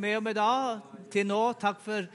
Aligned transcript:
med 0.00 0.18
om 0.18 0.26
idag 0.26 0.80
till 1.10 1.26
nå. 1.26 1.52
Tack 1.52 1.80
för 1.80 2.10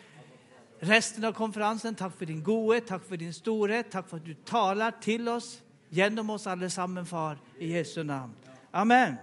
resten 0.80 1.24
av 1.24 1.32
konferensen. 1.32 1.96
Tack 1.96 2.17
för 2.17 2.25
din 2.25 2.43
godhet, 2.43 2.88
tack 2.88 3.04
för 3.04 3.17
din 3.17 3.33
storhet, 3.33 3.92
tack 3.92 4.09
för 4.09 4.17
att 4.17 4.25
du 4.25 4.33
talar 4.33 4.92
till 4.92 5.29
oss, 5.29 5.61
genom 5.90 6.29
oss 6.29 6.48
allesammans, 6.48 7.09
far, 7.09 7.37
i 7.59 7.71
Jesu 7.71 8.04
namn. 8.04 8.34
Amen. 8.71 9.16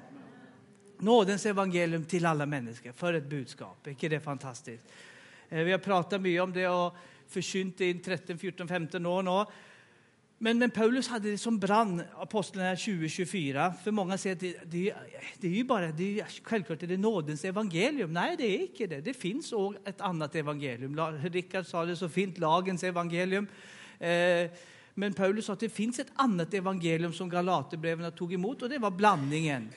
Nådens 0.98 1.46
evangelium 1.46 2.04
till 2.04 2.26
alla 2.26 2.46
människor, 2.46 2.92
för 2.92 3.14
ett 3.14 3.26
budskap. 3.26 3.86
Är 3.86 4.08
det 4.08 4.20
fantastiskt? 4.20 4.84
Eh, 5.48 5.58
vi 5.58 5.72
har 5.72 5.78
pratat 5.78 6.20
mycket 6.20 6.42
om 6.42 6.52
det 6.52 6.68
och 6.68 6.96
förkynt 7.28 7.78
det 7.78 7.90
i 7.90 7.94
13, 7.94 8.38
14, 8.38 8.68
15 8.68 9.06
år 9.06 9.22
nu. 9.22 9.44
Men, 10.44 10.58
men 10.58 10.70
Paulus 10.70 11.08
hade 11.08 11.30
det 11.30 11.38
som 11.38 11.58
brann, 11.58 12.02
Apostlarna 12.16 12.76
2024. 12.76 13.74
För 13.84 13.90
många 13.90 14.18
säger 14.18 14.36
att 14.36 14.40
det, 14.40 14.56
det, 14.64 14.94
det 15.38 15.48
är 15.48 15.52
ju 15.52 15.64
bara, 15.64 15.92
det 15.92 16.20
är, 16.20 16.26
självklart 16.42 16.82
är 16.82 16.86
det 16.86 16.96
nådens 16.96 17.44
evangelium. 17.44 18.12
Nej, 18.12 18.36
det 18.38 18.46
är 18.46 18.60
inte 18.60 18.86
det. 18.86 19.00
Det 19.00 19.14
finns 19.14 19.52
ett 19.84 20.00
annat 20.00 20.34
evangelium. 20.34 21.00
Rickard 21.22 21.66
sa 21.66 21.84
det 21.84 21.96
så 21.96 22.08
fint, 22.08 22.38
lagens 22.38 22.84
evangelium. 22.84 23.46
Eh, 23.98 24.50
men 24.94 25.12
Paulus 25.14 25.46
sa 25.46 25.52
att 25.52 25.60
det 25.60 25.68
finns 25.68 25.98
ett 25.98 26.12
annat 26.14 26.54
evangelium 26.54 27.12
som 27.12 27.30
Galaterbreven 27.30 28.12
tog 28.12 28.34
emot 28.34 28.62
och 28.62 28.68
det 28.68 28.78
var 28.78 28.90
blandningen. 28.90 29.68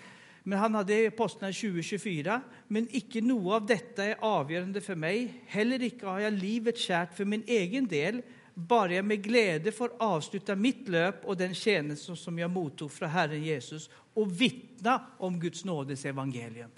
Men 0.44 0.60
han 0.60 0.76
hade 0.76 1.08
Apostlarna 1.08 1.54
2024. 1.54 2.42
Men 2.68 2.88
icke 2.92 3.22
något 3.22 3.54
av 3.54 3.66
detta 3.66 4.04
är 4.04 4.16
avgörande 4.20 4.82
för 4.82 4.96
mig. 4.96 5.44
Heller 5.46 5.82
icke 5.82 6.06
har 6.06 6.20
jag 6.20 6.34
livet 6.34 6.78
kärt 6.78 7.18
för 7.18 7.26
min 7.26 7.44
egen 7.48 7.88
del 7.88 8.22
bara 8.56 8.94
jag 8.94 9.06
med 9.06 9.24
glädje 9.24 9.72
får 9.72 9.92
avsluta 10.00 10.56
mitt 10.56 10.88
löp 10.88 11.26
och 11.26 11.38
den 11.38 11.54
tjänst 11.54 12.18
som 12.18 12.40
jag 12.40 12.52
mottog 12.52 12.92
från 12.92 13.10
Herren 13.10 13.44
Jesus 13.44 13.90
och 14.14 14.42
vittna 14.42 15.02
om 15.18 15.40
Guds 15.40 15.66
nådes 15.66 16.06
evangelium. 16.06 16.70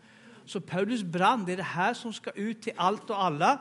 Så 0.46 0.62
Paulus 0.62 1.04
brann, 1.04 1.46
det 1.46 1.54
är 1.54 1.58
det 1.58 1.64
här 1.64 1.94
som 1.94 2.14
ska 2.14 2.32
ut 2.32 2.62
till 2.62 2.74
allt 2.76 3.10
och 3.10 3.24
alla. 3.24 3.60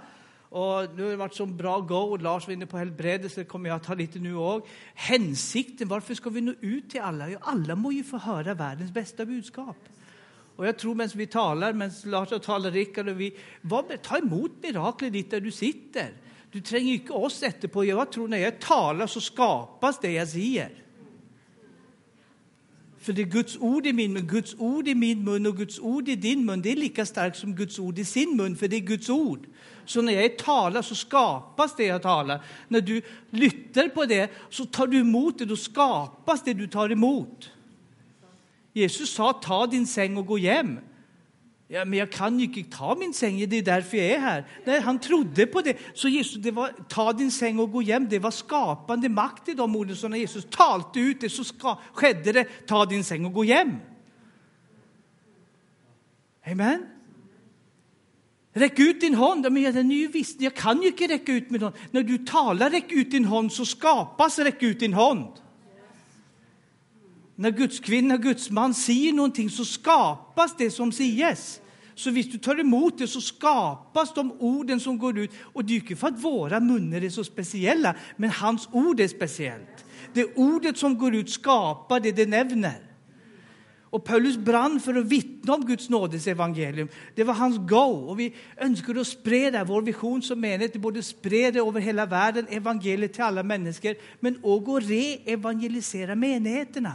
Och 0.48 0.96
nu 0.96 1.02
har 1.02 1.10
det 1.10 1.16
varit 1.16 1.34
så 1.34 1.46
bra 1.46 1.80
go 1.80 1.94
och 1.94 2.22
Lars 2.22 2.46
var 2.46 2.54
inne 2.54 2.66
på 2.66 2.78
helbredelse, 2.78 3.34
så 3.34 3.40
det 3.40 3.46
kommer 3.46 3.68
jag 3.68 3.76
att 3.76 3.84
ta 3.84 3.95
lite 3.95 4.18
nu 4.18 4.36
också. 4.36 4.68
Hänsikten, 4.95 5.88
varför 5.88 6.14
ska 6.14 6.30
vi 6.30 6.40
nå 6.40 6.54
ut 6.60 6.90
till 6.90 7.01
alla? 7.01 7.30
Ja, 7.30 7.38
alla 7.42 7.76
må 7.76 7.92
ju 7.92 8.04
få 8.04 8.18
höra 8.18 8.54
världens 8.54 8.92
bästa 8.92 9.26
budskap. 9.26 9.76
Och 10.56 10.66
jag 10.66 10.78
tror 10.78 10.95
medan 10.95 11.10
vi 11.14 11.26
talar, 11.26 11.73
medan 11.73 11.95
Lars 12.04 12.32
och 12.32 12.42
talar, 12.42 12.70
Rickard 12.70 13.08
och 13.08 13.20
vi, 13.20 13.38
ta 14.02 14.18
emot 14.18 14.52
miraklet 14.62 15.12
dit 15.12 15.30
där 15.30 15.40
du 15.40 15.51
sitter. 15.51 16.12
Du 16.52 16.60
tränger 16.60 16.92
inte 16.92 17.12
oss 17.12 17.42
efterpå. 17.42 17.84
Jag 17.84 18.12
tror 18.12 18.28
när 18.28 18.38
jag 18.38 18.60
talar 18.60 19.06
så 19.06 19.20
skapas 19.20 20.00
det 20.00 20.12
jag 20.12 20.28
säger. 20.28 20.70
För 22.98 23.12
det 23.12 23.22
är 23.22 23.26
Guds 23.26 23.56
ord 23.60 23.86
i 23.86 23.92
min 23.92 24.12
mun, 24.12 24.26
Guds 24.26 24.54
ord 24.58 24.88
i 24.88 24.94
min 24.94 25.24
mun 25.24 25.46
och 25.46 25.56
Guds 25.56 25.78
ord 25.78 26.08
i 26.08 26.16
din 26.16 26.46
mun. 26.46 26.62
Det 26.62 26.72
är 26.72 26.76
lika 26.76 27.06
starkt 27.06 27.36
som 27.36 27.54
Guds 27.54 27.78
ord 27.78 27.98
i 27.98 28.04
sin 28.04 28.36
mun, 28.36 28.56
för 28.56 28.68
det 28.68 28.76
är 28.76 28.80
Guds 28.80 29.08
ord. 29.08 29.46
Så 29.84 30.02
när 30.02 30.12
jag 30.12 30.38
talar 30.38 30.82
så 30.82 30.94
skapas 30.94 31.76
det 31.76 31.84
jag 31.84 32.02
talar. 32.02 32.44
När 32.68 32.80
du 32.80 33.02
lyssnar 33.30 33.88
på 33.88 34.04
det 34.04 34.30
så 34.50 34.64
tar 34.64 34.86
du 34.86 34.98
emot 34.98 35.38
det, 35.38 35.44
då 35.44 35.56
skapas 35.56 36.44
det 36.44 36.54
du 36.54 36.66
tar 36.68 36.92
emot. 36.92 37.50
Jesus 38.72 39.10
sa 39.10 39.32
ta 39.32 39.66
din 39.66 39.86
säng 39.86 40.16
och 40.16 40.26
gå 40.26 40.36
hem. 40.36 40.78
Ja, 41.68 41.84
men 41.84 41.98
jag 41.98 42.12
kan 42.12 42.40
ju 42.40 42.45
inte 42.45 42.76
ta 42.76 42.95
min 42.95 43.14
säng, 43.14 43.48
det 43.48 43.56
är 43.56 43.62
därför 43.62 43.96
jag 43.96 44.06
är 44.06 44.18
här. 44.18 44.46
Nej, 44.64 44.80
han 44.80 44.98
trodde 44.98 45.46
på 45.46 45.60
det. 45.60 45.76
Så 45.95 46.08
Jesus, 46.08 46.42
det 46.42 46.50
var 46.50 46.73
ta 46.88 47.12
din 47.12 47.30
säng 47.30 47.58
och 47.58 47.73
gå 47.73 47.80
hem. 47.80 48.08
Det 48.08 48.18
var 48.18 48.30
skapande 48.30 49.08
makt 49.08 49.48
i 49.48 49.54
de 49.54 49.76
orden. 49.76 49.96
Så 49.96 50.08
när 50.08 50.18
Jesus 50.18 50.46
talte 50.50 51.00
ut 51.00 51.20
det 51.20 51.28
så 51.28 51.45
ska, 51.45 51.78
skedde 51.92 52.32
det, 52.32 52.66
ta 52.66 52.86
din 52.86 53.04
säng 53.04 53.24
och 53.24 53.32
gå 53.32 53.45
hem. 53.45 53.76
Amen. 56.46 56.86
Räck 58.52 58.78
ut 58.78 59.01
din 59.01 59.14
hand. 59.14 59.52
Men 59.52 59.62
jag, 59.62 59.92
ju 59.92 60.08
visst, 60.08 60.40
jag 60.40 60.54
kan 60.54 60.82
ju 60.82 60.88
inte 60.88 61.06
räcka 61.06 61.32
ut 61.32 61.51
min 61.51 61.62
hand. 61.62 61.74
När 61.90 62.02
du 62.02 62.18
talar 62.18 62.70
räck 62.70 62.92
ut 62.92 63.10
din 63.10 63.24
hand 63.24 63.52
så 63.52 63.66
skapas 63.66 64.38
räck 64.38 64.62
ut 64.62 64.80
din 64.80 64.94
hand. 64.94 65.28
När 67.36 67.50
Guds 67.50 67.80
kvinna, 67.80 68.14
och 68.14 68.22
Guds 68.22 68.50
man 68.50 68.74
säger 68.74 69.12
någonting 69.12 69.50
så 69.50 69.64
skapas 69.64 70.56
det 70.58 70.70
som 70.70 70.92
sägs. 70.92 71.60
Så 71.94 72.10
visst 72.10 72.32
du 72.32 72.38
tar 72.38 72.60
emot 72.60 72.98
det 72.98 73.06
så 73.06 73.20
skapas 73.20 74.14
de 74.14 74.32
orden 74.38 74.80
som 74.80 74.98
går 74.98 75.19
ut. 75.19 75.30
Och 75.41 75.64
det 75.64 75.72
är 75.72 75.80
inte 75.80 75.97
för 75.97 76.08
att 76.08 76.24
våra 76.24 76.60
munnar 76.60 77.04
är 77.04 77.10
så 77.10 77.24
speciella, 77.24 77.94
men 78.16 78.30
hans 78.30 78.69
ord 78.72 79.00
är 79.00 79.08
speciellt. 79.08 79.84
Det 80.12 80.24
ordet 80.36 80.78
som 80.78 80.98
går 80.98 81.14
ut 81.14 81.30
skapar 81.30 82.00
det 82.00 82.12
det 82.12 82.26
nämner. 82.26 82.86
Och 83.91 84.04
Paulus 84.04 84.36
brann 84.36 84.80
för 84.80 84.94
att 84.94 85.06
vittna 85.06 85.54
om 85.54 85.66
Guds 85.66 85.88
nådes 85.88 86.26
evangelium. 86.26 86.88
Det 87.14 87.24
var 87.24 87.34
hans 87.34 87.68
go. 87.68 88.06
Och 88.08 88.20
vi 88.20 88.34
önskar 88.56 88.94
att 88.94 89.06
sprida 89.06 89.64
vår 89.64 89.82
vision 89.82 90.22
som 90.22 90.41
menighet, 90.41 90.76
både 90.76 91.03
sprida 91.03 91.60
över 91.60 91.80
hela 91.80 92.06
världen 92.06 92.47
evangeliet 92.50 93.12
till 93.12 93.22
alla 93.22 93.42
människor, 93.42 93.94
men 94.20 94.38
också 94.42 94.80
re-evangelisera 94.80 96.14
menigheterna. 96.14 96.94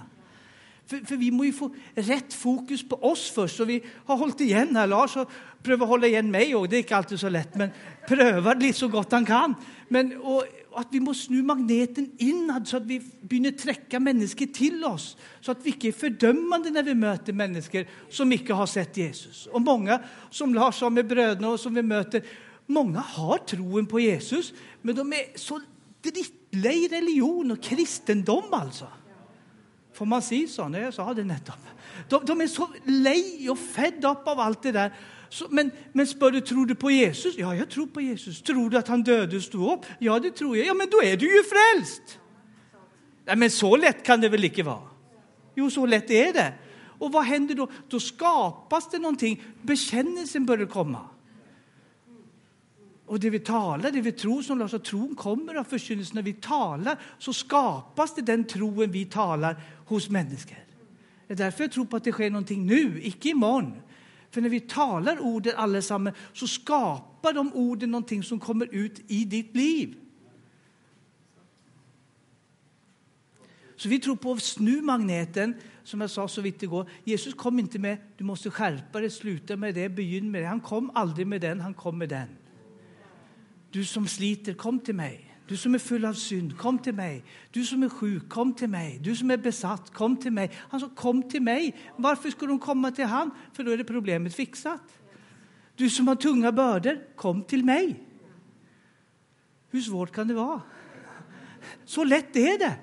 För, 0.91 1.06
för, 1.06 1.16
vi 1.16 1.31
måste 1.31 1.52
få 1.52 1.75
rätt 1.96 2.34
fokus 2.34 2.90
på 2.90 2.96
oss 2.96 3.31
först. 3.31 3.57
Så 3.57 3.66
vi 3.66 3.84
har 4.06 4.18
hållit 4.18 4.41
igen 4.41 4.75
här. 4.75 4.88
Lars 4.88 5.16
har 5.16 5.28
prövat 5.63 5.88
hålla 5.88 6.07
igen 6.07 6.31
mig 6.31 6.56
och 6.56 6.69
det 6.69 6.75
är 6.75 6.78
inte 6.78 6.96
alltid 6.96 7.19
så 7.19 7.29
lätt, 7.29 7.56
men 7.56 7.69
prövar 8.07 8.56
lite 8.56 8.79
så 8.79 8.88
gott 8.88 9.12
han 9.12 9.25
kan. 9.25 9.56
Men 9.88 10.18
och, 10.18 10.44
att 10.75 10.88
vi 10.91 11.00
måste 11.00 11.25
snu 11.25 11.44
magneten 11.44 12.12
inåt 12.18 12.68
så 12.68 12.78
att 12.78 12.84
vi 12.84 13.02
börjar 13.22 13.52
träcka 13.52 14.00
människor 14.00 14.46
till 14.46 14.84
oss. 14.84 15.18
Så 15.41 15.52
att 15.52 15.57
vi 15.63 15.69
inte 15.69 15.88
är 15.88 15.91
fördömande 15.91 16.69
när 16.69 16.84
vi 16.84 16.96
möter 16.96 17.34
människor 17.34 17.85
som 18.09 18.31
inte 18.31 18.53
har 18.53 18.66
sett 18.66 18.97
Jesus. 18.97 19.47
Och 19.47 19.62
många, 19.62 20.00
som 20.29 20.56
Lars 20.56 20.79
sa 20.79 20.90
med 20.90 21.08
bröderna 21.08 21.50
och 21.50 21.59
som 21.59 21.73
vi 21.73 21.81
möter, 21.81 22.23
många 22.66 23.00
har 23.00 23.38
troen 23.38 23.85
på 23.85 24.00
Jesus, 24.00 24.53
men 24.81 24.96
de 24.96 25.13
är 25.13 25.38
så 25.38 25.62
drittliga 26.02 26.72
i 26.72 26.88
religion 26.88 27.52
och 27.52 27.63
kristendom 27.63 28.44
alltså. 28.52 28.88
Får 29.94 30.07
man 30.07 30.24
si 30.24 30.46
sånn? 30.47 30.78
Jeg 30.79 30.94
sa 30.96 31.07
det 31.13 31.25
nettopp. 31.28 31.72
De, 32.09 32.19
de 32.28 32.35
er 32.41 32.50
så 32.52 32.68
lei 32.88 33.50
og 33.52 33.59
fedd 33.59 34.06
opp 34.07 34.29
av 34.31 34.40
alt 34.46 34.63
det 34.63 34.75
der. 34.78 34.96
Så, 35.31 35.47
men, 35.52 35.72
men 35.96 36.07
spør 36.07 36.35
du, 36.35 36.41
tror 36.44 36.68
du 36.68 36.74
på 36.75 36.91
Jesus? 36.91 37.38
Ja, 37.40 37.53
jeg 37.56 37.69
tror 37.72 37.88
på 37.91 38.03
Jesus. 38.03 38.41
Tror 38.44 38.72
du 38.72 38.78
at 38.79 38.90
han 38.91 39.03
døde 39.03 39.40
og 39.40 39.46
sto 39.46 39.68
opp? 39.75 39.88
Ja, 40.03 40.18
det 40.19 40.34
tror 40.40 40.57
jeg. 40.57 40.68
Ja, 40.68 40.75
men 40.75 40.91
da 40.91 41.03
er 41.07 41.19
du 41.19 41.28
jo 41.29 41.44
frelst! 41.47 42.18
Nei, 43.28 43.38
men 43.38 43.53
så 43.53 43.69
lett 43.79 44.02
kan 44.03 44.19
det 44.19 44.31
vel 44.34 44.50
ikke 44.50 44.66
være? 44.68 44.90
Jo, 45.56 45.69
så 45.69 45.85
lett 45.85 46.12
är 46.12 46.34
det. 46.34 46.50
Och 47.02 47.12
vad 47.12 47.23
händer 47.23 47.56
då? 47.56 47.68
Då 47.90 48.00
skapas 48.00 48.90
det 48.90 49.00
någonting. 49.00 49.44
Bekännelsen 49.62 50.46
börjar 50.46 50.66
komma. 50.66 51.00
Och 53.06 53.19
det 53.19 53.29
vi 53.29 53.40
talar, 53.40 53.91
det 53.91 54.02
vi 54.02 54.12
tror, 54.12 54.41
som 54.41 54.59
Lars 54.59 54.72
tron 54.84 55.16
kommer 55.16 55.56
av 55.56 55.63
förkynnelsen. 55.63 56.16
När 56.16 56.22
vi 56.22 56.34
talar 56.34 57.00
så 57.19 57.34
skapas 57.34 58.16
det 58.16 58.22
den 58.22 58.44
troen 58.44 58.91
vi 58.91 59.06
talar 59.06 59.62
hos 59.96 60.09
människor. 60.09 60.57
Det 61.28 61.34
är 61.34 61.38
därför 61.38 61.63
jag 61.63 61.72
tror 61.72 61.85
på 61.85 61.97
att 61.97 62.03
det 62.03 62.12
sker 62.12 62.29
någonting 62.29 62.66
nu, 62.66 63.00
icke 63.03 63.29
imorgon. 63.29 63.81
För 64.29 64.41
när 64.41 64.50
vi 64.50 64.59
talar 64.59 65.19
orden 65.19 65.53
allesammans 65.56 66.16
så 66.34 66.47
skapar 66.47 67.34
de 67.34 67.53
orden 67.53 67.91
någonting 67.91 68.24
som 68.24 68.40
kommer 68.40 68.75
ut 68.75 69.02
i 69.07 69.25
ditt 69.25 69.56
liv. 69.56 69.96
Så 73.75 73.90
vi 73.90 74.00
tror 74.00 74.16
på 74.16 74.38
snu-magneten, 74.38 75.53
som 75.84 76.02
jag 76.02 76.09
sa 76.09 76.28
så 76.28 76.41
vitt 76.41 76.59
det 76.59 76.68
går. 76.68 76.90
Jesus 77.03 77.34
kom 77.34 77.59
inte 77.59 77.79
med 77.79 77.97
du 78.18 78.23
måste 78.23 78.50
skärpa 78.50 79.00
dig, 79.00 79.09
sluta 79.09 79.56
med 79.56 79.75
det, 79.75 79.90
begynn 79.90 80.31
med 80.31 80.41
det. 80.41 80.47
Han 80.47 80.59
kom 80.59 80.91
aldrig 80.94 81.28
med 81.28 81.41
den, 81.41 81.59
han 81.59 81.73
kom 81.73 81.97
med 81.97 82.09
den. 82.09 82.28
Du 83.72 83.85
som 83.85 84.08
sliter, 84.08 84.53
kom 84.53 84.79
till 84.79 84.96
mig. 84.96 85.31
Du 85.51 85.57
som 85.57 85.75
är 85.75 85.79
full 85.79 86.06
av 86.06 86.13
synd, 86.13 86.57
kom 86.57 86.79
till 86.79 86.94
mig. 86.94 87.23
Du 87.51 87.66
som 87.66 87.84
är 87.84 87.89
sjuk, 87.89 88.29
kom 88.29 88.53
till 88.53 88.69
mig. 88.69 89.00
Du 89.01 89.16
som 89.16 89.31
är 89.31 89.38
besatt, 89.38 89.94
kom 89.94 90.17
till 90.17 90.31
mig. 90.31 90.51
Han 90.57 90.79
sa, 90.79 90.89
kom 90.95 91.29
till 91.29 91.41
mig. 91.41 91.75
Varför 91.95 92.29
ska 92.29 92.45
de 92.45 92.59
komma 92.59 92.91
till 92.91 93.06
han? 93.06 93.31
För 93.53 93.63
då 93.63 93.72
är 93.72 93.78
det 93.78 93.84
problemet 93.84 94.35
fixat. 94.35 94.81
Du 95.75 95.90
som 95.90 96.07
har 96.07 96.16
tunga 96.16 96.51
bördor, 96.51 97.00
kom 97.16 97.43
till 97.43 97.66
mig. 97.66 98.03
Hur 99.70 99.81
svårt 99.81 100.11
kan 100.11 100.28
det 100.28 100.34
vara? 100.34 100.61
Så 101.85 102.03
lätt 102.03 102.35
är 102.35 102.59
det. 102.59 102.73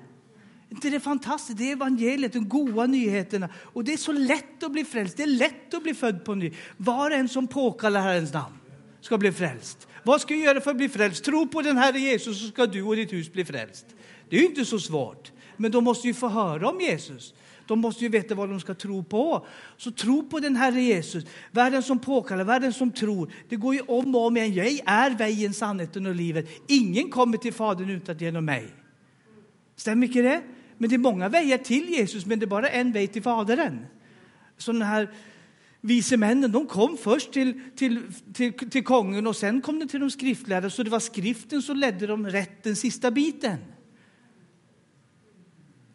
Inte 0.69 0.89
det 0.89 0.95
är 0.95 0.99
fantastiskt? 0.99 1.57
Det 1.57 1.69
är 1.69 1.71
evangeliet, 1.71 2.33
de 2.33 2.49
goda 2.49 2.85
nyheterna. 2.85 3.49
Och 3.55 3.83
det 3.83 3.93
är 3.93 3.97
så 3.97 4.11
lätt 4.11 4.63
att 4.63 4.71
bli 4.71 4.85
frälst. 4.85 5.17
Det 5.17 5.23
är 5.23 5.27
lätt 5.27 5.73
att 5.73 5.83
bli 5.83 5.93
född 5.93 6.25
på 6.25 6.35
ny. 6.35 6.53
Var 6.77 7.11
och 7.11 7.17
en 7.17 7.29
som 7.29 7.47
påkallar 7.47 8.01
Herrens 8.01 8.33
namn 8.33 8.55
ska 9.01 9.17
bli 9.17 9.31
frälst. 9.31 9.87
Vad 10.09 10.21
ska 10.21 10.33
jag 10.33 10.43
göra 10.43 10.61
för 10.61 10.71
att 10.71 10.77
bli 10.77 10.89
frälst? 10.89 11.23
Tro 11.23 11.47
på 11.47 11.61
den 11.61 11.77
Herre 11.77 11.99
Jesus 11.99 12.41
så 12.41 12.47
ska 12.47 12.65
du 12.65 12.83
och 12.83 12.95
ditt 12.95 13.13
hus 13.13 13.33
bli 13.33 13.45
frälst. 13.45 13.85
Det 14.29 14.35
är 14.35 14.39
ju 14.39 14.45
inte 14.45 14.65
så 14.65 14.79
svårt. 14.79 15.31
Men 15.57 15.71
de 15.71 15.83
måste 15.83 16.07
ju 16.07 16.13
få 16.13 16.27
höra 16.27 16.69
om 16.69 16.79
Jesus. 16.81 17.33
De 17.67 17.79
måste 17.79 18.03
ju 18.03 18.09
veta 18.09 18.35
vad 18.35 18.49
de 18.49 18.59
ska 18.59 18.73
tro 18.73 19.03
på. 19.03 19.45
Så 19.77 19.91
tro 19.91 20.29
på 20.29 20.39
den 20.39 20.55
Herre 20.55 20.81
Jesus. 20.81 21.25
Världen 21.51 21.83
som 21.83 21.99
påkallar, 21.99 22.43
världen 22.43 22.73
som 22.73 22.91
tror. 22.91 23.31
Det 23.49 23.55
går 23.55 23.73
ju 23.73 23.81
om 23.81 24.15
och 24.15 24.25
om 24.25 24.37
igen. 24.37 24.53
Jag 24.53 24.81
är 24.85 25.17
vägen, 25.17 25.53
sannheten 25.53 26.05
och 26.05 26.15
livet. 26.15 26.49
Ingen 26.67 27.09
kommer 27.09 27.37
till 27.37 27.53
Fadern 27.53 27.89
utan 27.89 28.17
genom 28.17 28.45
mig. 28.45 28.67
Stämmer 29.75 30.07
inte 30.07 30.21
det? 30.21 30.41
Men 30.77 30.89
det 30.89 30.95
är 30.95 30.97
många 30.97 31.29
vägar 31.29 31.57
till 31.57 31.89
Jesus, 31.89 32.25
men 32.25 32.39
det 32.39 32.45
är 32.45 32.47
bara 32.47 32.69
en 32.69 32.91
väg 32.91 33.13
till 33.13 33.23
Fadern. 33.23 33.85
Så 34.57 34.71
den 34.71 34.81
här 34.81 35.09
vise 35.81 36.17
männen 36.17 36.51
de 36.51 36.67
kom 36.67 36.97
först 36.97 37.31
till, 37.31 37.61
till, 37.75 38.01
till, 38.33 38.53
till 38.53 38.85
kungen 38.85 39.27
och 39.27 39.35
sen 39.35 39.61
kom 39.61 39.79
de 39.79 39.87
till 39.87 39.99
de 39.99 40.11
skriftlärda. 40.11 40.69
Så 40.69 40.83
det 40.83 40.89
var 40.89 40.99
skriften 40.99 41.61
som 41.61 41.77
ledde 41.77 42.07
dem 42.07 42.27
rätt 42.27 42.63
den 42.63 42.75
sista 42.75 43.11
biten. 43.11 43.57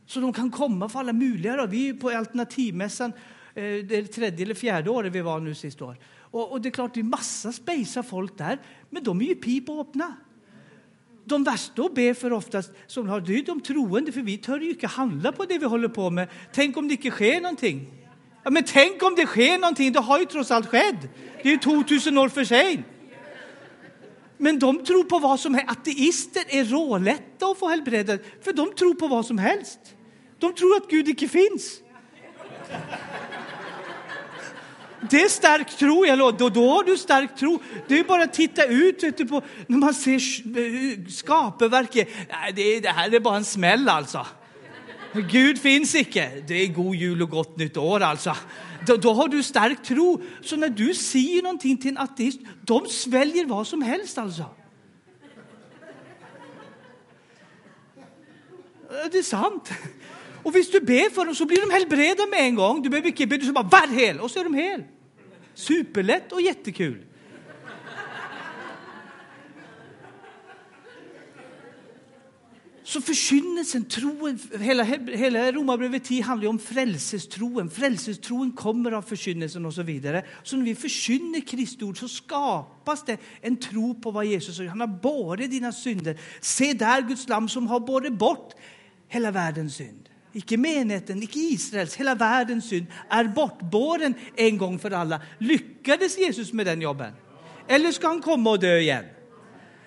Så 0.06 0.20
de 0.20 0.32
kan 0.32 0.50
komma 0.50 0.88
för 0.88 0.98
alla 0.98 1.12
möjliga. 1.12 1.56
Då. 1.56 1.66
Vi 1.66 1.88
är 1.88 1.94
på 1.94 2.10
alternativmässan, 2.10 3.12
eh, 3.54 3.62
det 3.62 3.96
är 3.96 4.04
tredje 4.04 4.44
eller 4.44 4.54
fjärde 4.54 4.90
året 4.90 5.12
vi 5.12 5.20
var 5.20 5.40
nu 5.40 5.54
sist 5.54 5.82
år. 5.82 5.98
Och, 6.16 6.52
och 6.52 6.60
det 6.60 6.69
är 6.69 6.70
klart, 6.70 6.94
det 6.94 7.00
är 7.00 7.04
massa 7.04 7.52
spejsa 7.52 8.02
folk 8.02 8.38
där, 8.38 8.60
men 8.90 9.02
de 9.02 9.20
är 9.20 9.25
ju 9.25 9.34
pip 9.34 9.69
och 9.69 9.80
öppna. 9.80 10.14
De 11.25 11.44
värsta 11.44 11.82
att 11.82 11.94
be 11.94 12.14
för 12.14 12.32
oftast, 12.32 12.72
som 12.87 13.08
har, 13.08 13.20
det 13.20 13.38
är 13.38 13.42
de 13.42 13.60
troende, 13.60 14.12
för 14.12 14.20
vi 14.20 14.38
tör 14.38 14.60
ju 14.60 14.70
inte 14.70 14.87
handla 14.87 15.32
på 15.32 15.44
det 15.44 15.58
vi 15.58 15.66
håller 15.66 15.88
på 15.88 16.10
med. 16.10 16.28
Tänk 16.52 16.76
om 16.76 16.88
det 16.88 16.94
inte 16.94 17.10
sker 17.10 17.40
någonting. 17.40 18.03
Ja, 18.44 18.50
men 18.50 18.64
tänk 18.64 19.02
om 19.02 19.14
det 19.14 19.26
sker 19.26 19.58
någonting, 19.58 19.93
det 19.93 20.00
har 20.00 20.19
ju 20.19 20.25
trots 20.25 20.50
allt 20.50 20.67
skett. 20.67 20.96
Det 21.43 21.49
är 21.49 21.52
ju 21.52 21.58
2000 21.58 22.19
år 22.19 22.29
för 22.29 22.44
sent. 22.44 22.87
Men 24.38 24.58
de 24.58 24.85
tror 24.85 25.05
på 25.05 25.19
vad 25.19 25.41
som 25.41 25.55
helst. 25.55 25.70
Ateister 25.70 26.44
är 26.49 26.64
rålätta 26.64 27.46
att 27.46 27.58
få 27.58 27.69
helbredet, 27.69 28.25
för 28.44 28.52
de 28.52 28.75
tror 28.75 28.94
på 28.94 29.08
vad 29.08 29.26
som 29.26 29.38
helst. 29.38 29.79
De 30.38 30.55
tror 30.55 30.76
att 30.76 30.91
Gud 30.91 31.08
inte 31.08 31.29
finns. 31.29 31.81
Det 35.11 35.23
är 35.23 35.29
stark 35.29 35.76
tro, 35.76 36.06
jag 36.06 36.19
då, 36.19 36.49
då 36.49 36.70
har 36.70 36.85
du 36.85 36.97
stark 36.97 37.37
tro. 37.37 37.58
Det 37.88 37.99
är 37.99 38.05
bara 38.05 38.23
att 38.23 38.32
titta 38.32 38.67
ut 38.67 39.02
vet 39.02 39.17
du, 39.17 39.26
på, 39.26 39.43
när 39.67 39.79
man 39.79 39.94
ser 39.94 40.12
eh, 40.14 41.06
skaperverket. 41.08 42.08
Det, 42.55 42.81
det 42.81 42.88
här 42.88 43.14
är 43.14 43.20
bara 43.20 43.37
en 43.37 43.44
smäll 43.44 43.88
alltså. 43.88 44.26
Gud 45.20 45.58
finns 45.58 45.94
icke. 45.94 46.43
Det 46.46 46.55
är 46.55 46.66
god 46.66 46.94
jul 46.94 47.22
och 47.22 47.31
gott 47.31 47.56
nytt 47.56 47.76
år 47.76 48.00
alltså. 48.00 48.37
Då, 48.87 48.96
då, 48.96 49.12
har 49.12 49.28
du 49.28 49.43
stark 49.43 49.82
tro. 49.82 50.22
Så 50.43 50.56
när 50.56 50.69
du 50.69 50.94
säger 50.94 51.43
någonting 51.43 51.76
till 51.76 51.90
en 51.90 51.99
ateist, 51.99 52.40
de 52.62 52.87
sväljer 52.87 53.46
vad 53.46 53.66
som 53.66 53.82
helst 53.82 54.19
alltså. 54.19 54.44
Det 59.12 59.19
är 59.19 59.22
sant. 59.22 59.70
Och 60.43 60.55
om 60.55 60.62
du 60.72 60.81
ber 60.81 61.11
för 61.11 61.25
dem 61.25 61.34
så 61.34 61.44
blir 61.46 61.61
de 61.61 61.75
helbredda 61.75 62.26
med 62.26 62.40
en 62.40 62.55
gång. 62.55 62.82
Du 62.82 62.88
behöver 62.88 63.08
inte 63.08 63.26
be, 63.26 63.37
du 63.37 63.52
bara 63.52 63.64
var 63.64 63.87
hel 63.87 64.20
och 64.20 64.31
så 64.31 64.40
är 64.40 64.44
de 64.44 64.55
hel. 64.55 64.82
Superlätt 65.55 66.32
och 66.32 66.40
jättekul. 66.40 67.02
Så 72.94 73.00
förkynnelsen, 73.00 73.85
troen, 73.85 74.38
hela, 74.61 74.82
hela 74.82 75.52
Romarbrevet 75.52 76.05
10 76.05 76.23
handlar 76.23 76.49
om 76.49 76.58
frälsestroen. 76.58 77.70
Frälsestroen 77.70 78.52
kommer 78.52 78.93
av 78.93 79.02
förkynnelsen 79.02 79.67
och 79.67 79.75
så 79.75 79.82
vidare. 79.82 80.25
Så 80.43 80.56
när 80.56 80.64
vi 80.64 80.75
förkynner 80.75 81.41
Kristi 81.41 81.85
ord 81.85 81.99
så 81.99 82.08
skapas 82.08 83.05
det 83.05 83.17
en 83.41 83.56
tro 83.56 83.94
på 83.94 84.11
vad 84.11 84.26
Jesus 84.26 84.58
har 84.58 84.67
Han 84.67 84.81
har 84.81 84.87
båret 84.87 85.50
dina 85.50 85.73
synder. 85.73 86.20
Se 86.41 86.73
där 86.73 87.02
Guds 87.02 87.29
lam 87.29 87.49
som 87.49 87.67
har 87.67 87.81
båret 87.81 88.12
bort 88.12 88.55
hela 89.08 89.31
världens 89.31 89.75
synd. 89.76 90.08
Icke 90.32 90.56
menigheten, 90.56 91.23
icke 91.23 91.38
Israels, 91.38 91.97
hela 91.97 92.14
världens 92.14 92.69
synd 92.69 92.87
är 93.08 93.25
bortbåren 93.25 94.14
en 94.37 94.58
gång 94.58 94.79
för 94.79 94.90
alla. 94.90 95.23
Lyckades 95.38 96.19
Jesus 96.19 96.52
med 96.52 96.67
den 96.67 96.82
jobben? 96.82 97.12
Eller 97.69 97.93
ska 97.93 98.08
han 98.08 98.23
komma 98.23 98.50
och 98.50 98.61
dö 98.61 98.79
igen? 98.79 99.05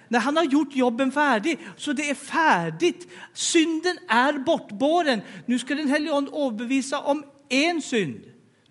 När 0.08 0.20
han 0.20 0.38
har 0.38 0.44
gjort 0.44 0.76
jobben 0.76 1.12
färdig, 1.12 1.60
så 1.78 1.94
det 1.94 2.10
är 2.10 2.16
färdigt. 2.16 3.08
Synden 3.34 3.98
är 4.08 4.40
bortbåren. 4.40 5.22
Nu 5.46 5.60
ska 5.60 5.76
den 5.76 5.88
helige 5.88 6.14
Ande 6.14 6.32
åbevisa 6.32 7.00
om 7.00 7.24
en 7.50 7.82
synd. 7.82 8.22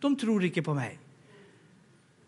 De 0.01 0.17
tror 0.17 0.45
inte 0.45 0.63
på 0.63 0.75
mig. 0.75 0.99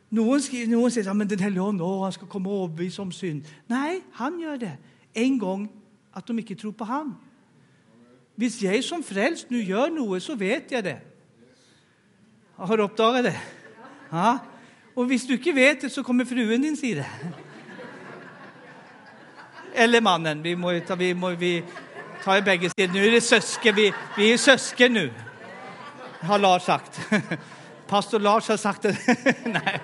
Någon, 0.08 0.42
skriver, 0.42 0.66
någon 0.66 0.90
säger 0.90 1.10
att 1.10 1.28
den 1.28 1.38
helige 1.38 1.62
Ande 1.62 1.84
han 1.84 2.12
ska 2.12 2.26
komma 2.26 2.50
och 2.50 2.56
åbevisa 2.56 3.02
om 3.02 3.12
synd. 3.12 3.44
Nej, 3.66 4.00
han 4.12 4.40
gör 4.40 4.56
det. 4.56 4.72
En 5.12 5.38
gång 5.38 5.68
att 6.12 6.26
de 6.26 6.38
inte 6.38 6.54
tror 6.54 6.72
på 6.72 6.84
han. 6.84 7.14
Om 8.36 8.50
jag 8.60 8.84
som 8.84 9.02
frälst 9.02 9.50
nu 9.50 9.62
gör 9.62 9.90
något 9.90 10.22
så 10.22 10.34
vet 10.34 10.70
jag 10.70 10.84
det. 10.84 11.00
Har 12.54 12.76
du 12.76 12.82
uppdagat 12.82 13.24
det? 13.24 13.40
Ja. 14.10 14.38
Och 14.94 15.02
om 15.02 15.08
du 15.08 15.14
inte 15.14 15.52
vet 15.52 15.80
det 15.80 15.90
så 15.90 16.04
kommer 16.04 16.24
fruen 16.24 16.62
din 16.62 16.76
säga 16.76 16.96
det. 16.96 17.32
Eller 19.78 20.00
mannen. 20.00 20.42
Vi, 20.42 20.56
må 20.56 20.72
vi, 20.96 21.14
må, 21.14 21.30
vi 21.30 21.62
tar 22.24 22.40
bägge 22.40 22.70
sidor. 22.70 22.94
Nu 22.94 23.06
är 23.06 23.10
det 23.10 23.20
sösken. 23.20 23.74
Vi, 23.74 23.92
vi 24.16 24.32
är 24.32 24.38
sösken 24.38 24.92
nu. 24.92 25.10
Har 26.20 26.38
Lars 26.38 26.62
sagt. 26.62 27.00
Pastor 27.88 28.18
Lars 28.18 28.48
har 28.48 28.56
sagt 28.56 28.82
det. 28.82 28.96
Nej, 29.44 29.80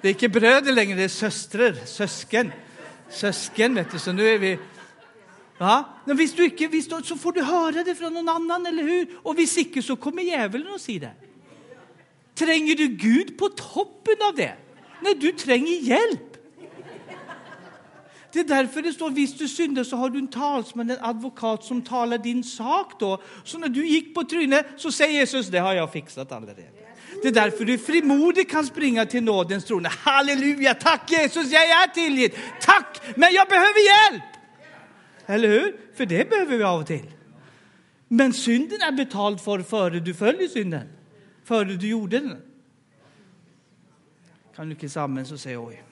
det 0.00 0.08
är 0.08 0.12
inte 0.12 0.28
bröder 0.28 0.72
längre, 0.72 0.96
det 0.96 1.04
är 1.04 1.08
systrar, 1.08 1.74
sösken. 1.84 2.52
Sösken, 3.10 3.74
vet 3.74 3.90
du. 3.90 3.98
Så 3.98 4.12
nu 4.12 4.28
är 4.28 4.38
vi... 4.38 4.58
Va? 5.58 5.84
Men 6.04 6.16
visst 6.16 6.36
du 6.36 6.44
inte, 6.44 6.66
visst, 6.66 6.90
så 7.04 7.16
får 7.16 7.32
du 7.32 7.42
höra 7.42 7.84
det 7.84 7.94
från 7.94 8.14
någon 8.14 8.28
annan, 8.28 8.66
eller 8.66 8.82
hur? 8.82 9.08
Och 9.22 9.38
visst 9.38 9.58
inte, 9.58 9.82
så 9.82 9.96
kommer 9.96 10.22
djävulen 10.22 10.74
och 10.74 10.80
säger 10.80 11.00
det. 11.00 11.12
Tränger 12.34 12.74
du 12.74 12.86
Gud 12.86 13.38
på 13.38 13.48
toppen 13.48 14.16
av 14.28 14.34
det? 14.34 14.54
När 15.02 15.14
du 15.14 15.32
tränger 15.32 15.80
hjälp. 15.80 16.35
Det 18.36 18.40
är 18.40 18.44
därför 18.44 18.82
det 18.82 18.92
står 18.92 19.10
visst 19.10 19.38
du 19.38 19.48
synder 19.48 19.84
så 19.84 19.96
har 19.96 20.10
du 20.10 20.18
en 20.18 20.28
talsman, 20.28 20.90
en 20.90 20.98
advokat 21.00 21.64
som 21.64 21.82
talar 21.82 22.18
din 22.18 22.44
sak 22.44 23.00
då. 23.00 23.22
Så 23.44 23.58
när 23.58 23.68
du 23.68 23.86
gick 23.86 24.14
på 24.14 24.24
trynet 24.24 24.66
så 24.76 24.92
säger 24.92 25.12
Jesus, 25.12 25.46
det 25.46 25.58
har 25.58 25.74
jag 25.74 25.92
fixat 25.92 26.32
allerede. 26.32 26.62
Det 27.22 27.28
är 27.28 27.32
därför 27.32 27.64
du 27.64 27.78
frimodigt 27.78 28.50
kan 28.50 28.66
springa 28.66 29.06
till 29.06 29.24
nådens 29.24 29.64
trone. 29.64 29.88
Halleluja, 29.88 30.74
tack 30.74 31.10
Jesus, 31.10 31.52
jag 31.52 31.62
är 31.62 31.86
tillgiven. 31.86 32.38
Tack, 32.60 33.00
men 33.14 33.32
jag 33.32 33.48
behöver 33.48 34.12
hjälp. 34.12 34.24
Eller 35.26 35.48
hur? 35.48 35.76
För 35.96 36.06
det 36.06 36.30
behöver 36.30 36.56
vi 36.56 36.64
av 36.64 36.80
och 36.80 36.86
till. 36.86 37.12
Men 38.08 38.32
synden 38.32 38.78
är 38.82 38.92
betald 38.92 39.40
för 39.40 39.62
före 39.62 40.00
du 40.00 40.14
följer 40.14 40.48
synden. 40.48 40.88
Före 41.44 41.74
du 41.74 41.88
gjorde 41.88 42.18
den. 42.18 42.42
Kan 44.56 44.66
du 44.66 44.72
inte 44.74 44.88
samman 44.88 45.26
så 45.26 45.38
säga 45.38 45.60
oj. 45.60 45.85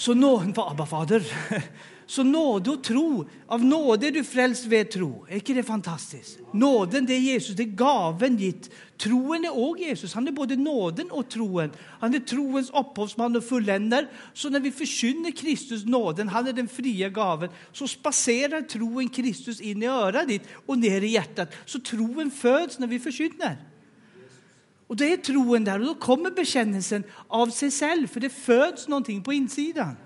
Så 0.00 0.14
nåd, 0.14 0.58
Abba 0.58 0.86
fader. 0.86 1.22
Så 2.06 2.22
nåde 2.22 2.70
och 2.70 2.84
tro, 2.84 3.28
av 3.46 3.64
nåde 3.64 4.06
är 4.06 4.10
du 4.10 4.24
frälst 4.24 4.64
ved 4.64 4.90
tro. 4.90 5.26
Är 5.28 5.34
inte 5.34 5.52
det 5.52 5.62
fantastiskt? 5.62 6.38
Nåden, 6.52 7.06
det 7.06 7.14
är 7.14 7.18
Jesus, 7.18 7.56
det 7.56 7.62
är 7.62 7.66
gaven 7.66 8.36
gitt. 8.36 8.70
Troen 8.98 9.44
är 9.44 9.58
också 9.58 9.82
Jesus, 9.82 10.14
han 10.14 10.28
är 10.28 10.32
både 10.32 10.56
nåden 10.56 11.10
och 11.10 11.28
troen. 11.28 11.70
Han 12.00 12.14
är 12.14 12.18
troens 12.18 12.70
upphovsman 12.70 13.36
och 13.36 13.44
fulländare. 13.44 14.06
Så 14.34 14.50
när 14.50 14.60
vi 14.60 14.70
förkynner 14.70 15.30
Kristus 15.30 15.84
nåden, 15.84 16.28
han 16.28 16.46
är 16.46 16.52
den 16.52 16.68
fria 16.68 17.08
gaven, 17.08 17.50
så 17.72 17.88
spacerar 17.88 18.62
troen 18.62 19.08
Kristus 19.08 19.60
in 19.60 19.82
i 19.82 19.86
örat 19.86 20.28
ditt 20.28 20.42
och 20.66 20.78
ner 20.78 21.00
i 21.00 21.08
hjärtat. 21.08 21.52
Så 21.64 21.80
troen 21.80 22.30
föds 22.30 22.78
när 22.78 22.86
vi 22.86 22.98
förkynner. 22.98 23.69
Och 24.90 24.96
det 24.96 25.12
är 25.12 25.16
troen 25.16 25.64
där 25.64 25.80
och 25.80 25.86
då 25.86 25.94
kommer 25.94 26.30
bekännelsen 26.30 27.04
av 27.28 27.46
sig 27.46 27.70
själv, 27.70 28.06
för 28.06 28.20
det 28.20 28.30
föds 28.30 28.88
någonting 28.88 29.22
på 29.22 29.32
insidan. 29.32 29.96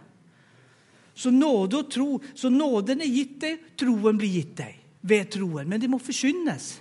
Så 1.14 1.30
nåd 1.30 1.74
och 1.74 1.90
tro, 1.90 2.22
så 2.34 2.50
nåden 2.50 3.00
är 3.00 3.04
gitt 3.04 3.40
dig, 3.40 3.64
troen 3.76 4.16
blir 4.16 4.28
gitt 4.28 4.56
dig. 4.56 4.84
Vet 5.00 5.30
troen, 5.30 5.68
men 5.68 5.80
det 5.80 5.88
må 5.88 5.98
förkynnas. 5.98 6.80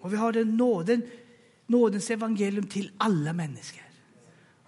Och 0.00 0.12
vi 0.12 0.16
har 0.16 0.32
den 0.32 0.56
nåden, 0.56 1.02
nådens 1.66 2.10
evangelium 2.10 2.66
till 2.66 2.90
alla 2.96 3.32
människor. 3.32 3.84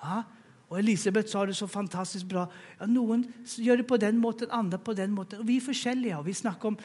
Ja? 0.00 0.22
Och 0.68 0.78
Elisabeth 0.78 1.28
sa 1.28 1.46
det 1.46 1.54
så 1.54 1.68
fantastiskt 1.68 2.24
bra. 2.24 2.52
Ja, 2.78 2.86
någon 2.86 3.32
gör 3.56 3.76
det 3.76 3.84
på 3.84 3.96
den 3.96 4.18
måten, 4.18 4.50
andra 4.50 4.78
på 4.78 4.94
den 4.94 5.10
måten. 5.10 5.38
Och 5.38 5.48
vi 5.48 5.56
är 5.56 6.18
och 6.18 6.28
Vi 6.28 6.34
snackar 6.34 6.68
om 6.68 6.76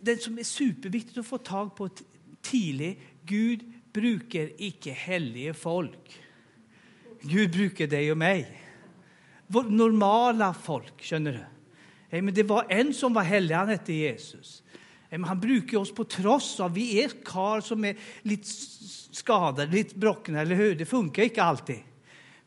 det 0.00 0.22
som 0.22 0.38
är 0.38 0.44
superviktigt 0.44 1.18
att 1.18 1.26
få 1.26 1.38
tag 1.38 1.76
på 1.76 1.88
tidlig. 2.50 3.00
Gud 3.24 3.60
brukar 3.92 4.50
icke 4.62 4.90
hellige 4.90 5.54
folk. 5.54 6.20
Gud 7.22 7.52
brukar 7.52 7.86
dig 7.86 8.12
och 8.12 8.18
mig. 8.18 8.62
Normala 9.68 10.54
folk, 10.54 11.02
känner 11.02 11.32
du? 11.32 12.22
Men 12.22 12.34
det 12.34 12.42
var 12.42 12.66
en 12.68 12.94
som 12.94 13.14
var 13.14 13.22
helig, 13.22 13.54
han 13.54 13.68
hette 13.68 13.92
Jesus. 13.92 14.62
Han 15.10 15.40
brukar 15.40 15.78
oss 15.78 15.94
på 15.94 16.04
tross 16.04 16.60
av, 16.60 16.74
vi 16.74 17.04
är 17.04 17.08
kar 17.24 17.60
som 17.60 17.84
är 17.84 17.96
lite 18.22 18.48
skadade, 19.10 19.72
lite 19.72 19.98
brockna, 19.98 20.40
eller 20.40 20.54
hur? 20.54 20.74
Det 20.74 20.86
funkar 20.86 21.22
inte 21.22 21.42
alltid. 21.42 21.78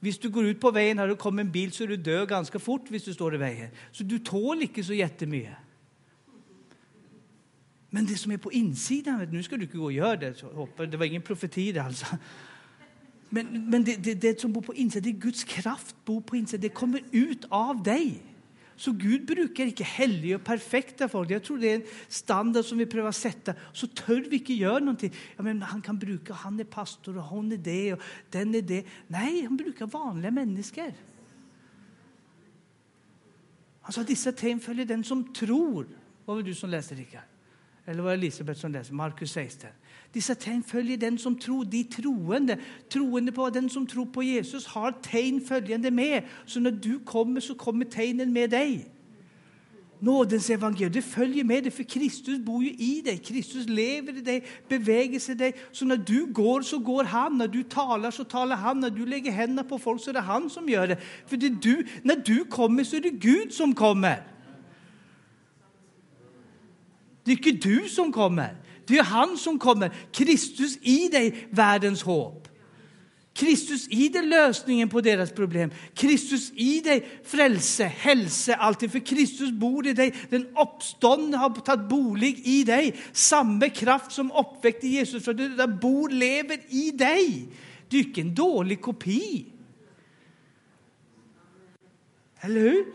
Om 0.02 0.14
du 0.22 0.30
går 0.30 0.46
ut 0.46 0.62
på 0.62 0.72
vägen 0.72 1.00
och 1.00 1.08
det 1.08 1.16
kommer 1.16 1.42
en 1.42 1.52
bil 1.52 1.72
så 1.72 1.84
är 1.84 1.88
du 1.88 1.98
död 1.98 2.30
ganska 2.30 2.60
fort 2.60 2.82
om 2.90 3.00
du 3.06 3.14
står 3.14 3.36
i 3.36 3.38
vägen. 3.38 3.70
Så 3.92 4.04
du 4.04 4.20
tål 4.20 4.62
inte 4.62 4.84
så 4.84 4.94
jättemycket. 4.94 5.54
Men 7.94 8.06
det 8.06 8.16
som 8.16 8.32
är 8.32 8.38
på 8.38 8.52
insidan, 8.52 9.28
nu 9.32 9.44
ska 9.44 9.58
du 9.58 9.64
inte 9.64 9.78
gå 9.78 9.84
och 9.84 9.92
göra 9.92 10.16
det, 10.16 10.86
det 10.86 10.98
var 10.98 11.06
ingen 11.06 11.22
profeti 11.22 11.72
det 11.72 11.84
alltså. 11.84 12.06
Men, 13.30 13.70
men 13.70 13.84
det, 13.84 13.96
det, 13.96 14.14
det, 14.14 14.42
som 14.42 14.54
bor 14.54 14.62
på 14.62 14.74
insidan, 14.74 15.04
det 15.04 15.18
är 15.18 15.22
Guds 15.22 15.44
kraft 15.44 15.96
bor 16.06 16.22
på 16.22 16.36
insidan, 16.36 16.62
det 16.62 16.70
kommer 16.70 17.02
ut 17.12 17.46
av 17.50 17.84
dig. 17.84 18.24
Så 18.76 18.92
Gud 18.92 19.26
brukar 19.26 19.66
inte 19.66 19.84
hellige 19.84 20.36
och 20.36 20.44
perfekta 20.44 21.10
folk. 21.10 21.32
Jag 21.32 21.44
tror 21.44 21.58
det 21.58 21.72
är 21.72 21.76
en 21.76 21.86
standard 22.08 22.66
som 22.66 22.78
vi 22.78 22.86
prövar 22.86 23.12
sätta. 23.12 23.54
Så 23.74 23.88
tör 23.88 24.26
vi 24.30 24.38
inte 24.38 24.54
göra 24.54 24.80
någonting. 24.80 25.14
Ja, 25.38 25.44
men 25.44 25.62
han 25.62 25.82
kan 25.82 26.00
bruka, 26.00 26.34
han 26.34 26.60
är 26.60 26.64
pastor 26.64 27.18
och 27.18 27.24
hon 27.24 27.52
är 27.52 27.58
det 27.58 27.94
och 27.94 28.02
den 28.30 28.56
är 28.56 28.62
det. 28.62 28.86
Nej, 29.08 29.44
han 29.44 29.58
brukar 29.58 29.86
vanliga 29.86 30.32
människor. 30.32 30.94
Han 33.82 33.94
sa 33.94 34.04
dessa 34.04 34.32
tecken 34.32 34.60
följer 34.60 34.86
den 34.86 35.04
som 35.04 35.34
tror. 35.34 35.88
Vad 36.26 36.36
var 36.36 36.44
du 36.44 36.56
som 36.56 36.70
läste, 36.70 36.96
Rickard? 36.96 37.31
Eller 37.86 38.04
var 38.04 38.10
det 38.10 38.18
Elisabet 38.18 38.58
som 38.58 38.72
läste? 38.72 38.94
Markus 38.94 39.32
16. 39.32 39.70
Dessa 40.14 40.36
tecken 40.36 40.64
följer 40.64 40.98
den 40.98 41.18
som 41.18 41.40
tror, 41.40 41.66
de 41.66 41.84
troende. 41.84 42.58
Troende 42.90 43.32
på 43.32 43.50
den 43.50 43.70
som 43.70 43.88
tror 43.88 44.06
på 44.06 44.24
Jesus 44.24 44.68
har 44.68 44.92
tecken 44.92 45.42
följande 45.42 45.92
med. 45.92 46.24
Så 46.46 46.60
när 46.60 46.72
du 46.72 47.00
kommer 47.00 47.42
så 47.42 47.56
kommer 47.56 47.86
tecknen 47.86 48.34
med 48.34 48.50
dig. 48.50 48.92
Nådens 50.00 50.50
evangelium, 50.50 50.92
det 50.92 51.02
följer 51.02 51.44
med 51.44 51.64
dig 51.64 51.72
för 51.72 51.84
Kristus 51.84 52.40
bor 52.40 52.64
ju 52.64 52.70
i 52.70 53.02
dig. 53.02 53.18
Kristus 53.18 53.68
lever 53.68 54.18
i 54.18 54.22
dig, 54.22 54.46
beväger 54.68 55.20
sig 55.20 55.36
i 55.36 55.38
dig. 55.38 55.56
Så 55.72 55.86
när 55.86 55.98
du 55.98 56.26
går 56.26 56.62
så 56.62 56.80
går 56.80 57.04
han, 57.04 57.38
när 57.38 57.48
du 57.48 57.64
talar 57.64 58.12
så 58.12 58.24
talar 58.24 58.56
han, 58.56 58.80
när 58.80 58.90
du 58.90 59.06
lägger 59.06 59.32
händerna 59.32 59.64
på 59.64 59.80
folk 59.80 60.02
så 60.02 60.10
är 60.10 60.14
det 60.14 60.20
han 60.20 60.50
som 60.50 60.70
gör 60.70 60.88
det. 60.88 60.98
För 61.28 61.38
det 61.38 61.50
du, 61.50 61.88
när 62.04 62.16
du 62.16 62.44
kommer 62.44 62.84
så 62.84 62.96
är 62.96 63.02
det 63.02 63.10
Gud 63.10 63.54
som 63.54 63.76
kommer. 63.76 64.31
Det 67.32 67.48
är 67.48 67.54
inte 67.54 67.68
du 67.68 67.90
som 67.90 68.12
kommer. 68.12 68.56
Det 68.86 68.98
är 68.98 69.04
han 69.04 69.38
som 69.38 69.60
kommer. 69.60 69.92
Kristus 70.12 70.78
i 70.82 71.08
dig, 71.08 71.48
världens 71.50 72.04
hopp. 72.04 72.48
Kristus 73.34 73.88
i 73.90 74.10
dig, 74.10 74.26
lösningen 74.26 74.90
på 74.90 75.02
deras 75.02 75.32
problem. 75.32 75.72
Kristus 75.94 76.52
i 76.56 76.80
dig, 76.80 77.08
frälse, 77.24 77.84
hälsa, 77.84 78.56
allting. 78.56 78.90
För 78.90 79.00
Kristus 79.00 79.52
bor 79.52 79.88
i 79.88 79.94
dig. 79.94 80.16
Den 80.30 80.48
uppståndne 80.58 81.38
har 81.38 81.50
tagit 81.50 81.90
bolig 81.90 82.42
i 82.48 82.64
dig. 82.64 82.96
Samma 83.12 83.70
kraft 83.70 84.12
som 84.12 84.32
uppväckte 84.32 84.88
Jesus 84.88 85.24
från 85.24 85.38
det 85.38 85.56
där 85.56 85.68
bor, 85.68 86.10
lever 86.10 86.60
i 86.70 86.92
dig. 86.92 87.48
Du 87.90 88.00
är 88.00 88.04
inte 88.04 88.22
en 88.22 88.36
dålig 88.36 88.82
kopi. 88.82 89.46
Eller 92.40 92.60
hur? 92.60 92.86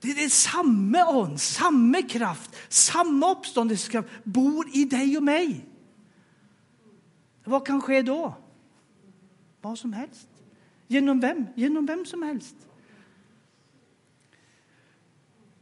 Det 0.00 0.10
är 0.10 0.28
samma 0.28 1.06
ånd, 1.06 1.40
samma 1.40 2.02
kraft, 2.02 2.56
samma 2.68 3.32
uppståndelsekraft 3.32 4.08
bor 4.24 4.66
i 4.72 4.84
dig 4.84 5.16
och 5.16 5.22
mig. 5.22 5.66
Vad 7.44 7.66
kan 7.66 7.80
ske 7.80 8.02
då? 8.02 8.34
Vad 9.60 9.78
som 9.78 9.92
helst. 9.92 10.28
Genom 10.86 11.20
vem? 11.20 11.46
Genom 11.54 11.86
vem 11.86 12.06
som 12.06 12.22
helst. 12.22 12.56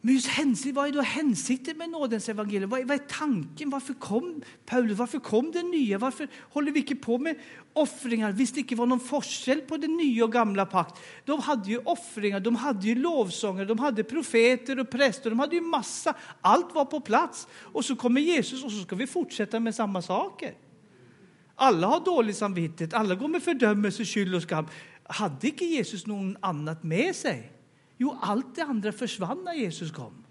Men 0.01 0.15
just 0.15 0.27
hänsikt, 0.27 0.77
vad 0.77 0.89
är 0.89 0.93
då 0.93 1.01
hänsikten 1.01 1.79
med 1.79 1.91
nådens 1.91 2.29
evangelium? 2.29 2.71
Vad 2.71 2.81
är, 2.81 2.85
vad 2.85 3.01
är, 3.01 3.05
tanken? 3.09 3.71
Varför 3.71 3.95
kom 3.95 4.43
Paulus? 4.67 4.99
Varför 4.99 5.19
kom 5.19 5.51
det 5.53 5.63
nya? 5.63 5.99
Varför 5.99 6.29
håller 6.41 6.73
vi 6.73 6.81
inte 6.81 6.95
på 6.95 7.19
med 7.19 7.37
offringar? 7.73 8.33
Visst 8.33 8.55
det 8.55 8.61
inte 8.61 8.75
var 8.75 8.87
någon 8.87 9.01
forskel 9.01 9.61
på 9.61 9.77
den 9.77 9.97
nya 9.97 10.25
och 10.25 10.33
gamla 10.33 10.67
pakt. 10.67 11.01
De 11.25 11.41
hade 11.41 11.71
ju 11.71 11.79
offringar, 11.79 12.41
de 12.41 12.57
hade 12.57 12.87
ju 12.87 12.95
lovsånger, 12.95 13.65
de 13.65 13.79
hade 13.79 14.05
profeter 14.05 14.79
och 14.79 14.91
präster, 14.91 15.31
de 15.31 15.39
hade 15.39 15.55
ju 15.55 15.63
massa. 15.63 16.15
Allt 16.41 16.75
var 16.75 16.85
på 16.85 17.01
plats. 17.01 17.49
Och 17.61 17.85
så 17.85 17.97
kommer 17.97 18.21
Jesus 18.21 18.65
och 18.65 18.73
så 18.73 18.79
ska 18.79 18.97
vi 18.97 19.07
fortsätta 19.07 19.61
med 19.61 19.75
samma 19.75 20.03
saker. 20.03 20.55
Alla 21.55 21.87
har 21.87 22.05
dåligt 22.05 22.37
samvittighet, 22.37 22.95
alla 22.95 23.15
går 23.15 23.29
med 23.29 23.43
fördömelse, 23.43 24.05
skyld 24.05 24.35
och 24.35 24.43
skam. 24.43 24.67
Hade 25.03 25.47
inte 25.47 25.65
Jesus 25.65 26.07
någon 26.07 26.37
annat 26.41 26.85
med 26.85 27.17
sig? 27.17 27.58
Jo, 27.99 28.17
allt 28.21 28.55
det 28.55 28.63
andra 28.63 28.93
försvann 28.93 29.45
när 29.45 29.55
Jesus 29.55 29.91
kom. 29.91 30.25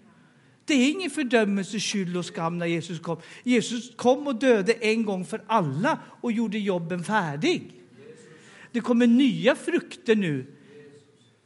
Det 0.64 0.74
är 0.74 0.90
ingen 0.90 1.10
fördömelse, 1.10 1.80
skyld 1.80 2.16
och 2.16 2.24
skam 2.24 2.58
när 2.58 2.66
Jesus 2.66 3.00
kom. 3.00 3.16
Jesus 3.44 3.94
kom 3.96 4.26
och 4.26 4.34
döde 4.34 4.72
en 4.72 5.04
gång 5.04 5.24
för 5.24 5.44
alla 5.46 5.98
och 6.20 6.32
gjorde 6.32 6.58
jobben 6.58 7.04
färdig. 7.04 7.72
Det 8.72 8.80
kommer 8.80 9.06
nya 9.06 9.54
frukter 9.54 10.16
nu. 10.16 10.46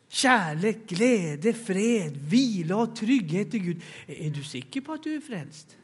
Kärlek, 0.09 0.79
glädje, 0.89 1.53
fred, 1.53 2.17
vila 2.17 2.77
och 2.77 2.97
trygghet 2.97 3.55
i 3.55 3.59
Gud. 3.59 3.83
Är 4.07 4.31
du 4.31 4.45
säker 4.45 4.81
på 4.81 4.93
att 4.93 5.03
du 5.03 5.15
är 5.15 5.21
frälst? 5.21 5.77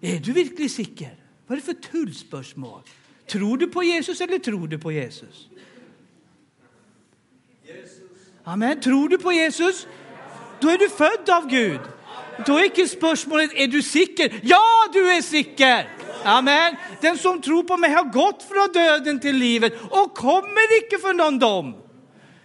Är 0.00 0.18
du 0.18 0.32
verkligen 0.32 0.70
säker? 0.70 1.14
Vad 1.46 1.58
är 1.58 1.62
det 1.62 1.66
för 1.66 1.90
tullspörsmål? 1.90 2.82
Tror 3.26 3.58
du 3.58 3.66
på 3.66 3.82
Jesus 3.82 4.20
eller 4.20 4.38
tror 4.38 4.68
du 4.68 4.78
på 4.78 4.92
Jesus? 4.92 5.48
Amen. 8.48 8.80
Tror 8.80 9.08
du 9.08 9.18
på 9.18 9.32
Jesus? 9.32 9.86
Då 10.60 10.68
är 10.68 10.78
du 10.78 10.88
född 10.88 11.30
av 11.30 11.48
Gud. 11.48 11.80
Då 12.46 12.58
är 12.58 12.64
inte 12.64 12.88
spörsmålet, 12.88 13.50
är 13.54 13.66
du 13.66 13.82
säker? 13.82 14.40
Ja, 14.42 14.88
du 14.92 15.12
är 15.12 15.22
säker! 15.22 15.88
Amen. 16.24 16.76
Den 17.00 17.18
som 17.18 17.40
tror 17.40 17.62
på 17.62 17.76
mig 17.76 17.90
har 17.90 18.04
gått 18.04 18.42
från 18.42 18.72
döden 18.72 19.20
till 19.20 19.36
livet 19.36 19.72
och 19.90 20.14
kommer 20.14 20.78
icke 20.78 20.98
för 20.98 21.14
någon 21.14 21.38
dom. 21.38 21.74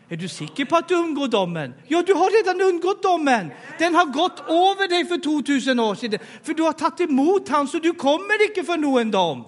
Är 0.10 0.16
du 0.16 0.28
säker 0.28 0.66
på 0.66 0.76
att 0.76 0.88
du 0.88 0.96
undgår 0.96 1.28
domen? 1.28 1.74
Ja, 1.88 2.04
du 2.08 2.14
har 2.14 2.44
redan 2.44 2.68
undgått 2.68 3.04
domen. 3.04 3.52
Den 3.80 3.96
har 3.96 4.06
gått 4.06 4.40
över 4.40 4.88
dig 4.88 5.06
för 5.06 5.18
2000 5.18 5.80
år 5.80 5.96
sedan. 5.96 6.20
För 6.44 6.54
du 6.54 6.64
har 6.64 6.74
tagit 6.74 7.02
emot 7.02 7.50
han 7.50 7.68
så 7.68 7.78
du 7.78 7.94
kommer 7.94 8.52
icke 8.52 8.64
för 8.64 8.78
någon 8.78 9.12
dom. 9.12 9.44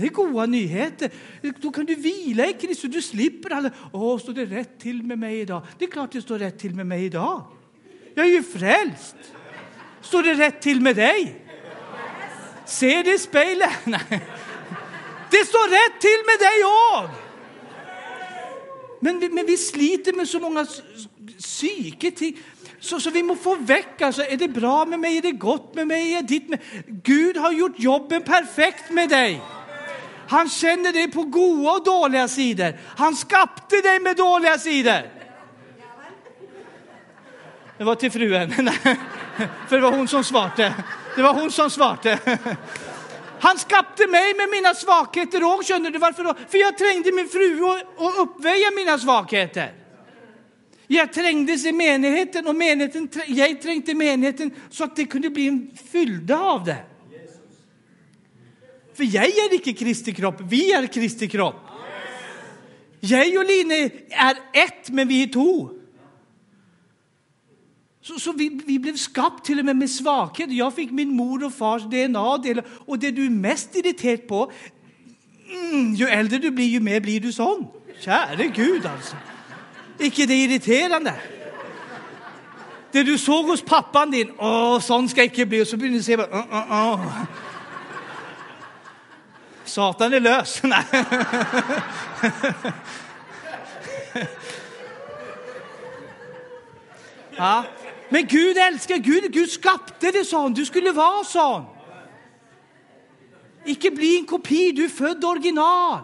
Det 0.00 0.06
är 0.06 0.10
goda 0.10 0.46
nyheter. 0.46 1.10
Då 1.58 1.70
kan 1.70 1.84
du 1.84 1.94
vila 1.94 2.46
i 2.46 2.52
Kristus. 2.52 2.92
Du 2.92 3.02
slipper 3.02 3.50
alla. 3.50 3.70
Åh, 3.92 4.18
står 4.18 4.32
det 4.32 4.44
rätt 4.44 4.80
till 4.80 5.02
med 5.02 5.18
mig 5.18 5.40
idag? 5.40 5.66
Det 5.78 5.84
är 5.84 5.90
klart 5.90 6.12
det 6.12 6.22
står 6.22 6.38
rätt 6.38 6.58
till 6.58 6.74
med 6.74 6.86
mig 6.86 7.04
idag. 7.04 7.42
Jag 8.14 8.26
är 8.26 8.30
ju 8.30 8.42
frälst. 8.42 9.16
Står 10.00 10.22
det 10.22 10.34
rätt 10.34 10.60
till 10.60 10.80
med 10.80 10.96
dig? 10.96 11.44
Se 12.66 13.02
det 13.02 13.14
i 13.14 13.18
spegeln. 13.18 13.70
Det 15.30 15.46
står 15.46 15.68
rätt 15.70 16.00
till 16.00 16.22
med 16.26 16.38
dig 16.38 16.64
också! 16.64 17.30
Men, 19.00 19.34
men 19.34 19.46
vi 19.46 19.56
sliter 19.56 20.12
med 20.12 20.28
så 20.28 20.40
många 20.40 20.66
psyke. 21.38 22.12
Så, 22.80 23.00
så 23.00 23.10
vi 23.10 23.22
måste 23.22 23.44
få 23.44 23.54
väck, 23.54 24.02
alltså, 24.02 24.22
är 24.22 24.36
det 24.36 24.48
bra 24.48 24.84
med 24.84 25.00
mig, 25.00 25.18
är 25.18 25.22
det 25.22 25.32
gott 25.32 25.74
med 25.74 25.86
mig, 25.86 26.14
är 26.14 26.22
ditt 26.22 26.48
med... 26.48 26.58
Gud 26.86 27.36
har 27.36 27.52
gjort 27.52 27.78
jobben 27.78 28.22
perfekt 28.22 28.90
med 28.90 29.08
dig. 29.08 29.40
Han 30.30 30.48
känner 30.48 30.92
dig 30.92 31.10
på 31.10 31.22
goda 31.22 31.70
och 31.70 31.84
dåliga 31.84 32.28
sidor. 32.28 32.78
Han 32.96 33.16
skapte 33.16 33.80
dig 33.80 34.00
med 34.00 34.16
dåliga 34.16 34.58
sidor. 34.58 35.02
Det 37.78 37.84
var 37.84 37.94
till 37.94 38.10
fruen. 38.10 38.50
För 39.68 39.76
det 39.76 39.80
var 39.80 39.92
hon 39.92 40.08
som 40.08 40.24
svarte. 40.24 40.74
Det 41.16 41.22
var 41.22 41.34
hon 41.34 41.50
som 41.50 41.70
svarte. 41.70 42.18
Han 43.40 43.58
skapte 43.58 44.06
mig 44.06 44.34
med 44.34 44.48
mina 44.48 44.74
svagheter 44.74 45.44
och 45.44 45.64
känner 45.64 45.90
du 45.90 45.98
varför 45.98 46.24
då? 46.24 46.34
För 46.48 46.58
jag 46.58 46.78
trängde 46.78 47.12
min 47.12 47.28
fru 47.28 47.62
och 47.96 48.22
uppväja 48.22 48.70
mina 48.76 48.98
svagheter. 48.98 49.72
Jag 50.86 51.12
trängdes 51.12 51.66
i 51.66 51.72
menigheten 51.72 52.46
och 52.46 52.54
menigheten, 52.54 53.08
jag 53.26 53.62
trängde 53.62 53.94
menigheten 53.94 54.50
så 54.70 54.84
att 54.84 54.96
det 54.96 55.04
kunde 55.04 55.30
bli 55.30 55.48
en 55.48 55.70
fyllda 55.92 56.38
av 56.38 56.64
det. 56.64 56.89
För 59.00 59.14
jag 59.14 59.24
är 59.24 59.54
inte 59.54 59.72
Kristi 59.72 60.14
kropp, 60.14 60.40
vi 60.48 60.72
är 60.72 60.86
Kristi 60.86 61.28
kropp. 61.28 61.54
Jag 63.00 63.38
och 63.38 63.44
Line 63.44 63.70
är 64.10 64.36
ett, 64.52 64.90
men 64.90 65.08
vi 65.08 65.22
är 65.22 65.26
två. 65.26 65.70
Så, 68.02 68.18
så 68.18 68.32
vi, 68.32 68.60
vi, 68.66 68.78
blev 68.78 68.96
skapt 68.96 69.44
till 69.44 69.58
och 69.58 69.64
med 69.64 69.76
med 69.76 69.90
svaghet. 69.90 70.52
Jag 70.52 70.74
fick 70.74 70.90
min 70.90 71.10
mor 71.16 71.44
och 71.44 71.54
fars 71.54 71.82
DNA. 71.82 72.32
Och 72.86 72.98
det 72.98 73.10
du 73.10 73.26
är 73.26 73.30
mest 73.30 73.76
irriterad 73.76 74.28
på, 74.28 74.52
mm, 75.72 75.94
ju 75.94 76.06
äldre 76.06 76.38
du 76.38 76.50
blir, 76.50 76.66
ju 76.66 76.80
mer 76.80 77.00
blir 77.00 77.20
du 77.20 77.32
sån. 77.32 77.66
Käre 78.00 78.46
Gud 78.54 78.86
alltså. 78.86 79.16
Icke 79.98 80.26
det 80.26 80.34
irriterande? 80.34 81.14
Det 82.92 83.02
du 83.02 83.18
såg 83.18 83.46
hos 83.46 83.62
pappan 83.62 84.10
din, 84.10 84.30
åh, 84.38 84.80
sån 84.80 85.08
ska 85.08 85.24
icke 85.24 85.46
bli. 85.46 85.62
Och 85.62 85.66
så 85.66 85.76
blir 85.76 85.90
du 85.90 86.02
se, 86.02 86.16
uh, 86.16 86.22
uh, 86.22 86.72
uh. 86.72 87.24
Satan 89.70 90.12
är 90.12 90.20
lös. 90.20 90.62
ja. 97.36 97.64
Men 98.08 98.26
Gud 98.26 98.58
älskar, 98.58 98.96
Gud, 98.96 99.32
Gud 99.32 99.50
skapade 99.50 100.10
det 100.12 100.24
sån. 100.24 100.54
Du 100.54 100.66
skulle 100.66 100.92
vara 100.92 101.24
sån. 101.24 101.64
Icke 103.64 103.90
bli 103.90 104.18
en 104.18 104.26
kopi, 104.26 104.72
du 104.72 104.84
är 104.84 104.88
född 104.88 105.24
original. 105.24 105.98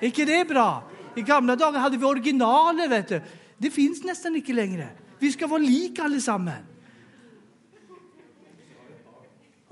Icke 0.00 0.24
det 0.24 0.40
är 0.40 0.44
bra? 0.44 0.82
I 1.16 1.22
gamla 1.22 1.56
dagar 1.56 1.80
hade 1.80 1.96
vi 1.96 2.04
originaler, 2.04 2.88
vet 2.88 3.08
du. 3.08 3.22
Det 3.58 3.70
finns 3.70 4.04
nästan 4.04 4.36
inte 4.36 4.52
längre. 4.52 4.88
Vi 5.18 5.32
ska 5.32 5.46
vara 5.46 5.58
lika 5.58 6.02
allesammans. 6.02 6.56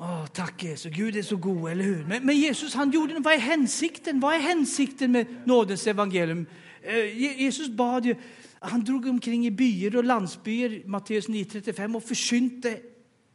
Oh, 0.00 0.26
tack 0.26 0.62
Jesus, 0.62 0.92
Gud 0.92 1.16
är 1.16 1.22
så 1.22 1.36
god, 1.36 1.70
eller 1.70 1.84
hur? 1.84 2.04
Men, 2.04 2.26
men, 2.26 2.36
Jesus 2.36 2.74
han 2.74 2.90
gjorde, 2.90 3.18
vad 3.18 3.34
är 3.34 3.38
hänsikten? 3.38 4.20
Vad 4.20 4.34
är 4.34 4.38
hänsikten 4.38 5.12
med 5.12 5.26
nådens 5.44 5.86
evangelium? 5.86 6.46
Eh, 6.82 7.18
Jesus 7.42 7.68
bad 7.68 8.06
ju, 8.06 8.14
han 8.58 8.84
drog 8.84 9.06
omkring 9.06 9.46
i 9.46 9.50
byar 9.50 9.96
och 9.96 10.04
landsbyar, 10.04 10.88
Matteus 10.88 11.28
9.35, 11.28 11.96
och 11.96 12.04
försynte 12.04 12.80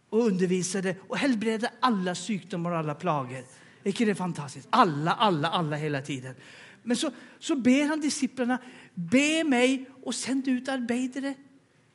och 0.10 0.26
undervisade 0.26 0.96
och 1.08 1.18
helbredde 1.18 1.72
alla 1.80 2.16
sjukdomar 2.16 2.72
och 2.72 2.78
alla 2.78 2.96
plagor. 2.96 3.44
Är 3.84 3.88
inte 3.88 4.06
det 4.06 4.16
fantastiskt? 4.16 4.68
Alla, 4.70 5.12
alla, 5.12 5.48
alla 5.48 5.76
hela 5.76 6.02
tiden. 6.02 6.36
Men 6.84 6.98
så, 6.98 7.12
så 7.40 7.56
ber 7.56 7.86
han 7.86 8.02
disciplerna, 8.02 8.58
be 8.94 9.44
mig 9.44 9.86
och 10.04 10.16
sänd 10.16 10.48
ut 10.48 10.70
arbetare, 10.70 11.34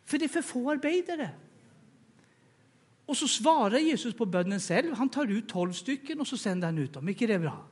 för 0.07 0.19
det 0.19 0.25
är 0.25 0.29
för 0.29 0.43
få 0.43 0.71
arbetare. 0.71 1.31
Och 3.09 3.17
så 3.17 3.29
svarar 3.29 3.79
Jesus 3.79 4.15
på 4.15 4.27
bönen 4.27 4.61
själv. 4.61 4.95
Han 4.95 5.09
tar 5.09 5.27
ut 5.27 5.49
tolv 5.49 5.73
stycken 5.73 6.21
och 6.21 6.27
så 6.27 6.37
sänder 6.37 6.69
han 6.69 6.79
ut 6.79 6.93
dem. 6.93 7.09
Är 7.09 7.27
det 7.27 7.39
bra? 7.39 7.69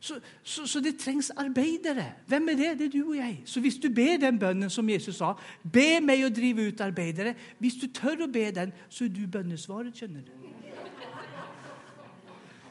Så, 0.00 0.14
så, 0.42 0.66
så, 0.66 0.80
det 0.80 0.92
trängs 0.92 1.30
arbetare. 1.30 2.04
Vem 2.26 2.48
är 2.48 2.54
det? 2.54 2.74
Det 2.74 2.84
är 2.84 2.88
du 2.88 3.04
och 3.04 3.16
jag. 3.16 3.42
Så 3.44 3.60
visst 3.60 3.82
du 3.82 3.88
ber 3.88 4.18
den 4.18 4.38
bönen 4.38 4.70
som 4.70 4.90
Jesus 4.90 5.16
sa, 5.16 5.38
be 5.62 6.00
mig 6.00 6.24
att 6.24 6.34
driva 6.34 6.62
ut 6.62 6.80
arbetare. 6.80 7.34
Visst 7.58 7.80
du 7.80 7.86
tör 7.86 8.22
att 8.22 8.30
be 8.30 8.50
den, 8.50 8.72
så 8.88 9.04
är 9.04 9.08
du 9.08 9.26
bönesvaret, 9.26 9.96
känner 9.96 10.20
du. 10.20 10.32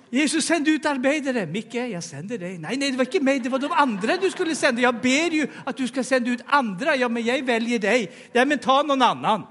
Jesus 0.09 0.45
sände 0.45 0.71
ut 0.71 0.85
arbetare. 0.85 1.45
Micke, 1.45 1.75
jag 1.75 2.03
sänder 2.03 2.37
dig. 2.37 2.57
Nej, 2.57 2.77
nej, 2.77 2.91
det 2.91 2.97
var 2.97 3.05
inte 3.05 3.19
mig, 3.19 3.39
det 3.39 3.49
var 3.49 3.59
de 3.59 3.71
andra 3.71 4.17
du 4.17 4.29
skulle 4.29 4.55
sända. 4.55 4.81
Jag 4.81 5.01
ber 5.01 5.31
ju 5.31 5.47
att 5.65 5.77
du 5.77 5.87
ska 5.87 6.03
sända 6.03 6.29
ut 6.29 6.41
andra. 6.45 6.95
Ja, 6.95 7.09
men 7.09 7.25
jag 7.25 7.45
väljer 7.45 7.79
dig. 7.79 8.11
Ja, 8.31 8.45
men 8.45 8.59
ta 8.59 8.83
någon 8.83 9.01
annan. 9.01 9.43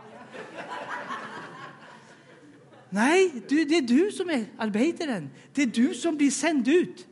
Nej, 2.95 3.43
du, 3.49 3.65
det 3.65 3.77
är 3.77 3.83
du 3.83 4.11
som 4.11 4.31
är 4.31 4.47
arbetaren. 4.59 5.31
Det 5.53 5.63
är 5.63 5.67
du 5.67 5.95
som 5.95 6.17
blir 6.17 6.31
sänd 6.31 6.69
ut. 6.69 7.07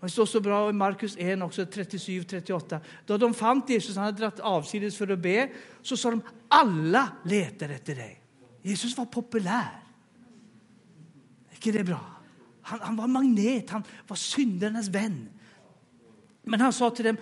Och 0.00 0.06
det 0.06 0.10
står 0.10 0.26
så 0.26 0.40
bra 0.40 0.70
i 0.70 0.72
Markus 0.72 1.16
1, 1.18 1.42
också 1.42 1.62
37-38. 1.62 2.80
Då 3.06 3.18
de 3.18 3.34
fann 3.34 3.62
Jesus, 3.68 3.96
han 3.96 4.04
hade 4.04 4.18
dragit 4.18 4.40
avsides 4.40 4.96
för 4.96 5.08
att 5.08 5.18
be, 5.18 5.50
så 5.82 5.96
sa 5.96 6.10
de 6.10 6.22
alla 6.48 7.08
letar 7.24 7.68
efter 7.68 7.94
dig. 7.94 8.20
Jesus 8.62 8.96
var 8.98 9.04
populär. 9.04 9.82
Är 11.64 11.72
det 11.72 11.84
bra? 11.84 12.00
Han, 12.62 12.80
han 12.80 12.96
var 12.96 13.06
magnet, 13.06 13.70
han 13.70 13.82
var 14.08 14.16
syndernas 14.16 14.88
vän. 14.88 15.28
Men 16.42 16.60
han 16.60 16.72
sa 16.72 16.90
till 16.90 17.04
dem, 17.04 17.16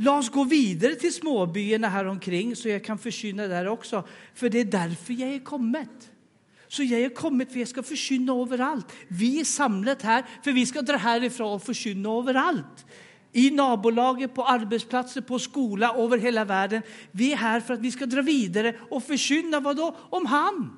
låt 0.00 0.18
oss 0.18 0.28
gå 0.28 0.44
vidare 0.44 0.94
till 0.94 1.14
småbyarna 1.14 1.88
här 1.88 2.04
omkring 2.04 2.56
så 2.56 2.68
jag 2.68 2.84
kan 2.84 2.98
förkynna 2.98 3.46
där 3.46 3.68
också. 3.68 4.04
För 4.34 4.48
det 4.48 4.60
är 4.60 4.64
därför 4.64 5.12
jag 5.12 5.30
är 5.30 5.38
kommit. 5.38 6.10
Så 6.68 6.82
jag 6.82 7.00
är 7.00 7.08
kommit 7.08 7.52
för 7.52 7.58
jag 7.58 7.68
ska 7.68 7.82
förkynna 7.82 8.32
överallt. 8.32 8.86
Vi 9.08 9.40
är 9.40 9.44
samlat 9.44 10.02
här 10.02 10.24
för 10.44 10.52
vi 10.52 10.66
ska 10.66 10.82
dra 10.82 10.96
härifrån 10.96 11.52
och 11.52 11.62
förkynna 11.62 12.08
överallt. 12.18 12.86
I 13.32 13.50
nabolaget, 13.50 14.34
på 14.34 14.44
arbetsplatser, 14.44 15.20
på 15.20 15.38
skola, 15.38 15.94
över 15.96 16.18
hela 16.18 16.44
världen. 16.44 16.82
Vi 17.10 17.32
är 17.32 17.36
här 17.36 17.60
för 17.60 17.74
att 17.74 17.80
vi 17.80 17.90
ska 17.90 18.06
dra 18.06 18.22
vidare 18.22 18.76
och 18.90 19.02
förkynna 19.02 19.60
vad 19.60 19.76
då? 19.76 19.96
Om 20.10 20.26
han. 20.26 20.76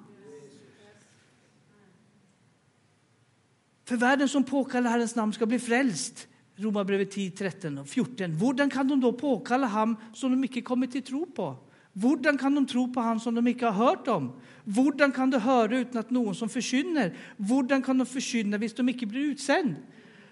För 3.85 3.97
världen 3.97 4.29
som 4.29 4.45
påkallar 4.45 4.91
Herrens 4.91 5.14
namn 5.14 5.33
ska 5.33 5.47
bli 5.47 5.59
frälst. 5.59 6.29
Romarbrevet 6.56 7.11
10, 7.11 7.30
13 7.30 7.78
och 7.78 7.88
14. 7.88 8.30
Hur 8.30 8.71
kan 8.71 8.88
de 8.88 9.00
då 9.00 9.12
påkalla 9.12 9.66
ham 9.66 9.97
som 10.14 10.30
de 10.30 10.44
inte 10.44 10.61
kommit 10.61 10.92
till 10.92 11.02
tro 11.02 11.26
på? 11.26 11.56
Hur 11.94 12.38
kan 12.38 12.54
de 12.54 12.66
tro 12.66 12.92
på 12.92 13.00
han 13.00 13.21
som 13.21 13.35
de 13.35 13.49
inte 13.49 13.66
har 13.66 13.87
hört 13.87 14.09
om? 14.09 14.32
Hur 14.64 15.12
kan 15.12 15.30
de 15.30 15.38
höra 15.38 15.78
utan 15.78 16.00
att 16.00 16.11
någon 16.11 16.35
som 16.35 16.49
förkynner? 16.49 17.16
Hur 17.37 17.82
kan 17.82 17.99
de 17.99 18.06
förkynna 18.06 18.56
om 18.56 18.68
de 18.76 18.88
inte 18.88 19.06
blir 19.06 19.21
utsänd? 19.21 19.75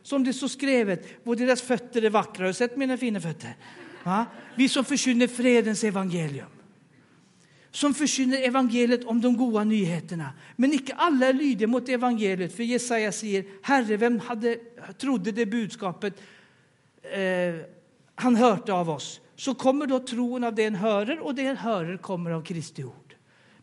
Som 0.02 0.24
det 0.24 0.32
så 0.32 0.48
skrevet, 0.48 1.24
hvor 1.24 1.36
deras 1.36 1.62
fötter 1.62 2.02
är 2.04 2.10
vackra. 2.10 2.42
Har 2.42 2.48
du 2.48 2.54
sett 2.54 2.76
mina 2.76 2.96
fina 2.96 3.20
fötter? 3.20 3.56
Ja? 4.04 4.24
Vi 4.54 4.68
som 4.68 4.84
förkynner 4.84 5.26
fredens 5.26 5.84
evangelium 5.84 6.46
som 7.70 7.94
förkynner 7.94 8.42
evangeliet 8.42 9.04
om 9.04 9.20
de 9.20 9.36
goda 9.36 9.64
nyheterna. 9.64 10.32
Men 10.56 10.72
icke 10.72 10.94
alla 10.94 11.26
är 11.26 11.32
lydiga 11.32 11.68
mot 11.68 11.88
evangeliet, 11.88 12.56
för 12.56 12.62
Jesaja 12.62 13.12
säger, 13.12 13.44
Herre, 13.62 13.96
vem 13.96 14.20
hade, 14.20 14.56
trodde 14.98 15.32
det 15.32 15.46
budskapet 15.46 16.22
eh, 17.02 17.66
han 18.14 18.36
hörde 18.36 18.72
av 18.72 18.90
oss? 18.90 19.20
Så 19.36 19.54
kommer 19.54 19.86
då 19.86 19.98
tron 19.98 20.44
av 20.44 20.54
det 20.54 20.64
en 20.64 20.74
hörer, 20.74 21.18
och 21.20 21.34
det 21.34 21.46
en 21.46 21.56
hörer 21.56 21.96
kommer 21.96 22.30
av 22.30 22.42
Kristi 22.42 22.84
ord. 22.84 23.14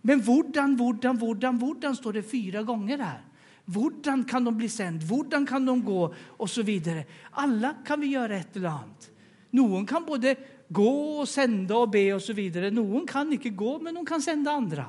Men 0.01 0.21
vordan, 0.21 0.75
vordan, 0.75 1.17
vordan, 1.17 1.57
vordan 1.57 1.95
står 1.95 2.13
det 2.13 2.23
fyra 2.23 2.63
gånger 2.63 2.97
här. 2.97 3.21
Vordan 3.65 4.23
kan 4.23 4.43
de 4.43 4.57
bli 4.57 4.69
sänd, 4.69 5.03
vordan 5.03 5.45
kan 5.45 5.65
de 5.65 5.83
gå 5.83 6.13
och 6.27 6.49
så 6.49 6.61
vidare. 6.61 7.05
Alla 7.31 7.75
kan 7.85 7.99
vi 7.99 8.07
göra 8.07 8.37
ett 8.37 8.55
eller 8.55 8.69
annat. 8.69 9.09
Någon 9.49 9.85
kan 9.85 10.05
både 10.05 10.35
gå 10.67 11.19
och 11.19 11.29
sända 11.29 11.77
och 11.77 11.89
be 11.89 12.13
och 12.13 12.21
så 12.21 12.33
vidare. 12.33 12.71
Någon 12.71 13.07
kan 13.07 13.33
inte 13.33 13.49
gå, 13.49 13.79
men 13.79 13.95
de 13.95 14.05
kan 14.05 14.21
sända 14.21 14.51
andra. 14.51 14.85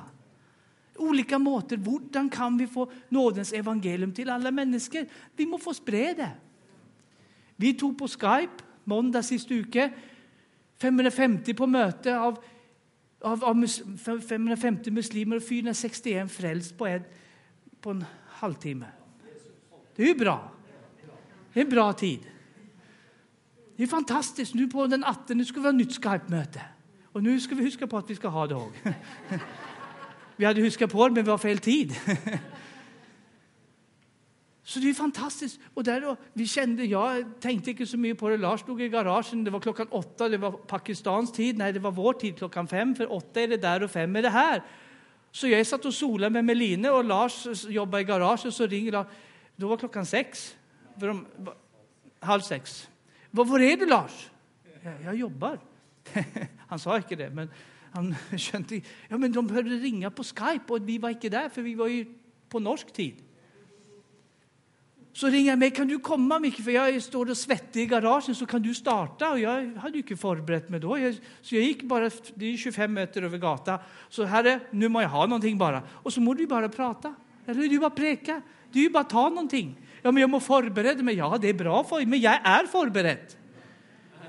Olika 0.95 1.39
måter. 1.39 1.77
Hur 1.77 2.29
kan 2.29 2.57
vi 2.57 2.67
få 2.67 2.91
nådens 3.09 3.53
evangelium 3.53 4.13
till 4.13 4.29
alla 4.29 4.51
människor? 4.51 5.05
Vi 5.35 5.45
måste 5.45 5.63
få 5.63 5.73
sprida 5.73 6.13
det. 6.13 6.31
Vi 7.55 7.73
tog 7.73 7.97
på 7.97 8.07
Skype 8.07 8.63
måndag 8.83 9.23
sist 9.23 9.51
uke 9.51 9.93
550 10.81 11.53
på 11.53 11.67
möte 11.67 12.19
av, 12.19 12.43
av, 13.21 13.45
av 13.45 13.67
550 14.29 14.91
muslimer 14.91 15.35
och 15.35 15.43
461 15.43 16.31
frälst 16.31 16.77
på 16.77 16.87
en, 16.87 17.01
på 17.81 17.89
en 17.89 18.05
halvtimme. 18.27 18.85
Det 19.95 20.03
är 20.03 20.07
ju 20.07 20.15
bra. 20.15 20.51
Det 21.53 21.59
är 21.59 21.63
en 21.63 21.69
bra 21.69 21.93
tid. 21.93 22.19
Det 23.79 23.83
är 23.83 23.87
fantastiskt. 23.87 24.53
Nu 24.53 24.67
på 24.67 24.87
den 24.87 25.03
18 25.03 25.37
nu 25.37 25.45
ska 25.45 25.59
vi 25.59 25.65
ha 25.65 25.71
nytt 25.71 25.93
Skype-möte. 25.93 26.61
Och 27.11 27.23
nu 27.23 27.39
ska 27.39 27.55
vi 27.55 27.63
huska 27.63 27.87
på 27.87 27.97
att 27.97 28.09
vi 28.09 28.15
ska 28.15 28.27
ha 28.27 28.47
det 28.47 28.55
också. 28.55 28.93
Vi 30.35 30.45
hade 30.45 30.61
huskat 30.61 30.91
på 30.91 31.07
det, 31.07 31.15
men 31.15 31.23
vi 31.23 31.31
har 31.31 31.37
fel 31.37 31.57
tid. 31.57 31.95
Så 34.63 34.79
det 34.79 34.89
är 34.89 34.93
fantastiskt. 34.93 35.59
Och 35.73 35.83
där 35.83 36.01
då, 36.01 36.15
vi 36.33 36.47
kände, 36.47 36.85
jag 36.85 37.25
tänkte 37.39 37.71
inte 37.71 37.85
så 37.85 37.97
mycket 37.97 38.19
på 38.19 38.29
det. 38.29 38.37
Lars 38.37 38.59
stod 38.59 38.81
i 38.81 38.89
garagen. 38.89 39.43
Det 39.43 39.51
var 39.51 39.59
klockan 39.59 39.87
åtta, 39.87 40.29
det 40.29 40.37
var 40.37 40.51
Pakistans 40.51 41.31
tid. 41.31 41.57
Nej, 41.57 41.73
det 41.73 41.79
var 41.79 41.91
vår 41.91 42.13
tid 42.13 42.37
klockan 42.37 42.67
fem. 42.67 42.95
För 42.95 43.11
åtta 43.11 43.41
är 43.41 43.47
det 43.47 43.57
där 43.57 43.83
och 43.83 43.91
fem 43.91 44.15
är 44.15 44.21
det 44.21 44.29
här. 44.29 44.63
Så 45.31 45.47
jag 45.47 45.67
satt 45.67 45.85
och 45.85 45.93
solade 45.93 46.29
med 46.29 46.45
Meline 46.45 46.85
och 46.85 47.03
Lars 47.03 47.65
jobbade 47.69 48.01
i 48.01 48.05
garaget. 48.05 48.53
Så 48.53 48.67
ringer 48.67 48.91
Lars. 48.91 49.07
Då 49.55 49.67
var 49.67 49.77
klockan 49.77 50.05
sex. 50.05 50.55
För 50.99 51.07
de, 51.07 51.25
halv 52.19 52.41
sex. 52.41 52.88
Var 53.31 53.59
är 53.59 53.77
du, 53.77 53.85
Lars? 53.85 54.29
Jag, 54.83 54.93
jag 55.03 55.15
jobbar. 55.15 55.59
Han 56.67 56.79
sa 56.79 56.97
inte 56.97 57.15
det, 57.15 57.29
men 57.29 57.49
han 57.91 58.15
kände, 58.37 58.81
ja, 59.07 59.17
men 59.17 59.31
de 59.31 59.47
började 59.47 59.69
ringa 59.69 60.11
på 60.11 60.23
Skype 60.23 60.73
och 60.73 60.89
vi 60.89 60.97
var 60.97 61.09
inte 61.09 61.29
där, 61.29 61.49
för 61.49 61.61
vi 61.61 61.75
var 61.75 61.87
ju 61.87 62.05
på 62.49 62.59
norsk 62.59 62.93
tid. 62.93 63.15
Så 65.13 65.27
ringer 65.27 65.49
han 65.49 65.59
mig, 65.59 65.71
kan 65.71 65.87
du 65.87 65.99
komma 65.99 66.39
Micke, 66.39 66.63
för 66.63 66.71
jag 66.71 67.03
står 67.03 67.29
och 67.29 67.37
svettig 67.37 67.81
i 67.81 67.85
garagen, 67.85 68.35
så 68.35 68.45
kan 68.45 68.61
du 68.61 68.75
starta? 68.75 69.31
Och 69.31 69.39
jag 69.39 69.75
hade 69.75 69.97
ju 69.97 70.01
inte 70.01 70.15
förberett 70.15 70.69
mig 70.69 70.79
då, 70.79 70.97
så 71.41 71.55
jag 71.55 71.63
gick 71.63 71.83
bara, 71.83 72.09
det 72.33 72.45
är 72.45 72.57
25 72.57 72.93
meter 72.93 73.21
över 73.21 73.37
gatan. 73.37 73.79
Så 74.09 74.23
herre, 74.23 74.59
nu 74.71 74.87
må 74.87 75.01
jag 75.01 75.09
ha 75.09 75.25
någonting 75.25 75.57
bara. 75.57 75.83
Och 75.89 76.13
så 76.13 76.21
må 76.21 76.33
du 76.33 76.47
bara 76.47 76.69
prata, 76.69 77.15
eller 77.45 77.69
du 77.69 77.79
bara 77.79 77.89
preka, 77.89 78.41
du 78.71 78.79
ju 78.79 78.89
bara 78.89 79.03
ta 79.03 79.29
någonting. 79.29 79.77
Ja, 80.01 80.11
men 80.11 80.21
jag 80.21 80.29
må 80.29 80.39
förbereda 80.39 81.03
mig. 81.03 81.15
Ja, 81.15 81.37
det 81.41 81.49
är 81.49 81.53
bra, 81.53 81.83
för, 81.83 82.05
men 82.05 82.21
jag 82.21 82.39
är 82.43 82.65
förberedd. 82.65 83.35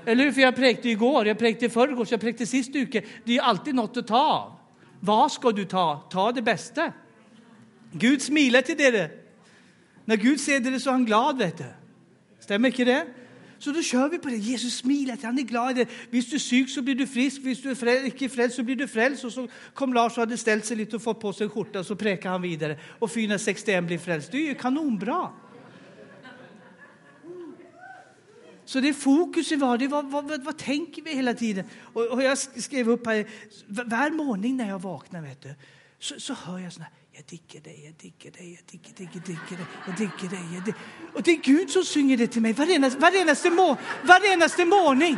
Eller 0.05 0.23
hur? 0.23 0.31
För 0.31 0.41
jag 0.41 0.55
präkte 0.55 0.89
igår, 0.89 1.27
jag 1.27 1.39
präkte 1.39 1.65
i 1.65 1.69
förrgår, 1.69 2.07
jag 2.09 2.21
präkte 2.21 2.45
sist 2.45 2.75
uke. 2.75 3.01
Det 3.23 3.37
är 3.37 3.41
alltid 3.41 3.75
något 3.75 3.97
att 3.97 4.07
ta 4.07 4.17
av. 4.17 4.53
Vad 4.99 5.31
ska 5.31 5.51
du 5.51 5.65
ta? 5.65 6.07
Ta 6.11 6.31
det 6.31 6.41
bästa. 6.41 6.93
Gud 7.91 8.21
smiler 8.21 8.61
till 8.61 8.77
det. 8.77 9.11
När 10.05 10.15
Gud 10.15 10.39
ser 10.39 10.59
det 10.59 10.79
så 10.79 10.89
är 10.89 10.91
han 10.91 11.05
glad, 11.05 11.37
vet 11.37 11.57
du. 11.57 11.65
Stämmer 12.39 12.69
inte 12.69 12.83
det? 12.83 13.07
Så 13.59 13.71
då 13.71 13.81
kör 13.81 14.09
vi 14.09 14.17
på 14.17 14.29
det. 14.29 14.35
Jesus 14.35 14.77
smiler, 14.77 15.15
till, 15.15 15.25
han 15.25 15.39
är 15.39 15.43
glad. 15.43 15.79
Om 15.79 15.85
du 16.11 16.17
är 16.17 16.49
sjuk 16.49 16.69
så 16.69 16.81
blir 16.81 16.95
du 16.95 17.07
frisk, 17.07 17.37
om 17.37 17.55
du 17.63 17.71
är 17.71 17.75
fräl, 17.75 18.05
inte 18.05 18.29
frälst 18.29 18.55
så 18.55 18.63
blir 18.63 18.75
du 18.75 18.87
frälst. 18.87 19.23
Och 19.23 19.33
så 19.33 19.47
kom 19.73 19.93
Lars 19.93 20.11
och 20.11 20.17
hade 20.17 20.37
ställt 20.37 20.65
sig 20.65 20.77
lite 20.77 20.95
och 20.95 21.01
fått 21.01 21.19
på 21.19 21.33
sig 21.33 21.43
en 21.43 21.49
skjorta 21.49 21.79
och 21.79 21.85
så 21.85 21.95
präkade 21.95 22.29
han 22.29 22.41
vidare. 22.41 22.77
Och 22.99 23.11
461 23.11 23.83
blir 23.83 23.97
frälst. 23.97 24.31
Det 24.31 24.37
är 24.37 24.47
ju 24.47 24.55
kanonbra. 24.55 25.29
Så 28.71 28.79
det 28.79 28.89
är 28.89 28.93
fokus 28.93 29.49
det 29.49 29.55
var 29.55 29.87
vad, 29.87 30.11
vad, 30.11 30.43
vad, 30.43 30.57
tänker 30.57 31.01
vi 31.01 31.15
hela 31.15 31.33
tiden? 31.33 31.65
Och, 31.93 32.05
och, 32.07 32.23
jag 32.23 32.37
skrev 32.37 32.89
upp 32.89 33.05
här, 33.07 33.25
varje 33.67 34.11
morgon 34.11 34.57
när 34.57 34.69
jag 34.69 34.79
vaknar 34.79 35.21
vet 35.21 35.41
du, 35.41 35.55
så, 35.99 36.19
så 36.19 36.33
hör 36.33 36.59
jag 36.59 36.73
såna 36.73 36.85
jag 37.11 37.23
digger 37.25 37.61
dig, 37.61 37.81
jag 37.85 37.93
digger 37.93 38.31
dig, 38.31 38.53
jag 38.53 38.63
digger, 38.71 38.93
digger, 38.97 39.19
digger 39.25 39.57
dig, 39.57 39.65
jag 39.87 39.95
digger 39.95 40.29
dig. 40.29 40.45
Jag 40.55 40.63
digger. 40.63 40.79
Och 41.13 41.23
det 41.23 41.31
är 41.31 41.35
Gud 41.35 41.69
som 41.69 41.83
synger 41.83 42.17
det 42.17 42.27
till 42.27 42.41
mig 42.41 42.53
varenaste, 42.53 42.99
varenaste, 42.99 43.49
må, 43.49 43.77
varenaste 44.03 44.65
morgon. 44.65 45.17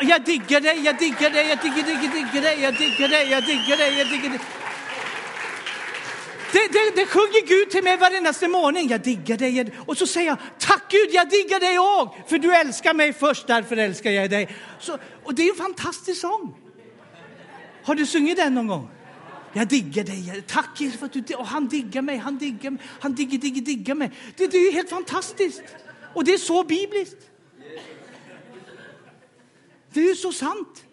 Jag 0.00 0.24
diggar 0.24 0.60
dig, 0.60 0.84
jag 0.84 0.98
diggar 0.98 1.30
dig, 1.30 1.48
jag 1.48 1.58
digger, 1.58 1.82
digger, 1.82 2.12
digger 2.14 2.42
dig, 2.42 2.60
jag 2.60 2.74
diggar 2.74 3.08
dig, 3.08 3.30
jag 3.30 3.44
diggar 3.44 3.76
dig, 3.76 3.98
jag 3.98 4.08
diggar 4.08 4.30
dig. 4.30 4.40
Det, 6.52 6.72
det, 6.72 7.00
det 7.00 7.06
sjunger 7.06 7.46
Gud 7.46 7.70
till 7.70 7.84
mig 7.84 7.96
varendaste 7.96 8.48
morgon. 8.48 8.88
Jag 8.88 9.00
diggar 9.00 9.36
dig. 9.36 9.72
Och 9.86 9.98
så 9.98 10.06
säger 10.06 10.26
jag, 10.26 10.38
tack 10.58 10.90
Gud, 10.90 11.08
jag 11.12 11.28
diggar 11.30 11.60
dig 11.60 11.78
också. 11.78 12.28
För 12.28 12.38
du 12.38 12.54
älskar 12.54 12.94
mig 12.94 13.12
först, 13.12 13.46
därför 13.46 13.76
älskar 13.76 14.10
jag 14.10 14.30
dig. 14.30 14.56
Så, 14.80 14.98
och 15.24 15.34
det 15.34 15.42
är 15.42 15.50
en 15.50 15.56
fantastisk 15.56 16.20
sång. 16.20 16.54
Har 17.82 17.94
du 17.94 18.06
sjungit 18.06 18.36
den 18.36 18.54
någon 18.54 18.66
gång? 18.66 18.88
Jag 19.52 19.68
diggar 19.68 20.04
dig. 20.04 20.42
Tack 20.46 20.80
Jesus 20.80 20.98
för 20.98 21.06
att 21.06 21.12
du 21.12 21.34
och 21.34 21.46
han 21.46 21.68
diggar 21.68 22.02
mig. 22.02 22.16
Han 22.16 22.38
diggar 22.38 22.70
mig. 22.70 22.82
Han 23.00 23.14
digger, 23.14 23.38
digger, 23.38 23.62
diggar 23.62 23.94
mig. 23.94 24.10
Det, 24.36 24.46
det 24.46 24.56
är 24.56 24.72
helt 24.72 24.90
fantastiskt. 24.90 25.62
Och 26.14 26.24
det 26.24 26.34
är 26.34 26.38
så 26.38 26.64
bibliskt. 26.64 27.30
Det 29.92 30.00
är 30.00 30.08
ju 30.08 30.14
så 30.14 30.32
sant. 30.32 30.84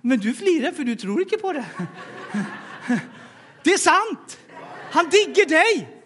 Men 0.00 0.18
du 0.18 0.34
flirar 0.34 0.72
för 0.72 0.84
du 0.84 0.96
tror 0.96 1.22
inte 1.22 1.36
på 1.36 1.52
det. 1.52 1.64
Det 3.66 3.72
är 3.72 3.78
sant. 3.78 4.38
Han 4.90 5.10
digger 5.10 5.46
dig. 5.46 6.02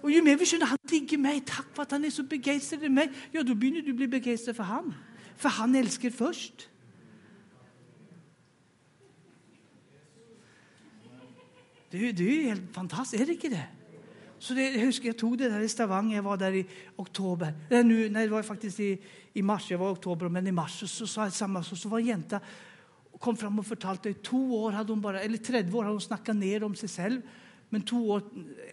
Och 0.00 0.10
ju 0.10 0.22
mer 0.22 0.36
vi 0.36 0.46
känner 0.46 0.66
han 0.66 0.78
digger 0.82 1.18
mig, 1.18 1.42
tack 1.46 1.66
för 1.74 1.82
att 1.82 1.90
han 1.90 2.04
är 2.04 2.10
så 2.10 2.22
begeistrad 2.22 2.84
i 2.84 2.88
mig, 2.88 3.12
ja 3.32 3.42
då 3.42 3.54
börjar 3.54 3.82
du 3.82 3.92
bli 3.92 4.08
begeistrad 4.08 4.56
för 4.56 4.62
han. 4.62 4.94
För 5.36 5.48
han 5.48 5.74
älskar 5.74 6.10
först. 6.10 6.68
Det 11.90 12.08
är, 12.08 12.12
det 12.12 12.24
är 12.24 12.42
helt 12.42 12.74
fantastiskt, 12.74 13.22
är 13.22 13.26
det 13.26 13.32
inte 13.32 13.48
det? 13.48 13.66
Så 14.38 14.54
det, 14.54 14.70
jag 14.70 14.80
husker 14.80 15.06
jag 15.06 15.18
tog 15.18 15.38
det 15.38 15.48
där 15.48 15.60
i 15.60 15.68
Stavanger, 15.68 16.16
jag 16.16 16.22
var 16.22 16.36
där 16.36 16.52
i 16.52 16.66
oktober. 16.96 17.54
Nej, 17.70 17.84
nu, 17.84 18.08
nej 18.08 18.26
det 18.26 18.32
var 18.32 18.42
faktiskt 18.42 18.80
i, 18.80 19.02
i 19.32 19.42
mars, 19.42 19.70
jag 19.70 19.78
var 19.78 19.90
i 19.90 19.92
oktober, 19.92 20.28
men 20.28 20.46
i 20.46 20.52
mars 20.52 20.80
så, 20.80 20.88
så, 20.88 21.06
så, 21.06 21.30
samma, 21.30 21.64
så, 21.64 21.76
så 21.76 21.88
var 21.88 21.98
en 21.98 22.06
jänta 22.06 22.40
kom 23.20 23.36
fram 23.36 23.58
och 23.58 23.66
fortalte 23.66 24.10
att 24.10 24.22
två 24.22 24.62
år 24.62 24.72
hade 24.72 24.92
hon 24.92 25.00
bara, 25.00 25.20
eller 25.20 25.38
30 25.38 25.76
år 25.76 25.82
hade 25.82 25.94
hon 25.94 26.00
snackat 26.00 26.36
ner 26.36 26.64
om 26.64 26.74
sig 26.74 26.88
själv. 26.88 27.20
Men 27.68 27.82
två 27.82 28.10
år 28.10 28.22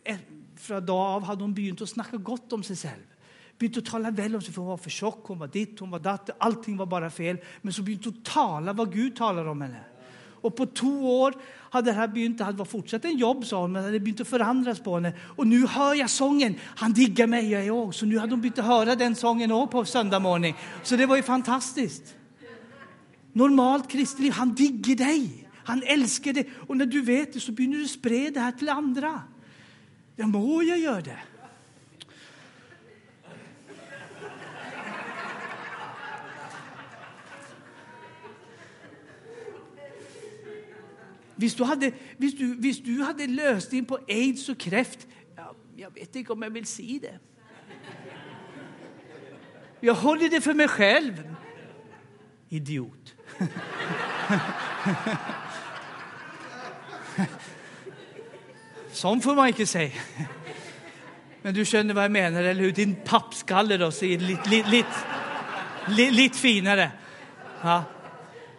eh, 0.03 0.17
från 0.56 0.86
dag 0.86 0.97
av 0.97 1.23
hade 1.23 1.43
hon 1.43 1.53
börjat 1.53 1.82
att 1.82 1.89
snacka 1.89 2.17
gott 2.17 2.53
om 2.53 2.63
sig 2.63 2.75
själv. 2.75 3.03
Begynt 3.58 3.77
att 3.77 3.86
tala 3.86 4.12
väl 4.12 4.36
om 4.36 4.41
sig, 4.41 4.53
för 4.53 4.62
hon 4.62 4.69
var 4.69 4.77
för 4.77 4.89
tjock, 4.89 5.27
hon 5.27 5.39
var 5.39 5.47
ditt, 5.47 5.79
hon 5.79 5.89
var 5.91 5.99
datt, 5.99 6.29
allting 6.38 6.77
var 6.77 6.86
bara 6.86 7.10
fel. 7.10 7.38
Men 7.62 7.73
så 7.73 7.82
begynt 7.82 8.08
att 8.08 8.25
tala 8.25 8.73
vad 8.73 8.93
Gud 8.93 9.15
talar 9.15 9.45
om 9.45 9.62
henne. 9.62 9.79
Och 10.43 10.56
på 10.56 10.65
två 10.65 11.21
år 11.21 11.34
hade 11.69 11.91
det 11.91 11.95
här 11.95 12.08
begynt, 12.08 12.38
det 12.38 12.51
var 12.51 12.65
fortsatt 12.65 13.06
en 13.06 13.17
jobb 13.17 13.45
sa 13.45 13.62
hon, 13.62 13.71
men 13.71 13.82
det 13.82 13.88
hade 13.88 13.99
begynt 13.99 14.21
att 14.21 14.27
förändras 14.27 14.79
på 14.79 14.95
henne. 14.95 15.13
Och 15.19 15.47
nu 15.47 15.67
hör 15.67 15.93
jag 15.93 16.10
sången, 16.10 16.56
han 16.62 16.93
diggar 16.93 17.27
mig 17.27 17.51
jag 17.51 17.65
är 17.65 17.71
också. 17.71 17.99
Så 17.99 18.06
nu 18.06 18.17
hade 18.17 18.34
hon 18.34 18.41
börjat 18.41 18.58
höra 18.58 18.95
den 18.95 19.15
sången 19.15 19.51
också 19.51 19.67
på 19.67 19.86
söndag 19.86 20.19
morgon. 20.19 20.53
Så 20.84 20.95
det 20.95 21.06
var 21.06 21.15
ju 21.15 21.23
fantastiskt. 21.23 22.15
Normalt 23.34 23.88
kristet 23.89 24.19
liv, 24.19 24.32
han 24.32 24.56
digger 24.56 24.96
dig. 24.96 25.50
Han 25.65 25.84
älskar 25.84 26.34
dig. 26.34 26.50
Och 26.67 26.78
när 26.78 26.86
du 26.86 27.02
vet 27.02 27.34
det 27.34 27.39
så 27.39 27.52
börjar 27.52 27.72
du 27.72 27.88
sprida 27.88 28.32
det 28.32 28.39
här 28.39 28.52
till 28.52 28.69
andra. 28.69 29.22
Ja, 30.15 30.28
må 30.28 30.63
jag 30.63 30.80
göra 30.80 31.02
det? 31.02 31.19
Hvis 41.36 41.56
du 41.56 41.63
hade, 41.63 41.91
hvis 42.17 42.36
du, 42.36 42.56
hvis 42.56 42.80
du 42.80 43.02
hade 43.02 43.28
lösning 43.28 43.86
på 43.86 44.00
aids 44.08 44.50
och 44.50 44.58
kräft, 44.58 45.08
ja, 45.36 45.56
jag 45.76 45.93
vet 45.93 46.15
inte 46.15 46.34
om 46.34 46.41
jag 46.41 46.50
vill 46.50 46.65
säga 46.65 47.00
det. 47.00 47.19
Jag 49.80 49.93
håller 49.93 50.30
det 50.30 50.41
för 50.41 50.54
mig 50.54 50.67
själv. 50.67 51.36
Idiot. 52.50 53.15
Sånt 58.91 59.24
får 59.24 59.36
man 59.36 59.48
inte 59.48 59.65
säga. 59.65 59.91
Men 61.41 61.54
du 61.54 61.65
känner 61.65 61.93
vad 61.93 62.04
jag 62.04 62.12
menar, 62.12 62.43
eller 62.43 62.62
hur? 62.62 62.72
Din 62.72 62.96
pappskalle 63.06 63.78
då 63.78 63.91
ser 63.91 64.17
lite, 64.17 64.50
lite, 64.50 64.67
lite, 64.67 66.12
lite 66.12 66.38
finare. 66.38 66.91
Ja. 67.62 67.84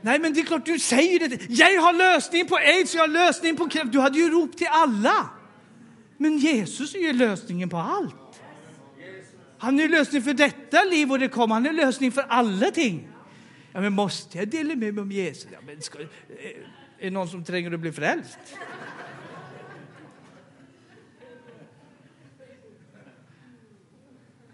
Nej, 0.01 0.19
men 0.19 0.35
det 0.35 0.41
är 0.41 0.45
klart 0.45 0.65
du 0.65 0.79
säger 0.79 1.29
det. 1.29 1.39
Jag 1.49 1.83
har 1.83 1.93
lösningen 1.93 2.47
på 2.47 2.57
aids, 2.57 2.95
jag 2.95 3.03
har 3.03 3.09
lösningen 3.09 3.57
på 3.57 3.69
kräft. 3.69 3.93
Du 3.93 4.01
hade 4.01 4.19
ju 4.19 4.31
rop 4.31 4.57
till 4.57 4.69
alla. 4.71 5.29
Men 6.17 6.39
Jesus 6.39 6.95
är 6.95 6.99
ju 6.99 7.13
lösningen 7.13 7.69
på 7.69 7.77
allt. 7.77 8.15
Han 9.59 9.81
är 9.81 9.89
lösningen 9.89 10.23
för 10.25 10.35
detta 10.35 10.85
liv 10.85 11.13
och 11.13 11.19
det 11.19 11.29
kommer. 11.29 11.55
Han 11.55 11.67
är 11.67 11.73
lösningen 11.73 12.13
för 12.13 12.25
alla 12.29 12.71
ting. 12.71 13.09
Ja, 13.75 13.81
men 13.81 13.93
måste 13.93 14.39
jag 14.39 14.49
dela 14.49 14.75
med 14.75 14.95
mig 14.95 15.03
om 15.03 15.13
Jesus? 15.13 15.49
Ja, 15.53 15.59
men 15.67 15.83
ska, 15.83 16.01
eh, 16.01 16.07
är 16.99 17.05
det 17.05 17.11
någon 17.11 17.29
som 17.29 17.45
tränger 17.45 17.73
att 17.73 17.81
bli 17.81 17.93
frälst? 17.93 18.39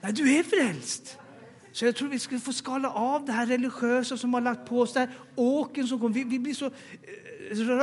Nej, 0.01 0.13
du 0.13 0.37
är 0.37 0.43
frälst. 0.43 1.19
Så 1.73 1.85
jag 1.85 1.97
tror 1.97 2.09
vi 2.09 2.19
ska 2.19 2.39
få 2.39 2.53
skala 2.53 2.91
av 2.91 3.25
det 3.25 3.33
här 3.33 3.47
religiösa 3.47 4.17
som 4.17 4.35
har 4.35 4.41
lagt 4.41 4.69
på 4.69 4.81
oss, 4.81 4.93
där 4.93 5.09
åken 5.37 5.87
som 5.87 6.01
kom. 6.01 6.13
Vi, 6.13 6.25
vi, 6.25 6.39
blir 6.39 6.55
så 6.55 6.67
eh, 6.67 6.73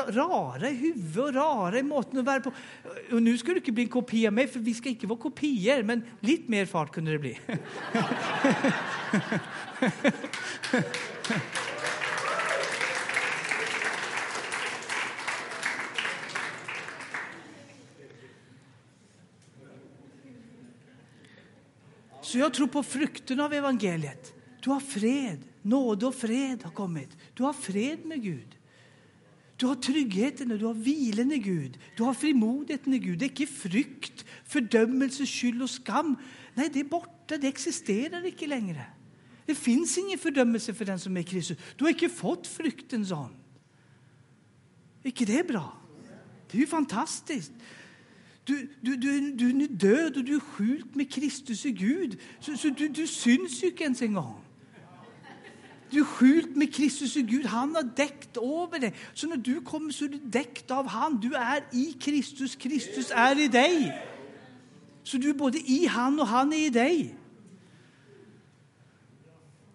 rara 0.07 0.69
i 0.69 0.73
huvudet 0.73 1.17
och 1.17 1.33
rara 1.33 1.79
i 1.79 1.83
måtten 1.83 2.27
och 2.27 2.43
på. 2.43 2.51
Och 3.11 3.21
nu 3.21 3.37
ska 3.37 3.51
du 3.51 3.57
inte 3.57 3.71
bli 3.71 3.83
en 3.83 3.89
kopia 3.89 4.29
av 4.29 4.33
mig, 4.33 4.47
för 4.47 4.59
vi 4.59 4.73
ska 4.73 4.89
inte 4.89 5.07
vara 5.07 5.19
kopior, 5.19 5.83
men 5.83 6.03
lite 6.19 6.51
mer 6.51 6.65
fart 6.65 6.93
kunde 6.93 7.11
det 7.11 7.19
bli. 7.19 7.39
Så 11.27 11.33
jag 22.37 22.53
tror 22.53 22.67
på 22.67 22.83
frukten 22.83 23.39
av 23.39 23.53
evangeliet. 23.53 24.33
Du 24.61 24.69
har 24.69 24.79
fred, 24.79 25.39
nåd 25.61 26.03
och 26.03 26.15
fred 26.15 26.63
har 26.63 26.71
kommit. 26.71 27.09
Du 27.33 27.43
har 27.43 27.53
fred 27.53 28.05
med 28.05 28.23
Gud. 28.23 28.57
Du 29.57 29.65
har 29.65 29.75
tryggheten, 29.75 30.51
och 30.51 30.59
du 30.59 30.65
har 30.65 30.73
vilen 30.73 31.31
i 31.31 31.37
Gud. 31.37 31.79
Du 31.95 32.03
har 32.03 32.13
frimodigheten 32.13 32.93
i 32.93 32.99
Gud. 32.99 33.19
Det 33.19 33.25
är 33.25 33.41
inte 33.41 33.53
frykt, 33.53 34.25
fördömelse, 34.45 35.25
skyld 35.25 35.61
och 35.61 35.69
skam. 35.69 36.15
Nej, 36.53 36.69
det 36.73 36.79
är 36.79 36.83
borta. 36.83 37.37
Det 37.37 37.47
existerar 37.47 38.25
inte 38.25 38.47
längre. 38.47 38.85
Det 39.47 39.55
finns 39.55 39.97
ingen 39.97 40.19
fördömelse 40.19 40.73
för 40.73 40.85
den 40.85 40.99
som 40.99 41.17
är 41.17 41.23
Kristus. 41.23 41.57
Du 41.75 41.83
har 41.83 41.89
inte 41.89 42.09
fått 42.09 42.47
fruktens 42.47 43.11
ande. 43.11 43.37
Är 45.03 45.25
det 45.25 45.47
bra? 45.47 45.77
Det 46.51 46.57
är 46.57 46.61
ju 46.61 46.67
fantastiskt. 46.67 47.51
Du, 48.43 48.69
du, 48.81 48.95
du, 48.95 49.31
du 49.31 49.63
är 49.63 49.67
död 49.67 50.17
och 50.17 50.23
du 50.23 50.35
är 50.35 50.39
sjuk 50.39 50.85
med 50.93 51.13
Kristus 51.13 51.65
i 51.65 51.71
Gud. 51.71 52.19
Så, 52.39 52.57
så 52.57 52.67
du, 52.67 52.87
du 52.87 53.07
syns 53.07 53.63
ju 53.63 53.67
inte 53.67 53.83
ens 53.83 54.01
en 54.01 54.13
gång. 54.13 54.41
Du 55.89 55.99
är 55.99 56.03
sjuk 56.03 56.55
med 56.55 56.75
Kristus 56.75 57.17
i 57.17 57.21
Gud. 57.21 57.45
Han 57.45 57.75
har 57.75 57.83
däckt 57.83 58.37
över 58.37 58.79
dig. 58.79 58.93
Så 59.13 59.27
när 59.27 59.37
du 59.37 59.61
kommer 59.61 59.91
så 59.91 60.05
är 60.05 60.09
du 60.09 60.17
däckt 60.17 60.71
av 60.71 60.87
han. 60.87 61.19
Du 61.19 61.33
är 61.33 61.63
i 61.71 61.93
Kristus. 61.93 62.55
Kristus 62.55 63.11
är 63.11 63.39
i 63.39 63.47
dig. 63.47 64.01
Så 65.03 65.17
du 65.17 65.29
är 65.29 65.33
både 65.33 65.57
i 65.57 65.87
han 65.87 66.19
och 66.19 66.27
han 66.27 66.53
är 66.53 66.57
i 66.57 66.69
dig. 66.69 67.15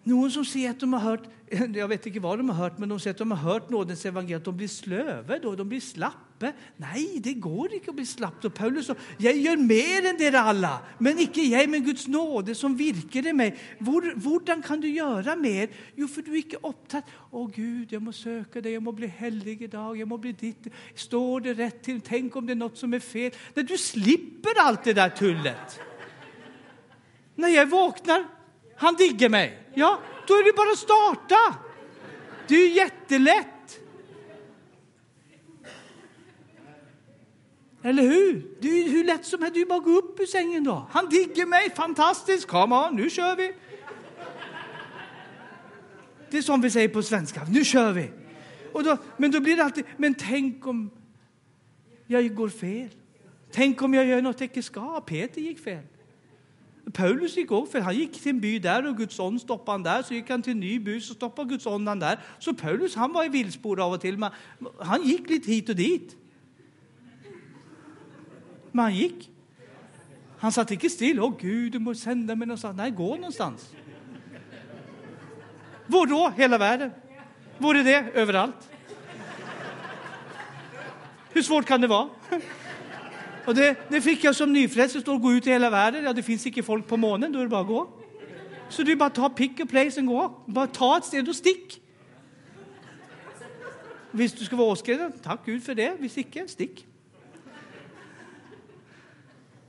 Någon 0.04 0.30
som 0.30 0.44
säger 0.44 0.70
att 0.70 0.80
de 0.80 0.92
har 0.92 1.00
hört, 1.00 1.22
jag 1.74 1.88
vet 1.88 2.06
inte 2.06 2.20
vad 2.20 2.38
de 2.38 2.48
har 2.48 2.56
hört, 2.56 2.78
men 2.78 2.88
de 2.88 3.00
ser 3.00 3.10
att 3.10 3.18
de 3.18 3.30
har 3.30 3.52
hört 3.52 3.70
nådens 3.70 4.06
evangelium, 4.06 4.42
de 4.44 4.56
blir 4.56 4.68
slöve 4.68 5.38
då, 5.38 5.56
de 5.56 5.68
blir 5.68 5.80
slappe. 5.80 6.52
Nej, 6.76 7.20
det 7.22 7.34
går 7.34 7.74
inte 7.74 7.90
att 7.90 7.96
bli 7.96 8.06
slapp. 8.06 8.44
Och 8.44 8.54
Paulus 8.54 8.86
sa, 8.86 8.94
jag 9.18 9.36
gör 9.36 9.56
mer 9.56 10.10
än 10.10 10.16
det 10.18 10.38
alla, 10.38 10.80
men 10.98 11.18
icke 11.18 11.42
jag, 11.42 11.70
men 11.70 11.84
Guds 11.84 12.08
nåde 12.08 12.54
som 12.54 12.76
virker 12.76 13.26
i 13.26 13.32
mig. 13.32 13.58
Hur 13.78 14.62
kan 14.62 14.80
du 14.80 14.88
göra 14.88 15.36
mer? 15.36 15.68
Jo, 15.96 16.08
för 16.08 16.22
du 16.22 16.32
är 16.32 16.36
icke 16.36 16.56
upptatt. 16.62 17.04
Åh 17.30 17.50
Gud, 17.54 17.92
jag 17.92 18.02
måste 18.02 18.22
söka 18.22 18.60
dig, 18.60 18.72
jag 18.72 18.82
måste 18.82 18.96
bli 18.96 19.06
helig 19.06 19.62
idag, 19.62 19.96
jag 19.96 20.08
måste 20.08 20.20
bli 20.20 20.32
ditt. 20.32 20.66
Står 20.94 21.40
det 21.40 21.54
rätt 21.54 21.82
till? 21.82 22.00
Tänk 22.00 22.36
om 22.36 22.46
det 22.46 22.52
är 22.52 22.54
något 22.54 22.78
som 22.78 22.94
är 22.94 23.00
fel? 23.00 23.32
När 23.54 23.62
du 23.62 23.78
slipper 23.78 24.50
allt 24.60 24.84
det 24.84 24.92
där 24.92 25.08
tullet. 25.08 25.80
När 27.34 27.48
jag 27.48 27.66
vaknar, 27.66 28.24
han 28.76 28.94
digger 28.94 29.28
mig. 29.28 29.61
Ja, 29.74 30.00
då 30.26 30.34
är 30.34 30.44
det 30.44 30.56
bara 30.56 30.70
att 30.70 30.78
starta. 30.78 31.58
Det 32.48 32.54
är 32.54 32.68
ju 32.68 32.74
jättelätt. 32.74 33.46
Eller 37.82 38.02
hur? 38.02 38.56
Det 38.60 38.68
är 38.68 38.88
hur 38.88 39.04
lätt 39.04 39.24
som 39.24 39.42
helst. 39.42 39.54
Det 39.54 39.60
är 39.60 39.66
bara 39.66 39.78
att 39.78 39.84
gå 39.84 39.90
upp 39.90 40.20
ur 40.20 40.26
sängen 40.26 40.64
då. 40.64 40.86
Han 40.90 41.08
digger 41.08 41.46
mig. 41.46 41.70
Fantastiskt. 41.70 42.46
Come 42.46 42.76
on, 42.76 42.96
nu 42.96 43.10
kör 43.10 43.36
vi. 43.36 43.52
Det 46.30 46.38
är 46.38 46.42
som 46.42 46.60
vi 46.60 46.70
säger 46.70 46.88
på 46.88 47.02
svenska. 47.02 47.44
Nu 47.50 47.64
kör 47.64 47.92
vi. 47.92 48.10
Och 48.72 48.84
då, 48.84 48.96
men 49.16 49.30
då 49.30 49.40
blir 49.40 49.56
det 49.56 49.64
alltid, 49.64 49.84
men 49.96 50.14
tänk 50.14 50.66
om 50.66 50.90
jag 52.06 52.34
går 52.34 52.48
fel? 52.48 52.88
Tänk 53.52 53.82
om 53.82 53.94
jag 53.94 54.06
gör 54.06 54.22
något 54.22 54.40
äktenskap? 54.40 55.06
Peter 55.06 55.40
gick 55.40 55.58
fel. 55.58 55.84
Paulus 56.92 57.36
gick 57.36 57.50
också, 57.50 57.72
för 57.72 57.80
han 57.80 57.94
gick 57.94 58.22
till 58.22 58.30
en 58.30 58.40
by 58.40 58.58
där 58.58 58.86
och 58.86 58.96
Guds 58.96 59.18
ånd 59.18 59.40
stoppade 59.40 59.72
han 59.72 59.82
där. 59.82 60.02
Så 60.02 60.14
gick 60.14 60.30
han 60.30 60.42
till 60.42 60.52
en 60.52 60.60
ny 60.60 60.78
by 60.78 61.00
så 61.00 61.14
stoppade 61.14 61.48
Guds 61.48 61.66
ånd 61.66 61.88
han 61.88 61.98
där. 61.98 62.18
Så 62.38 62.54
Paulus 62.54 62.94
han 62.94 63.12
var 63.12 63.24
i 63.24 63.28
villspår 63.28 63.80
av 63.80 63.92
och 63.92 64.00
till. 64.00 64.18
Men 64.18 64.30
han 64.78 65.02
gick 65.02 65.30
lite 65.30 65.50
hit 65.50 65.68
och 65.68 65.76
dit. 65.76 66.16
Men 68.72 68.82
han 68.82 68.94
gick. 68.94 69.30
Han 70.38 70.52
satt 70.52 70.70
inte 70.70 70.90
still. 70.90 71.20
Åh 71.20 71.34
Gud, 71.40 71.72
du 71.72 71.78
måste 71.78 72.04
sända 72.04 72.34
mig 72.34 72.46
någonstans. 72.48 72.76
Nej, 72.76 72.90
gå 72.90 73.14
någonstans. 73.14 73.74
Var 75.86 76.06
då? 76.06 76.32
Hela 76.36 76.58
världen? 76.58 76.90
Vore 77.58 77.82
det 77.82 78.10
överallt? 78.14 78.70
Hur 81.32 81.42
svårt 81.42 81.66
kan 81.66 81.80
det 81.80 81.86
vara? 81.86 82.08
Och 83.44 83.54
det, 83.54 83.76
det 83.88 84.00
fick 84.00 84.24
jag 84.24 84.36
som 84.36 84.52
nyfrälst, 84.52 84.94
det 84.94 85.00
står 85.00 85.18
gå 85.18 85.32
ut 85.32 85.46
i 85.46 85.50
hela 85.50 85.70
världen. 85.70 86.04
Ja, 86.04 86.12
det 86.12 86.22
finns 86.22 86.46
inte 86.46 86.62
folk 86.62 86.86
på 86.86 86.96
månen, 86.96 87.32
då 87.32 87.38
är 87.38 87.42
det 87.42 87.48
bara 87.48 87.60
att 87.60 87.66
gå. 87.66 87.88
Så 88.68 88.82
du 88.82 88.96
bara 88.96 89.10
ta 89.10 89.28
pick 89.28 89.60
och 89.60 89.68
place 89.68 90.00
och 90.00 90.06
gå. 90.06 90.44
Bara 90.46 90.66
ta 90.66 90.98
ett 90.98 91.04
steg 91.04 91.28
och 91.28 91.36
stick. 91.36 91.80
Visst 94.10 94.38
du 94.38 94.44
ska 94.44 94.56
vara 94.56 94.68
åskriven, 94.68 95.12
tack 95.22 95.46
Gud 95.46 95.64
för 95.64 95.74
det. 95.74 95.96
Visst 95.98 96.18
icke, 96.18 96.48
stick. 96.48 96.86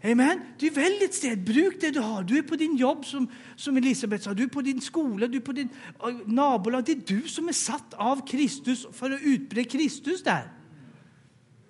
Amen. 0.03 0.41
Du 0.59 0.69
välj 0.69 1.03
ett 1.03 1.13
sted, 1.13 1.43
bruk 1.43 1.81
det 1.81 1.91
du 1.91 1.99
har. 1.99 2.23
Du 2.23 2.37
är 2.37 2.41
på 2.41 2.55
din 2.55 2.75
jobb 2.75 3.05
som, 3.05 3.27
som 3.55 3.77
Elisabeth 3.77 4.23
sa, 4.23 4.33
du 4.33 4.43
är 4.43 4.47
på 4.47 4.61
din 4.61 4.81
skola, 4.81 5.27
du 5.27 5.37
är 5.37 5.41
på 5.41 5.51
din 5.51 5.69
eh, 6.03 6.15
nabolag. 6.25 6.83
Det 6.85 6.91
är 6.91 7.01
du 7.05 7.21
som 7.21 7.47
är 7.47 7.53
satt 7.53 7.93
av 7.93 8.27
Kristus 8.27 8.87
för 8.91 9.11
att 9.11 9.21
utbreda 9.21 9.69
Kristus 9.69 10.23
där. 10.23 10.51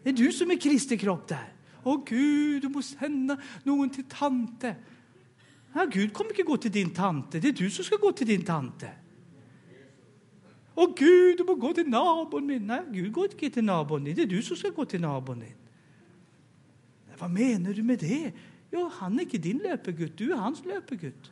Det 0.04 0.10
är 0.10 0.14
du 0.14 0.32
som 0.32 0.52
är 0.52 0.56
Kristi 0.56 0.98
kropp 0.98 1.28
där. 1.28 1.53
Åh 1.84 2.04
Gud, 2.06 2.62
du 2.62 2.70
måste 2.70 3.00
sända 3.00 3.38
någon 3.64 3.90
till 3.90 4.04
tante. 4.04 4.76
Ja, 5.74 5.86
Gud 5.92 6.14
kommer 6.14 6.32
inte 6.32 6.44
gå 6.44 6.58
till 6.58 6.72
din 6.72 6.90
tante, 6.90 7.40
det 7.40 7.48
är 7.48 7.54
du 7.54 7.70
som 7.70 7.86
ska 7.86 7.96
gå 7.96 8.12
till 8.12 8.28
din 8.28 8.46
tante. 8.46 8.90
Åh 10.76 10.94
Gud, 10.98 11.38
du 11.38 11.44
måste 11.44 11.62
gå 11.62 11.74
till 11.74 11.90
nabon 11.90 12.46
min. 12.46 12.68
Nej, 12.68 12.82
Gud 12.92 13.12
går 13.12 13.26
inte 13.26 13.50
till 13.50 13.64
nabon 13.64 14.04
din, 14.04 14.16
det 14.16 14.22
är 14.22 14.28
du 14.28 14.42
som 14.42 14.58
ska 14.58 14.70
gå 14.70 14.86
till 14.86 15.02
nabon 15.02 15.40
din. 15.40 15.56
Vad 17.18 17.32
menar 17.32 17.74
du 17.74 17.84
med 17.84 18.00
det? 18.00 18.32
Jo, 18.72 18.92
han 18.94 19.20
är 19.20 19.24
inte 19.24 19.38
din 19.38 19.58
löpegud, 19.58 20.12
du 20.16 20.32
är 20.32 20.38
hans 20.38 20.66
löpegud. 20.66 21.32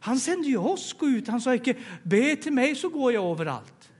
Han 0.00 0.18
sände 0.18 0.48
ju 0.48 0.56
oss 0.56 0.92
gå 0.92 1.06
ut. 1.06 1.28
Han 1.28 1.40
sa 1.40 1.54
inte 1.54 1.74
be 2.02 2.36
till 2.36 2.52
mig 2.52 2.74
så 2.74 2.88
går 2.88 3.12
jag 3.12 3.30
överallt. 3.30 3.92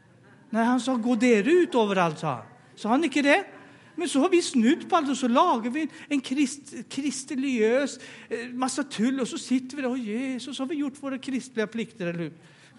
Nej, 0.50 0.64
han 0.64 0.81
sa 0.81 0.94
gå 0.94 1.14
där 1.14 1.48
ut 1.48 1.74
överallt, 1.74 2.18
sa 2.18 2.35
han. 2.35 2.44
Sa 2.74 2.88
han 2.88 3.05
inte 3.05 3.22
det? 3.22 3.44
Men 4.01 4.09
så 4.09 4.21
har 4.21 4.29
vi 4.29 4.43
snudd 4.43 4.89
på 4.91 4.97
allt 4.97 5.09
och 5.09 5.17
så 5.17 5.29
lagar 5.29 5.71
vi 5.71 5.89
en 6.09 6.21
krist, 6.21 6.75
kristeliös 6.89 7.99
eh, 8.29 8.49
massa 8.53 8.83
tull 8.83 9.21
och 9.21 9.29
så 9.29 9.39
sitter 9.39 9.77
vi 9.77 9.83
där 9.83 9.89
och 9.89 9.99
Jesus 9.99 10.59
har 10.59 10.67
vi 10.67 10.75
gjort 10.75 11.03
våra 11.03 11.19
kristliga 11.19 11.67
plikter, 11.67 12.07
eller 12.07 12.19
hur? 12.19 12.33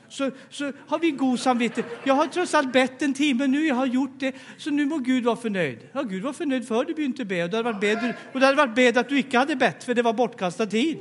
Så, 0.09 0.31
så 0.49 0.71
har 0.87 0.99
vi 0.99 1.11
god 1.11 1.39
samvete. 1.39 1.83
Jag 2.03 2.13
har 2.13 2.27
trots 2.27 2.53
allt 2.53 2.73
bett 2.73 3.01
en 3.01 3.13
timme 3.13 3.47
nu, 3.47 3.65
jag 3.67 3.75
har 3.75 3.85
gjort 3.85 4.19
det, 4.19 4.35
så 4.57 4.69
nu 4.69 4.85
må 4.85 4.97
Gud 4.97 5.23
vara 5.23 5.35
förnöjd. 5.35 5.79
Ja, 5.93 6.01
Gud 6.01 6.23
var 6.23 6.33
förnöjd 6.33 6.67
för 6.67 6.85
du 6.85 7.03
inte 7.05 7.25
be 7.25 7.43
och 7.43 7.49
det 7.49 7.57
hade 7.57 7.71
varit 7.71 7.81
bed, 7.81 8.13
och 8.33 8.39
det 8.39 8.45
hade 8.45 8.57
varit 8.57 8.75
bed 8.75 8.97
att 8.97 9.09
du 9.09 9.17
inte 9.17 9.37
hade 9.37 9.55
bett 9.55 9.83
för 9.83 9.93
det 9.93 10.01
var 10.01 10.13
bortkastad 10.13 10.65
tid. 10.65 10.97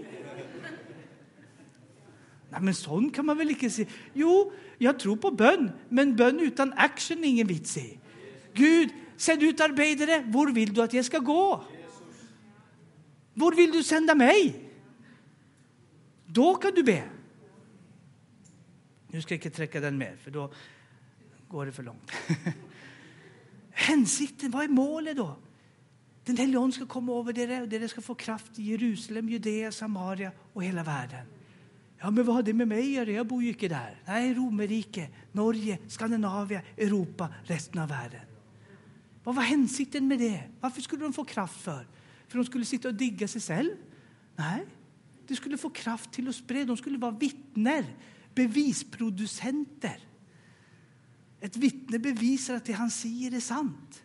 Nej, 2.50 2.60
men 2.60 2.74
sån 2.74 3.10
kan 3.10 3.26
man 3.26 3.38
väl 3.38 3.50
inte 3.50 3.70
se. 3.70 3.86
Jo, 4.12 4.52
jag 4.78 4.98
tror 4.98 5.16
på 5.16 5.30
bön, 5.30 5.70
men 5.88 6.16
bön 6.16 6.40
utan 6.40 6.72
action 6.76 7.24
är 7.24 7.28
ingen 7.28 7.46
vits 7.46 7.76
i. 7.76 7.98
Gud, 8.54 8.90
Sänd 9.20 9.42
ut 9.42 9.60
arbetare. 9.60 10.24
Var 10.26 10.50
vill 10.50 10.74
du 10.74 10.82
att 10.82 10.92
jag 10.92 11.04
ska 11.04 11.18
gå? 11.18 11.64
Var 13.34 13.52
vill 13.52 13.72
du 13.72 13.82
sända 13.82 14.14
mig? 14.14 14.70
Då 16.26 16.54
kan 16.54 16.74
du 16.74 16.82
be. 16.82 17.02
Nu 19.08 19.22
ska 19.22 19.34
jag 19.34 19.38
inte 19.44 19.56
träcka 19.56 19.80
den 19.80 19.98
mer, 19.98 20.16
för 20.22 20.30
då 20.30 20.52
går 21.48 21.66
det 21.66 21.72
för 21.72 21.82
långt. 21.82 22.10
Hänsikten, 23.70 24.50
vad 24.50 24.64
är 24.64 24.68
målet 24.68 25.16
då? 25.16 25.36
Den 26.24 26.36
helige 26.36 26.72
ska 26.72 26.86
komma 26.86 27.20
över 27.20 27.38
er 27.38 27.62
och 27.62 27.68
det 27.68 27.88
ska 27.88 28.00
få 28.00 28.14
kraft 28.14 28.58
i 28.58 28.62
Jerusalem, 28.62 29.28
Judea, 29.28 29.72
Samaria 29.72 30.32
och 30.52 30.64
hela 30.64 30.82
världen. 30.82 31.26
Ja, 31.98 32.10
men 32.10 32.24
vad 32.24 32.36
har 32.36 32.42
det 32.42 32.52
med 32.52 32.68
mig 32.68 32.80
att 32.80 32.86
göra? 32.86 33.10
Jag 33.10 33.26
bor 33.26 33.42
ju 33.42 33.48
inte 33.48 33.68
där. 33.68 34.02
Nej, 34.06 34.34
Romerike, 34.34 35.08
Norge, 35.32 35.78
Skandinavien, 35.88 36.62
Europa, 36.76 37.28
resten 37.44 37.80
av 37.80 37.88
världen. 37.88 38.29
Vad 39.24 39.34
var 39.34 39.42
hänsikten 39.42 40.08
med 40.08 40.18
det? 40.18 40.42
Varför 40.60 40.80
skulle 40.80 41.02
de 41.02 41.12
få 41.12 41.24
kraft 41.24 41.60
för? 41.60 41.86
För 42.28 42.38
de 42.38 42.44
skulle 42.44 42.64
sitta 42.64 42.88
och 42.88 42.94
digga 42.94 43.28
sig 43.28 43.40
själv? 43.40 43.70
Nej, 44.36 44.66
de 45.26 45.36
skulle 45.36 45.56
få 45.58 45.70
kraft 45.70 46.12
till 46.12 46.28
att 46.28 46.34
sprida. 46.34 46.64
De 46.64 46.76
skulle 46.76 46.98
vara 46.98 47.10
vittner, 47.12 47.84
bevisproducenter. 48.34 50.00
Ett 51.40 51.56
vittne 51.56 51.98
bevisar 51.98 52.54
att 52.54 52.64
det 52.64 52.72
han 52.72 52.90
säger 52.90 53.34
är 53.34 53.40
sant. 53.40 54.02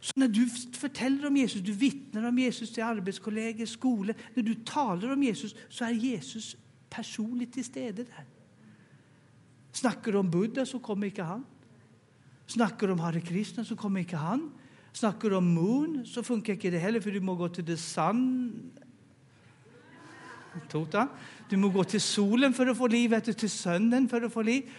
Så 0.00 0.12
när 0.16 0.28
du 0.28 0.48
förtäller 0.72 1.26
om 1.26 1.36
Jesus, 1.36 1.62
du 1.62 1.72
vittnar 1.72 2.24
om 2.24 2.38
Jesus 2.38 2.72
till 2.72 2.82
arbetskollegor, 2.82 3.66
skolor, 3.66 4.14
när 4.34 4.42
du 4.42 4.54
talar 4.54 5.10
om 5.12 5.22
Jesus 5.22 5.54
så 5.68 5.84
är 5.84 5.90
Jesus 5.90 6.56
personligt 6.90 7.52
till 7.52 7.64
stede 7.64 8.04
där. 8.04 8.24
Snackar 9.72 10.12
du 10.12 10.18
om 10.18 10.30
Buddha 10.30 10.66
så 10.66 10.78
kommer 10.78 11.06
inte 11.06 11.22
han. 11.22 11.44
Snackar 12.46 12.86
du 12.86 12.92
om 12.92 13.00
Hare 13.00 13.20
Krishna 13.20 13.64
så 13.64 13.76
kommer 13.76 14.00
inte 14.00 14.16
han. 14.16 14.52
Snackar 14.92 15.30
du 15.30 15.36
om 15.36 15.54
Moon 15.54 16.06
så 16.06 16.22
funkar 16.22 16.52
inte 16.52 16.70
det 16.70 16.78
heller 16.78 17.00
för 17.00 17.10
du 17.10 17.20
måste 17.20 17.38
gå 17.38 17.48
till 17.48 17.66
the 17.66 17.76
sun. 17.76 18.52
Tota. 20.68 21.08
Du 21.48 21.56
måste 21.56 21.76
gå 21.76 21.84
till 21.84 22.00
solen 22.00 22.54
för 22.54 22.66
att 22.66 22.78
få 22.78 22.86
liv, 22.86 23.12
eller 23.12 23.32
till 23.32 23.50
sönden 23.50 24.08
för 24.08 24.22
att 24.22 24.32
få 24.32 24.42
liv. 24.42 24.70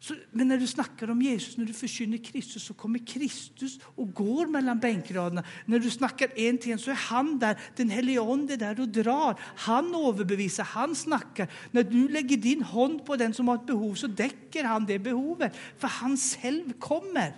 Så, 0.00 0.14
men 0.30 0.48
när 0.48 0.58
du 0.58 0.66
snackar 0.66 1.10
om 1.10 1.22
Jesus, 1.22 1.56
när 1.56 1.64
du 1.64 1.72
förkynner 1.72 2.18
Kristus, 2.18 2.62
så 2.62 2.74
kommer 2.74 3.06
Kristus 3.06 3.78
och 3.82 4.12
går 4.12 4.46
mellan 4.46 4.78
bänkraderna. 4.78 5.44
När 5.64 5.78
du 5.78 5.90
snackar 5.90 6.38
en 6.38 6.58
till 6.58 6.72
en 6.72 6.78
så 6.78 6.90
är 6.90 6.94
han 6.94 7.38
där, 7.38 7.60
den 7.76 7.90
helige 7.90 8.22
Ande 8.22 8.52
är 8.52 8.56
där 8.56 8.80
och 8.80 8.88
drar. 8.88 9.40
Han 9.56 9.94
överbevisar, 9.94 10.64
han 10.64 10.94
snackar. 10.94 11.52
När 11.70 11.82
du 11.82 12.08
lägger 12.08 12.36
din 12.36 12.62
hand 12.62 13.06
på 13.06 13.16
den 13.16 13.34
som 13.34 13.48
har 13.48 13.54
ett 13.54 13.66
behov 13.66 13.94
så 13.94 14.08
täcker 14.08 14.64
han 14.64 14.86
det 14.86 14.98
behovet, 14.98 15.56
för 15.78 15.88
han 15.88 16.16
själv 16.16 16.72
kommer. 16.72 17.36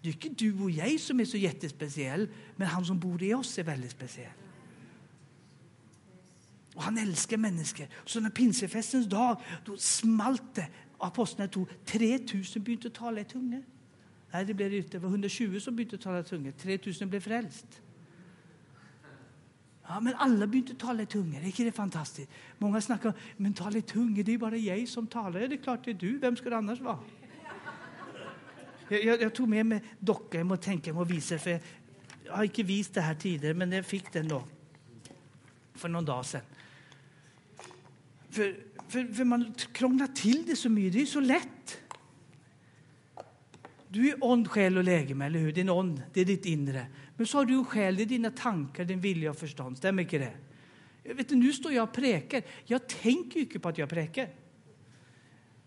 Det 0.00 0.08
är 0.08 0.12
inte 0.12 0.44
du 0.44 0.62
och 0.62 0.70
jag 0.70 1.00
som 1.00 1.20
är 1.20 1.24
så 1.24 1.36
jättespeciell, 1.36 2.28
men 2.56 2.68
han 2.68 2.84
som 2.84 3.00
bor 3.00 3.22
i 3.22 3.34
oss 3.34 3.58
är 3.58 3.62
väldigt 3.62 3.90
speciell. 3.90 4.45
Och 6.76 6.82
han 6.82 6.98
älskar 6.98 7.36
människor. 7.36 7.86
Så 8.04 8.20
när 8.20 8.30
pinsefestens 8.30 9.06
dag, 9.06 9.40
då 9.64 9.76
smalt 9.76 10.54
det. 10.54 10.68
Apostlarna 10.98 11.48
tog 11.48 11.68
3000 11.84 12.62
började 12.62 12.90
tala 12.90 13.20
i 13.20 13.24
tungor. 13.24 13.62
Nej, 14.30 14.44
det 14.44 14.54
blev 14.54 14.88
det 14.90 14.98
var 14.98 15.08
120 15.08 15.58
som 15.60 15.76
började 15.76 15.98
tala 15.98 16.20
i 16.20 16.24
tungor. 16.24 16.52
3000 16.52 17.10
blev 17.10 17.20
frälst. 17.20 17.66
Ja, 19.88 20.00
men 20.00 20.14
alla 20.14 20.46
började 20.46 20.74
tala 20.74 21.02
i 21.02 21.06
tungor. 21.06 21.40
Är 21.40 21.64
det 21.64 21.72
fantastiskt? 21.72 22.30
Många 22.58 22.80
snackar 22.80 23.08
om 23.08 23.14
men 23.36 23.54
tala 23.54 23.78
i 23.78 23.82
tungor, 23.82 24.22
det 24.22 24.34
är 24.34 24.38
bara 24.38 24.56
jag 24.56 24.88
som 24.88 25.06
talar. 25.06 25.40
Ja, 25.40 25.48
det 25.48 25.54
är 25.54 25.62
klart 25.62 25.84
det 25.84 25.90
är 25.90 25.94
du. 25.94 26.18
Vem 26.18 26.36
ska 26.36 26.50
det 26.50 26.56
annars 26.56 26.80
vara? 26.80 26.98
Jag, 28.88 29.04
jag, 29.04 29.22
jag 29.22 29.34
tog 29.34 29.48
med 29.48 29.66
mig 29.66 29.82
docka, 29.98 30.38
jag 30.38 30.46
må 30.46 30.56
tänka 30.56 30.94
och 30.94 31.10
visa 31.10 31.38
för 31.38 31.60
jag 32.24 32.32
har 32.32 32.44
inte 32.44 32.62
visat 32.62 32.94
det 32.94 33.00
här 33.00 33.14
tidigare, 33.14 33.54
men 33.54 33.72
jag 33.72 33.86
fick 33.86 34.12
den 34.12 34.28
då 34.28 34.44
för 35.74 35.88
någon 35.88 36.04
dag 36.04 36.26
sedan. 36.26 36.40
För, 38.30 38.56
för, 38.88 39.14
för 39.14 39.24
man 39.24 39.54
krånglar 39.72 40.06
till 40.06 40.46
det 40.46 40.56
så 40.56 40.68
mycket. 40.68 40.92
Det 40.92 41.02
är 41.02 41.06
så 41.06 41.20
lätt. 41.20 41.80
Du 43.88 44.08
är 44.08 44.16
ond, 44.20 44.48
själ 44.48 44.76
och 44.76 44.84
lägeme, 44.84 45.26
eller 45.26 45.38
hur? 45.38 45.52
Din 45.52 45.68
ond, 45.68 46.02
det 46.12 46.20
är 46.20 46.24
ditt 46.24 46.46
inre. 46.46 46.86
Men 47.16 47.26
så 47.26 47.38
har 47.38 47.44
du 47.44 47.54
en 47.54 47.64
själ, 47.64 47.96
det 47.96 48.02
är 48.02 48.06
dina 48.06 48.30
tankar, 48.30 48.84
din 48.84 49.00
vilja 49.00 49.30
och 49.30 49.36
förstånd. 49.36 49.78
Stämmer 49.78 50.02
inte 50.02 50.18
det? 50.18 50.32
vet 51.14 51.28
du, 51.28 51.36
nu 51.36 51.52
står 51.52 51.72
jag 51.72 51.82
och 51.82 51.92
präkar. 51.92 52.42
Jag 52.64 52.88
tänker 52.88 53.36
ju 53.36 53.42
inte 53.42 53.58
på 53.58 53.68
att 53.68 53.78
jag 53.78 53.88
präkar. 53.88 54.28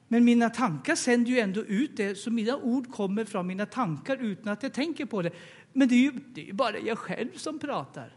Men 0.07 0.25
mina 0.25 0.49
tankar 0.49 0.95
sänder 0.95 1.31
ju 1.31 1.39
ändå 1.39 1.63
ut 1.63 1.97
det, 1.97 2.15
så 2.15 2.31
mina 2.31 2.57
ord 2.57 2.91
kommer 2.91 3.25
från 3.25 3.47
mina 3.47 3.65
tankar 3.65 4.17
utan 4.17 4.53
att 4.53 4.63
jag 4.63 4.73
tänker 4.73 5.05
på 5.05 5.21
det. 5.21 5.31
Men 5.73 5.87
det 5.87 5.95
är 5.95 5.99
ju, 5.99 6.11
det 6.11 6.49
är 6.49 6.53
bara 6.53 6.79
jag 6.79 6.97
själv 6.97 7.29
som 7.35 7.59
pratar. 7.59 8.15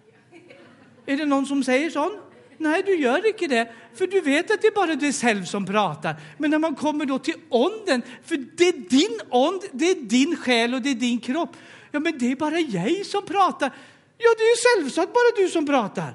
Är 1.06 1.16
det 1.16 1.26
någon 1.26 1.46
som 1.46 1.64
säger 1.64 1.90
sånt? 1.90 2.31
Nej, 2.58 2.82
du 2.86 2.96
gör 2.96 3.26
inte 3.26 3.46
det, 3.46 3.72
för 3.94 4.06
du 4.06 4.20
vet 4.20 4.50
att 4.50 4.62
det 4.62 4.66
är 4.66 4.74
bara 4.74 4.94
du 4.94 5.12
själv 5.12 5.44
som 5.44 5.66
pratar. 5.66 6.16
Men 6.38 6.50
när 6.50 6.58
man 6.58 6.74
kommer 6.74 7.04
då 7.04 7.18
till 7.18 7.34
onden, 7.48 8.02
för 8.24 8.36
det 8.56 8.68
är 8.68 8.72
din 8.72 9.20
ond, 9.30 9.62
det 9.72 9.90
är 9.90 9.94
din 9.94 10.36
själ 10.36 10.74
och 10.74 10.82
det 10.82 10.90
är 10.90 10.94
din 10.94 11.18
kropp. 11.18 11.56
Ja, 11.90 12.00
men 12.00 12.18
det 12.18 12.32
är 12.32 12.36
bara 12.36 12.60
jag 12.60 13.06
som 13.06 13.26
pratar. 13.26 13.70
Ja, 14.18 14.28
det 14.38 14.42
är 14.42 14.48
ju 14.48 14.82
självklart 14.82 15.12
bara 15.14 15.44
du 15.44 15.48
som 15.48 15.66
pratar. 15.66 16.14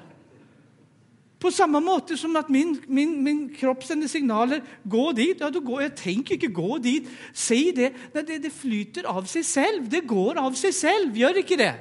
På 1.38 1.50
samma 1.50 1.80
måte 1.80 2.16
som 2.16 2.36
att 2.36 2.48
min, 2.48 2.82
min, 2.86 3.22
min 3.22 3.54
kropp 3.54 3.84
sänder 3.84 4.08
signaler. 4.08 4.62
Gå 4.82 5.12
dit. 5.12 5.36
Ja, 5.40 5.50
då 5.50 5.60
går, 5.60 5.82
jag 5.82 5.96
tänker 5.96 6.34
inte 6.34 6.46
gå 6.46 6.78
dit. 6.78 7.08
Säg 7.32 7.72
det. 7.72 7.92
Nej, 8.12 8.24
det. 8.24 8.38
Det 8.38 8.50
flyter 8.50 9.04
av 9.04 9.22
sig 9.22 9.44
själv. 9.44 9.88
Det 9.88 10.00
går 10.00 10.38
av 10.38 10.52
sig 10.52 10.72
själv. 10.72 11.16
Gör 11.16 11.38
inte 11.38 11.56
det? 11.56 11.74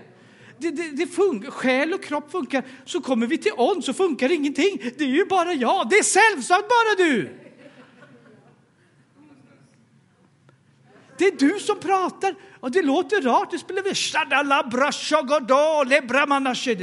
Det, 0.57 0.71
det, 0.71 0.91
det 0.91 1.07
funkar, 1.07 1.51
själ 1.51 1.93
och 1.93 2.03
kropp 2.03 2.31
funkar. 2.31 2.63
Så 2.85 3.01
kommer 3.01 3.27
vi 3.27 3.37
till 3.37 3.51
on 3.57 3.81
så 3.81 3.93
funkar 3.93 4.31
ingenting. 4.31 4.79
Det 4.97 5.03
är 5.03 5.07
ju 5.07 5.25
bara 5.25 5.53
jag. 5.53 5.89
Det 5.89 5.95
är 5.95 6.03
sällsamt 6.03 6.65
bara 6.67 7.07
du. 7.07 7.39
Det 11.17 11.25
är 11.25 11.37
du 11.37 11.59
som 11.59 11.79
pratar. 11.79 12.35
Och 12.59 12.71
det 12.71 12.81
låter 12.81 13.21
rart. 13.21 13.51
Det 13.51 13.59
spelar 13.59 13.83
väl 13.83 13.95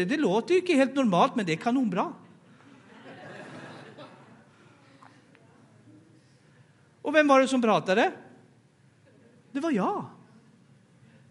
Det 0.04 0.16
låter 0.16 0.54
ju 0.54 0.60
inte 0.60 0.72
helt 0.72 0.94
normalt, 0.94 1.36
men 1.36 1.46
det 1.46 1.52
är 1.52 1.56
kanonbra. 1.56 2.12
Och 7.02 7.14
vem 7.14 7.28
var 7.28 7.40
det 7.40 7.48
som 7.48 7.62
pratade? 7.62 8.12
Det 9.52 9.60
var 9.60 9.70
jag. 9.70 10.13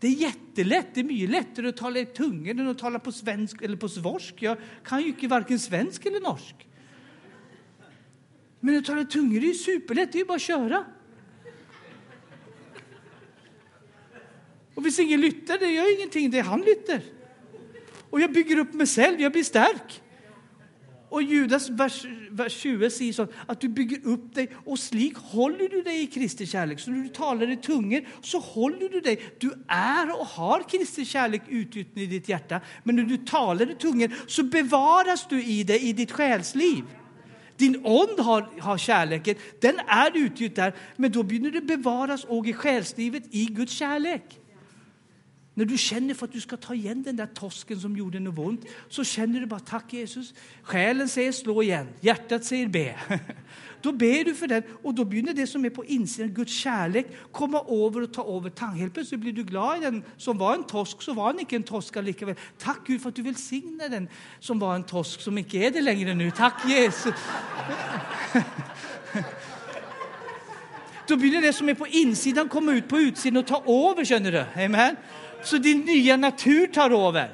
Det 0.03 0.07
är 0.07 0.11
jättelätt. 0.11 0.87
Det 0.93 0.99
är 0.99 1.03
mycket 1.03 1.29
lättare 1.29 1.69
att 1.69 1.77
tala 1.77 1.99
i 1.99 2.05
tungor 2.05 2.59
än 2.59 2.67
att 2.67 2.77
tala 2.77 2.99
på 2.99 3.11
svensk 3.11 3.61
eller 3.61 3.77
på 3.77 3.89
svorsk. 3.89 4.35
Jag 4.39 4.57
kan 4.83 5.01
ju 5.01 5.07
inte 5.07 5.27
varken 5.27 5.59
svensk 5.59 6.05
eller 6.05 6.19
norsk. 6.19 6.67
Men 8.59 8.77
att 8.77 8.85
tala 8.85 9.01
i 9.01 9.05
tungor 9.05 9.43
är 9.43 9.47
ju 9.47 9.53
superlätt. 9.53 10.11
Det 10.11 10.17
är 10.17 10.19
ju 10.19 10.25
bara 10.25 10.35
att 10.35 10.41
köra. 10.41 10.85
Och 14.73 14.83
finns 14.83 14.99
ingen 14.99 15.21
lytter, 15.21 15.59
det 15.59 15.71
gör 15.71 15.97
ingenting. 15.97 16.31
Det 16.31 16.39
är 16.39 16.43
han 16.43 16.61
lytter. 16.61 17.01
Och 18.09 18.21
jag 18.21 18.33
bygger 18.33 18.57
upp 18.57 18.73
mig 18.73 18.87
själv. 18.87 19.21
Jag 19.21 19.31
blir 19.31 19.43
stark. 19.43 20.02
Och 21.13 21.23
Judas 21.23 21.69
vers, 21.69 22.05
vers 22.31 22.53
20 22.53 22.89
säger 22.89 23.13
så 23.13 23.27
att 23.45 23.61
du 23.61 23.69
bygger 23.69 24.07
upp 24.07 24.35
dig 24.35 24.49
och 24.65 24.79
slik 24.79 25.17
håller 25.17 25.69
du 25.69 25.81
dig 25.81 26.03
i 26.03 26.07
Kristi 26.07 26.45
kärlek. 26.45 26.79
Så 26.79 26.91
när 26.91 27.03
du 27.03 27.09
talar 27.09 27.51
i 27.51 27.57
tungor 27.57 28.01
så 28.21 28.39
håller 28.39 28.89
du 28.89 28.99
dig. 28.99 29.19
Du 29.39 29.53
är 29.67 30.19
och 30.19 30.27
har 30.27 30.69
Kristi 30.69 31.05
kärlek 31.05 31.41
utgjuten 31.49 31.97
i 31.97 32.05
ditt 32.05 32.29
hjärta. 32.29 32.61
Men 32.83 32.95
när 32.95 33.03
du 33.03 33.17
talar 33.17 33.71
i 33.71 33.75
tungor 33.75 34.11
så 34.27 34.43
bevaras 34.43 35.27
du 35.29 35.43
i 35.43 35.63
det 35.63 35.79
i 35.79 35.93
ditt 35.93 36.11
själsliv. 36.11 36.83
Din 37.57 37.81
ond 37.83 38.19
har, 38.19 38.49
har 38.59 38.77
kärleken, 38.77 39.35
den 39.61 39.79
är 39.87 40.17
utgjuten 40.17 40.63
där, 40.63 40.73
men 40.95 41.11
då 41.11 41.23
börjar 41.23 41.51
det 41.51 41.61
bevaras 41.61 42.23
och 42.23 42.47
i 42.47 42.53
själslivet 42.53 43.23
i 43.31 43.45
Guds 43.45 43.73
kärlek. 43.73 44.39
När 45.53 45.65
du 45.65 45.77
känner 45.77 46.13
för 46.13 46.25
att 46.25 46.31
du 46.31 46.41
ska 46.41 46.57
ta 46.57 46.73
igen 46.73 47.03
den 47.03 47.15
där 47.15 47.25
tosken 47.25 47.79
som 47.79 47.97
gjorde 47.97 48.19
något 48.19 48.47
ont, 48.47 48.65
så 48.89 49.03
känner 49.03 49.39
du 49.39 49.45
bara 49.45 49.59
tack 49.59 49.93
Jesus. 49.93 50.33
Själen 50.63 51.09
säger 51.09 51.31
slå 51.31 51.63
igen, 51.63 51.87
hjärtat 52.01 52.45
säger 52.45 52.67
be. 52.67 52.95
Då 53.81 53.91
ber 53.91 54.23
du 54.23 54.35
för 54.35 54.47
den 54.47 54.63
och 54.83 54.93
då 54.93 55.05
börjar 55.05 55.33
det 55.33 55.47
som 55.47 55.65
är 55.65 55.69
på 55.69 55.85
insidan, 55.85 56.33
Guds 56.33 56.53
kärlek, 56.53 57.07
komma 57.31 57.57
över 57.69 58.01
och 58.01 58.13
ta 58.13 58.37
över 58.37 58.49
tanken. 58.49 58.79
Helt 58.79 58.93
plötsligt 58.93 59.19
blir 59.19 59.33
du 59.33 59.43
glad 59.43 59.77
i 59.77 59.81
den 59.81 60.03
som 60.17 60.37
var 60.37 60.55
en 60.55 60.63
tosk, 60.63 61.01
så 61.01 61.13
var 61.13 61.25
han 61.25 61.39
inte 61.39 61.55
en 61.55 61.63
tosk 61.63 61.95
likaväl. 61.95 62.35
Tack 62.57 62.79
Gud 62.87 63.01
för 63.01 63.09
att 63.09 63.15
du 63.15 63.21
välsignar 63.21 63.89
den 63.89 64.07
som 64.39 64.59
var 64.59 64.75
en 64.75 64.83
tosk, 64.83 65.21
som 65.21 65.37
inte 65.37 65.57
är 65.57 65.71
det 65.71 65.81
längre 65.81 66.13
nu. 66.13 66.31
Tack 66.31 66.69
Jesus. 66.69 67.13
Då 71.07 71.15
blir 71.15 71.41
det 71.41 71.53
som 71.53 71.69
är 71.69 71.73
på 71.73 71.87
insidan 71.87 72.49
komma 72.49 72.71
ut 72.71 72.87
på 72.87 72.97
utsidan 72.97 73.37
och 73.37 73.47
ta 73.47 73.63
över, 73.91 74.05
känner 74.05 74.31
du. 74.31 74.63
Amen. 74.63 74.95
Så 75.43 75.57
din 75.57 75.79
nya 75.79 76.17
natur 76.17 76.67
tar 76.67 77.07
över. 77.07 77.31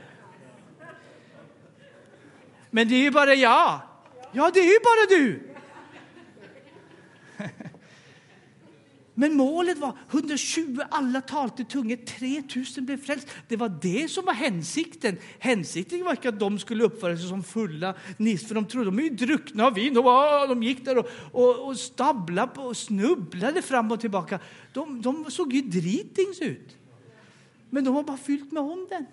Men 2.70 2.88
det 2.88 2.96
är 2.96 3.00
ju 3.02 3.12
bara 3.12 3.36
jag. 3.36 3.80
Ja, 4.32 4.52
det 4.54 4.60
är 4.60 4.66
ju 4.66 4.80
bara 4.84 5.20
du. 5.20 5.50
Men 9.20 9.34
målet 9.34 9.78
var 9.78 9.98
120, 10.12 10.78
alla 10.92 11.22
talade 11.22 11.64
tungor, 11.64 11.96
3000 11.96 12.86
blev 12.86 13.06
frälst. 13.06 13.28
Det 13.48 13.56
var 13.56 13.70
det 13.82 14.12
som 14.12 14.26
var 14.26 14.34
hänsikten. 14.34 15.18
Hänsikten 15.40 16.04
var 16.04 16.12
inte 16.12 16.30
att 16.30 16.40
de 16.40 16.60
skulle 16.60 16.84
uppföra 16.84 17.18
sig 17.18 17.28
som 17.28 17.44
fulla 17.44 17.96
nis, 18.18 18.48
för 18.48 18.56
de 18.56 18.66
trodde 18.66 18.86
de 18.86 19.00
är 19.00 19.04
ju 19.04 19.10
druckna 19.10 19.66
av 19.66 19.74
vin. 19.74 19.94
De 19.94 20.64
gick 20.64 20.86
där 20.86 20.98
och, 20.98 21.10
och, 21.32 21.68
och 21.68 21.78
stabblade 21.78 22.62
och 22.62 22.78
snubblade 22.78 23.62
fram 23.62 23.92
och 23.92 24.00
tillbaka. 24.00 24.40
De, 24.74 25.02
de 25.02 25.32
såg 25.32 25.54
ju 25.54 25.62
dritings 25.62 26.40
ut. 26.40 26.79
Men 27.70 27.84
de 27.84 27.94
var 27.94 28.04
bara 28.04 28.18
fyllt 28.18 28.52
med 28.52 28.64
onden. 28.64 29.06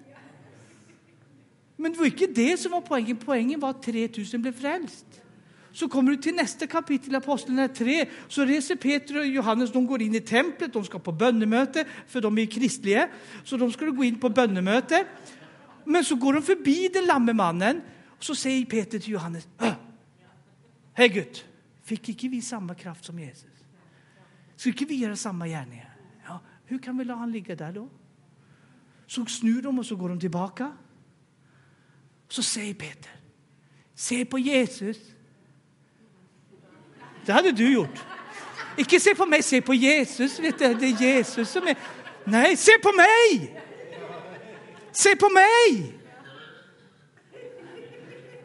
Men 1.76 1.92
det 1.92 1.98
var 1.98 2.06
inte 2.06 2.26
det 2.26 2.56
som 2.56 2.72
var 2.72 2.80
poängen. 2.80 3.16
Poängen 3.16 3.60
var 3.60 3.70
att 3.70 3.82
3000 3.82 4.42
blev 4.42 4.52
frälst. 4.52 5.06
Så 5.72 5.88
kommer 5.88 6.10
du 6.10 6.16
till 6.16 6.34
nästa 6.34 6.66
kapitel 6.66 7.12
i 7.12 7.16
Apostlarna 7.16 7.68
3, 7.68 8.06
så 8.28 8.44
reser 8.44 8.76
Peter 8.76 9.18
och 9.18 9.26
Johannes, 9.26 9.72
de 9.72 9.86
går 9.86 10.02
in 10.02 10.14
i 10.14 10.20
templet, 10.20 10.72
de 10.72 10.84
ska 10.84 10.98
på 10.98 11.12
bönemöte, 11.12 11.84
för 12.06 12.20
de 12.20 12.38
är 12.38 12.46
kristliga. 12.46 13.08
Så 13.44 13.56
de 13.56 13.72
skulle 13.72 13.90
gå 13.90 14.04
in 14.04 14.20
på 14.20 14.28
bönemöte. 14.28 15.06
Men 15.84 16.04
så 16.04 16.14
går 16.14 16.32
de 16.32 16.42
förbi 16.42 16.90
den 16.92 17.04
lamme 17.04 17.32
mannen, 17.32 17.80
och 18.18 18.24
så 18.24 18.34
säger 18.34 18.64
Peter 18.64 18.98
till 18.98 19.12
Johannes, 19.12 19.48
Hej 20.92 21.08
Gud, 21.08 21.44
fick 21.82 22.08
inte 22.08 22.28
vi 22.28 22.42
samma 22.42 22.74
kraft 22.74 23.04
som 23.04 23.18
Jesus? 23.18 23.50
Skulle 24.56 24.72
inte 24.72 24.84
vi 24.84 24.96
göra 24.96 25.16
samma 25.16 25.48
gärningar? 25.48 25.96
Ja, 26.26 26.40
hur 26.64 26.78
kan 26.78 26.98
vi 26.98 27.04
låta 27.04 27.18
han 27.18 27.32
ligga 27.32 27.56
där 27.56 27.72
då? 27.72 27.88
Så 29.06 29.26
snur 29.26 29.62
de 29.62 29.78
och 29.78 29.86
så 29.86 29.96
går 29.96 30.08
de 30.08 30.20
tillbaka. 30.20 30.72
Så 32.28 32.42
säger 32.42 32.74
Peter, 32.74 33.10
se 33.94 34.24
på 34.24 34.38
Jesus. 34.38 34.96
Det 37.26 37.32
hade 37.32 37.52
du 37.52 37.72
gjort. 37.72 38.04
Icke 38.76 39.00
se 39.00 39.14
på 39.14 39.26
mig, 39.26 39.42
se 39.42 39.62
på 39.62 39.74
Jesus. 39.74 40.38
Vet 40.38 40.58
du, 40.58 40.74
det 40.74 40.86
är 40.86 41.02
Jesus 41.02 41.50
som 41.50 41.66
är... 41.66 41.76
Nej, 42.24 42.56
se 42.56 42.72
på 42.82 42.92
mig! 42.92 43.62
Se 44.92 45.16
på 45.16 45.28
mig! 45.28 45.94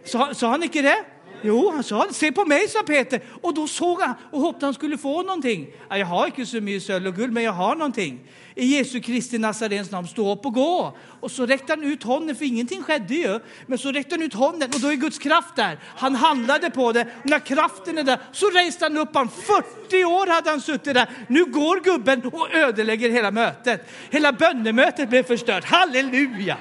Sa, 0.06 0.34
sa 0.34 0.50
han 0.50 0.64
inte 0.64 0.82
det? 0.82 1.06
Jo, 1.42 1.72
han 1.72 1.84
sa 1.84 2.08
se 2.12 2.32
på 2.32 2.46
mig, 2.46 2.68
sa 2.68 2.84
Peter. 2.84 3.22
Och 3.42 3.54
då 3.54 3.68
såg 3.68 4.02
han 4.02 4.16
och 4.32 4.42
hoppades 4.42 4.64
han 4.64 4.74
skulle 4.74 4.98
få 4.98 5.22
någonting. 5.22 5.68
jag 5.90 6.06
har 6.06 6.26
inte 6.26 6.46
så 6.46 6.62
mycket 6.62 6.84
sölv 6.84 7.08
och 7.08 7.16
guld, 7.16 7.34
men 7.34 7.44
jag 7.44 7.52
har 7.52 7.76
någonting. 7.76 8.20
I 8.56 8.66
Jesu 8.66 9.00
Kristi 9.00 9.38
Nazarens 9.38 9.92
namn, 9.92 10.08
stå 10.08 10.34
upp 10.34 10.46
och 10.46 10.54
gå. 10.54 10.98
Och 11.20 11.32
så 11.32 11.46
räckte 11.46 11.72
han 11.74 11.84
ut 11.84 12.04
handen, 12.04 12.36
för 12.36 12.46
ingenting 12.46 12.84
skedde 12.84 13.16
ju. 13.16 13.40
Men 13.66 13.78
så 13.78 13.92
räckte 13.92 14.16
han 14.16 14.22
ut 14.22 14.34
handen 14.34 14.70
och 14.74 14.80
då 14.80 14.88
är 14.88 14.96
Guds 14.96 15.20
kraft 15.20 15.56
där. 15.56 15.80
Han 15.84 16.16
handlade 16.16 16.70
på 16.70 16.92
det. 16.92 17.02
Och 17.02 17.30
När 17.30 17.40
kraften 17.40 17.98
är 17.98 18.04
där 18.04 18.20
så 18.32 18.50
reste 18.50 18.86
han 18.86 18.98
upp 18.98 19.16
han. 19.16 19.30
40 19.30 20.06
år 20.06 20.28
hade 20.28 20.50
han 20.50 20.62
suttit 20.62 20.94
där. 20.94 21.10
Nu 21.28 21.46
går 21.46 21.80
gubben 21.84 22.26
och 22.26 22.54
ödelägger 22.54 23.10
hela 23.10 23.32
mötet. 23.32 23.90
Hela 24.10 24.32
bönemötet 24.32 25.10
blev 25.10 25.24
förstört. 25.24 25.64
Halleluja! 25.66 26.58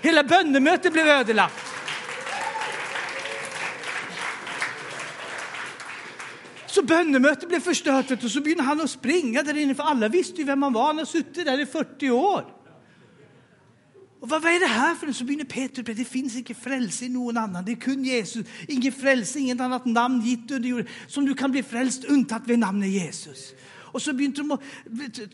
Hela 0.00 0.24
bönemötet 0.24 0.92
blev 0.92 1.08
ödelagt. 1.08 1.54
Så 6.76 6.82
bönemötet 6.82 7.48
blev 7.48 7.60
förstört 7.60 8.24
och 8.24 8.30
så 8.30 8.40
började 8.40 8.62
han 8.62 8.80
att 8.80 8.90
springa 8.90 9.42
där 9.42 9.56
inne, 9.56 9.74
för 9.74 9.82
alla 9.82 10.08
visste 10.08 10.40
ju 10.40 10.44
vem 10.44 10.62
han 10.62 10.72
var. 10.72 10.86
Han 10.86 10.98
har 10.98 11.04
suttit 11.04 11.44
där 11.44 11.60
i 11.60 11.66
40 11.66 12.10
år. 12.10 12.44
Och 14.20 14.28
vad, 14.28 14.42
vad 14.42 14.52
är 14.52 14.60
det 14.60 14.66
här 14.66 14.94
för 14.94 15.06
något? 15.06 15.16
Så 15.16 15.26
Petrus 15.48 15.88
att 15.88 15.96
det 15.96 16.04
finns 16.04 16.36
ingen 16.36 16.54
frälse 16.54 17.04
i 17.04 17.08
någon 17.08 17.36
annan. 17.36 17.64
Det 17.64 17.72
är 17.72 17.76
kun 17.76 18.04
Jesus. 18.04 18.46
Ingen 18.68 18.92
frälse, 18.92 19.38
inget 19.38 19.60
annat 19.60 19.84
namn 19.84 20.20
gitt 20.20 20.50
under 20.50 20.68
jorden 20.68 20.86
som 21.06 21.26
du 21.26 21.34
kan 21.34 21.50
bli 21.50 21.62
frälst 21.62 22.04
untat 22.04 22.42
vid 22.46 22.58
namnet 22.58 22.88
Jesus. 22.88 23.52
Och 23.68 24.02
så 24.02 24.12
började 24.12 24.36
de 24.36 24.50
att 24.50 24.60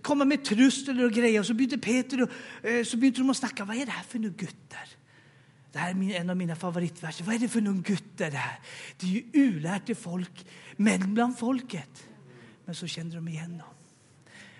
komma 0.03 0.25
med 0.25 0.45
tröstel 0.45 1.05
och 1.05 1.13
grejer. 1.13 1.41
Och 1.41 1.47
så 1.47 1.55
började 1.55 1.79
Peter 1.79 2.23
och, 2.23 2.29
så 2.87 2.97
begynte 2.97 3.21
de 3.21 3.31
att 3.31 3.37
snacka. 3.37 3.65
Vad 3.65 3.77
är 3.77 3.87
det 3.87 3.93
här 3.93 4.05
för 4.09 4.19
något 4.19 4.37
gutter? 4.37 5.02
Det 5.73 5.79
här 5.79 5.91
är 5.91 6.21
en 6.21 6.31
av 6.31 6.37
mina 6.37 6.57
favoritverser. 6.57 7.25
Vad 7.25 7.35
är 7.35 7.39
det 7.39 7.49
för 7.49 7.61
någon 7.61 7.83
gutte 7.83 8.31
det 8.31 8.37
här? 8.37 8.61
Det 8.97 9.07
är 9.07 9.11
ju 9.11 9.25
ulärte 9.33 9.95
folk 9.95 10.47
men 10.77 11.15
bland 11.15 11.39
folket. 11.39 12.09
Men 12.65 12.75
så 12.75 12.87
kände 12.87 13.17
de 13.17 13.29
igen 13.29 13.59
dem. 13.59 13.75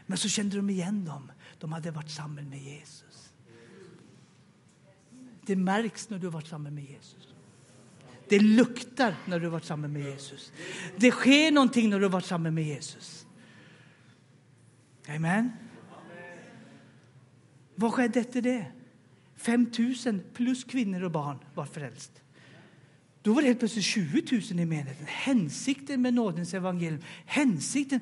Men 0.07 0.19
så 0.19 0.29
kände 0.29 0.57
de 0.57 0.71
igen 0.71 1.05
dem. 1.05 1.33
De 1.59 1.73
hade 1.73 1.91
varit 1.91 2.11
samman 2.11 2.49
med 2.49 2.63
Jesus. 2.63 3.33
Det 5.47 5.57
märks 5.57 6.11
när 6.11 6.19
du 6.19 6.27
har 6.27 6.33
varit 6.33 6.47
samman 6.47 6.75
med 6.75 6.85
Jesus. 6.85 7.29
Det 8.29 8.39
luktar 8.41 9.17
när 9.27 9.39
du 9.39 9.47
har 9.47 9.53
varit 9.53 9.65
samman 9.65 9.93
med 9.93 10.03
Jesus. 10.03 10.53
Det 10.97 11.11
sker 11.11 11.53
någonting 11.53 11.91
när 11.91 11.99
du 11.99 12.05
har 12.05 12.11
varit 12.11 12.25
samman 12.25 12.55
med 12.55 12.65
Jesus. 12.65 13.27
Amen. 15.09 15.53
Vad 17.75 17.95
skedde 17.95 18.21
efter 18.21 18.43
det? 18.43 18.73
5 19.43 19.71
000 20.07 20.21
plus 20.35 20.65
kvinnor 20.65 21.03
och 21.03 21.11
barn 21.11 21.39
var 21.55 21.67
frälst. 21.67 22.23
Då 23.23 23.33
var 23.33 23.43
det 23.43 23.49
helt 23.49 23.59
plötsligt 23.59 23.85
20 23.85 24.23
000 24.33 24.43
i 24.51 24.55
menigheten. 24.55 25.07
Hänsikten 25.07 26.03
med 26.03 26.15
nådens 26.15 26.55
evangelium. 26.55 27.03
Hänsikten 27.27 28.01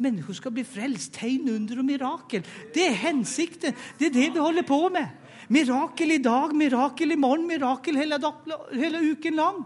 människor 0.00 0.34
ska 0.34 0.50
bli 0.50 0.64
frälst, 0.64 1.12
tegn, 1.12 1.48
under 1.48 1.78
och 1.78 1.84
mirakel. 1.84 2.42
Det 2.74 2.86
är 2.86 2.92
hänsikten. 2.92 3.72
Det 3.98 4.06
är 4.06 4.10
det 4.10 4.30
vi 4.30 4.38
håller 4.38 4.62
på 4.62 4.90
med. 4.90 5.08
Mirakel 5.48 6.10
idag, 6.10 6.54
mirakel 6.54 7.12
imorgon, 7.12 7.46
mirakel 7.46 7.96
hela, 7.96 8.18
dag, 8.18 8.34
hela 8.72 8.98
uken 8.98 9.36
lång. 9.36 9.64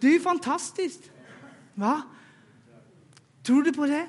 Det 0.00 0.06
är 0.06 0.12
ju 0.12 0.20
fantastiskt. 0.20 1.10
Va? 1.74 2.02
Tror 3.42 3.62
du 3.62 3.72
på 3.72 3.86
det? 3.86 4.06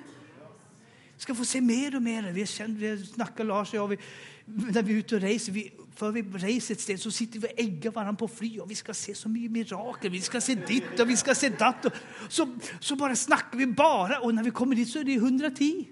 Vi 1.15 1.21
ska 1.21 1.35
få 1.35 1.45
se 1.45 1.61
mer 1.61 1.95
och 1.95 2.01
mer. 2.01 2.31
Vi, 2.31 2.45
känner, 2.45 2.79
vi 2.79 3.05
snackar 3.05 3.43
Lars 3.43 3.69
och 3.69 3.75
jag, 3.75 3.87
vi, 3.87 3.97
när 4.45 4.83
vi 4.83 4.93
är 4.93 4.97
ute 4.97 5.15
och 5.15 5.21
reser, 5.21 5.51
vi, 5.51 5.73
för 5.95 6.11
vi 6.11 6.21
reser 6.21 6.73
ett 6.73 6.81
sted 6.81 7.01
så 7.01 7.11
sitter 7.11 7.39
vi 7.39 7.47
och 7.47 7.59
äggar 7.59 7.91
varandra 7.91 8.13
på 8.13 8.27
fly 8.27 8.59
och 8.59 8.71
vi 8.71 8.75
ska 8.75 8.93
se 8.93 9.15
så 9.15 9.29
mycket 9.29 9.51
mirakel, 9.51 10.11
vi 10.11 10.21
ska 10.21 10.41
se 10.41 10.55
ditt 10.55 10.99
och 10.99 11.09
vi 11.09 11.17
ska 11.17 11.35
se 11.35 11.49
datt. 11.49 11.85
Och, 11.85 11.91
så, 12.29 12.57
så 12.79 12.95
bara 12.95 13.15
snackar 13.15 13.57
vi 13.57 13.67
bara 13.67 14.19
och 14.19 14.35
när 14.35 14.43
vi 14.43 14.51
kommer 14.51 14.75
dit 14.75 14.89
så 14.89 14.99
är 14.99 15.03
det 15.03 15.13
110. 15.13 15.87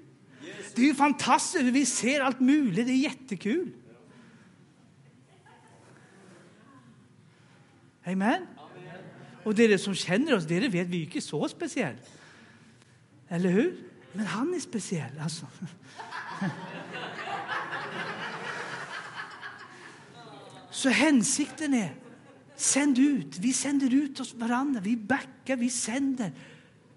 Det 0.76 0.82
är 0.82 0.86
ju 0.86 0.95
fantastiskt, 0.95 1.64
vi 1.64 1.86
ser 1.86 2.22
allt 2.22 2.39
möjligt, 2.39 2.88
det 2.88 2.91
är 2.91 2.95
jättekul. 2.95 3.72
Amen. 8.06 8.47
Och 9.43 9.56
det 9.56 9.64
är 9.64 9.70
det 9.70 9.78
som 9.78 9.95
känner 9.95 10.36
oss, 10.36 10.45
det 10.45 10.58
är 10.58 10.62
det 10.62 10.70
vet, 10.70 10.88
vi 10.88 11.01
är 11.01 11.06
inte 11.06 11.22
så 11.22 11.49
speciella. 11.49 11.97
Eller 13.28 13.49
hur? 13.49 13.76
Men 14.14 14.26
han 14.26 14.54
är 14.54 14.60
speciell 14.60 15.20
alltså. 15.20 15.47
Så 20.84 20.90
hänsikten 20.90 21.74
är, 21.74 21.96
sänd 22.56 23.00
ut. 23.00 23.38
Vi 23.40 23.54
sänder 23.54 23.94
ut 23.94 24.20
oss 24.20 24.34
varandra, 24.34 24.82
vi 24.82 24.98
backar, 24.98 25.56
vi 25.56 25.70
sänder. 25.70 26.32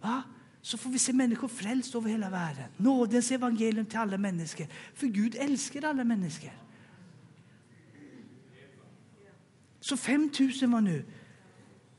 Va? 0.01 0.23
Så 0.63 0.79
får 0.79 0.91
vi 0.91 0.99
se 0.99 1.13
människor 1.13 1.49
frälst 1.49 1.95
över 1.95 2.11
hela 2.11 2.31
världen. 2.31 2.65
Nådens 2.77 3.31
evangelium 3.31 3.87
till 3.87 3.99
alla 3.99 4.19
människor. 4.19 4.67
För 4.95 5.07
Gud 5.07 5.37
älskar 5.39 5.85
alla 5.85 6.05
människor. 6.05 6.51
Så 9.81 9.97
5 9.97 10.31
000 10.63 10.71
var 10.71 10.81
nu. 10.81 11.05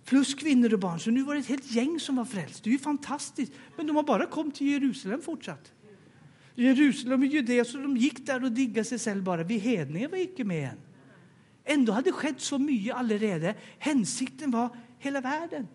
Plus 0.05 0.35
kvinnor 0.35 0.73
och 0.73 0.79
barn. 0.79 0.99
Så 0.99 1.11
nu 1.11 1.23
var 1.23 1.33
det 1.33 1.39
ett 1.39 1.47
helt 1.47 1.71
gäng 1.71 1.99
som 1.99 2.15
var 2.15 2.25
frälst. 2.25 2.63
Det 2.63 2.69
är 2.69 2.71
ju 2.71 2.79
fantastiskt. 2.79 3.51
Men 3.77 3.87
de 3.87 3.95
har 3.95 4.03
bara 4.03 4.25
kommit 4.25 4.55
till 4.55 4.67
Jerusalem 4.67 5.21
fortsatt. 5.21 5.73
Jerusalem 6.55 7.21
och 7.21 7.27
Judea, 7.27 7.65
så 7.65 7.77
de 7.77 7.97
gick 7.97 8.25
där 8.25 8.43
och 8.43 8.51
diggade 8.51 8.85
sig 8.85 8.99
själva 8.99 9.23
bara. 9.23 9.43
Vi 9.43 9.57
hedningar 9.57 10.09
var 10.09 10.17
icke 10.17 10.43
med 10.43 10.69
än. 10.69 10.77
Ändå 11.69 11.91
hade 11.91 12.11
skett 12.11 12.41
så 12.41 12.59
mycket 12.59 12.95
allerede. 12.95 13.55
Hänsikten 13.79 14.51
var 14.51 14.69
hela 14.99 15.21
världen. 15.21 15.67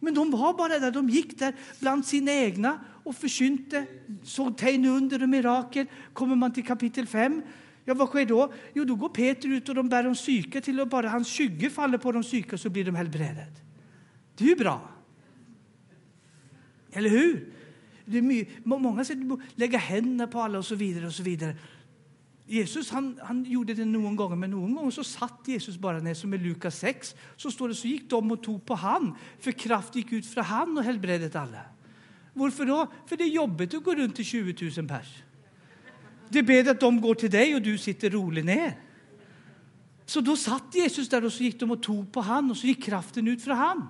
Men 0.00 0.14
de 0.14 0.30
var 0.30 0.54
bara 0.54 0.78
där, 0.78 0.90
de 0.90 1.08
gick 1.08 1.38
där 1.38 1.54
bland 1.80 2.06
sina 2.06 2.32
egna 2.32 2.80
och 3.04 3.16
försynte, 3.16 3.86
såg 4.22 4.56
tecken 4.56 4.84
under 4.84 5.22
och 5.22 5.28
mirakel. 5.28 5.86
Kommer 6.12 6.36
man 6.36 6.52
till 6.52 6.66
kapitel 6.66 7.06
5, 7.06 7.42
ja 7.84 7.94
vad 7.94 8.08
sker 8.08 8.26
då? 8.26 8.52
Jo, 8.74 8.84
då 8.84 8.94
går 8.94 9.08
Peter 9.08 9.48
ut 9.48 9.68
och 9.68 9.74
de 9.74 9.88
bär 9.88 10.06
om 10.06 10.14
psyke 10.14 10.60
till 10.60 10.80
och 10.80 10.88
bara 10.88 11.08
hans 11.08 11.28
skygge 11.28 11.70
faller 11.70 11.98
på 11.98 12.12
de 12.12 12.22
psyke 12.22 12.58
så 12.58 12.70
blir 12.70 12.84
de 12.84 12.94
helbredade. 12.94 13.52
Det 14.36 14.44
är 14.44 14.48
ju 14.48 14.56
bra. 14.56 14.90
Eller 16.92 17.10
hur? 17.10 17.52
Det 18.04 18.18
är 18.18 18.22
mycket, 18.22 18.64
många 18.64 19.04
sätt 19.04 19.18
att 19.32 19.38
lägga 19.54 19.78
händerna 19.78 20.26
på 20.26 20.40
alla 20.40 20.58
och 20.58 20.66
så 20.66 20.74
vidare 20.74 21.06
och 21.06 21.12
så 21.12 21.22
vidare. 21.22 21.56
Jesus 22.48 22.90
han, 22.90 23.20
han 23.22 23.44
gjorde 23.44 23.74
det 23.74 23.84
någon 23.84 24.16
gång, 24.16 24.40
men 24.40 24.50
någon 24.50 24.74
gång 24.74 24.92
så 24.92 25.04
satt 25.04 25.40
Jesus 25.44 25.76
bara 25.76 25.98
ner, 25.98 26.14
som 26.14 26.34
i 26.34 26.38
Lukas 26.38 26.78
6. 26.78 27.14
Så 27.36 27.50
står 27.50 27.68
det 27.68 27.74
så 27.74 27.88
gick 27.88 28.10
de 28.10 28.30
och 28.30 28.42
tog 28.42 28.66
på 28.66 28.74
han, 28.74 29.14
för 29.40 29.52
kraft 29.52 29.96
gick 29.96 30.12
ut 30.12 30.26
från 30.26 30.44
han 30.44 30.78
och 30.78 30.84
helbredet 30.84 31.36
alla. 31.36 31.60
Varför 32.32 32.64
då? 32.64 32.86
För 33.06 33.16
det 33.16 33.24
är 33.24 33.28
jobbigt 33.28 33.74
att 33.74 33.84
gå 33.84 33.94
runt 33.94 34.16
till 34.16 34.24
20 34.24 34.70
000 34.76 34.88
pers. 34.88 35.22
Det 36.28 36.38
är 36.38 36.42
bättre 36.42 36.70
att 36.70 36.80
de 36.80 37.00
går 37.00 37.14
till 37.14 37.30
dig 37.30 37.54
och 37.54 37.62
du 37.62 37.78
sitter 37.78 38.10
rolig 38.10 38.44
ner. 38.44 38.78
Så 40.06 40.20
då 40.20 40.36
satt 40.36 40.74
Jesus 40.74 41.08
där 41.08 41.24
och 41.24 41.32
så 41.32 41.42
gick 41.42 41.60
de 41.60 41.70
och 41.70 41.82
tog 41.82 42.12
på 42.12 42.20
han 42.20 42.50
och 42.50 42.56
så 42.56 42.66
gick 42.66 42.84
kraften 42.84 43.28
ut 43.28 43.44
från 43.44 43.56
han. 43.56 43.88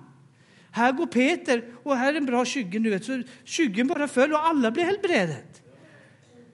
Här 0.71 0.91
går 0.91 1.05
Peter 1.05 1.73
och 1.83 1.95
här 1.95 2.13
är 2.13 2.17
en 2.17 2.25
bra 2.25 2.45
skyggen, 2.45 2.83
du 2.83 2.89
vet, 2.89 3.05
så 3.05 3.23
skyggen 3.45 3.87
bara 3.87 4.07
föll 4.07 4.33
och 4.33 4.45
alla 4.45 4.71
blev 4.71 4.85
helbredet. 4.85 5.61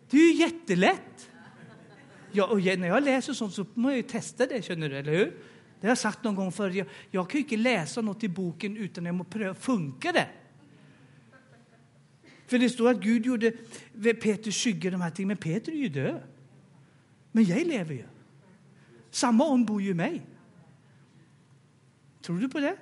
Det 0.10 0.18
är 0.18 0.22
ju 0.22 0.34
jättelätt. 0.34 1.30
Ja, 2.36 2.46
och 2.46 2.62
när 2.62 2.88
jag 2.88 3.04
läser 3.04 3.34
sånt 3.34 3.54
så 3.54 3.66
måste 3.74 3.92
jag 3.92 3.98
ju 3.98 4.04
testa 4.04 4.46
det, 4.46 4.62
känner 4.66 4.90
du, 4.90 4.98
eller 4.98 5.12
hur? 5.12 5.26
Det 5.80 5.88
har 5.88 5.92
jag 5.92 5.98
sagt 5.98 6.24
någon 6.24 6.36
gång 6.36 6.52
förr. 6.52 6.70
Jag, 6.70 6.88
jag 7.12 7.30
kan 7.30 7.40
ju 7.40 7.44
inte 7.44 7.58
läsa 7.58 8.02
något 8.02 8.24
i 8.24 8.30
boken 8.30 8.78
utan 8.78 9.06
jag 9.06 9.16
måste 9.16 9.32
pröva, 9.32 9.54
funkar 9.54 10.14
det? 10.14 10.28
För 12.48 12.58
det 12.58 12.70
står 12.70 12.92
att 12.92 13.02
Gud 13.02 13.26
gjorde 13.26 13.52
Petrus 14.22 14.56
skygga 14.56 14.92
de 14.92 15.02
här 15.02 15.10
tingen, 15.10 15.28
men 15.28 15.38
Peter 15.38 15.72
är 15.72 15.76
ju 15.76 15.90
död. 15.90 16.22
Men 17.32 17.44
jag 17.44 17.68
lever 17.68 17.94
ju. 17.94 18.06
Samma 19.12 19.50
ond 19.50 19.66
bor 19.66 19.82
ju 19.82 19.90
i 19.90 19.94
mig. 19.94 20.22
Tror 22.22 22.40
du 22.40 22.50
på 22.50 22.60
det? 22.60 22.78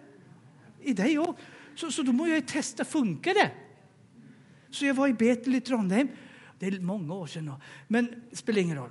I 0.81 0.93
dig 0.93 1.19
också. 1.19 1.35
Så, 1.75 1.91
så 1.91 2.01
då 2.01 2.11
må 2.11 2.27
jag 2.27 2.35
ju 2.35 2.41
testa, 2.41 2.85
funkar 2.85 3.33
det? 3.33 3.51
Så 4.69 4.85
jag 4.85 4.93
var 4.93 5.07
i 5.07 5.13
Betel 5.13 5.55
i 5.55 5.61
Trondheim. 5.61 6.07
Det 6.59 6.67
är 6.67 6.79
många 6.79 7.13
år 7.13 7.27
sedan, 7.27 7.53
men 7.87 8.23
det 8.29 8.35
spelar 8.35 8.61
ingen 8.61 8.77
roll. 8.77 8.89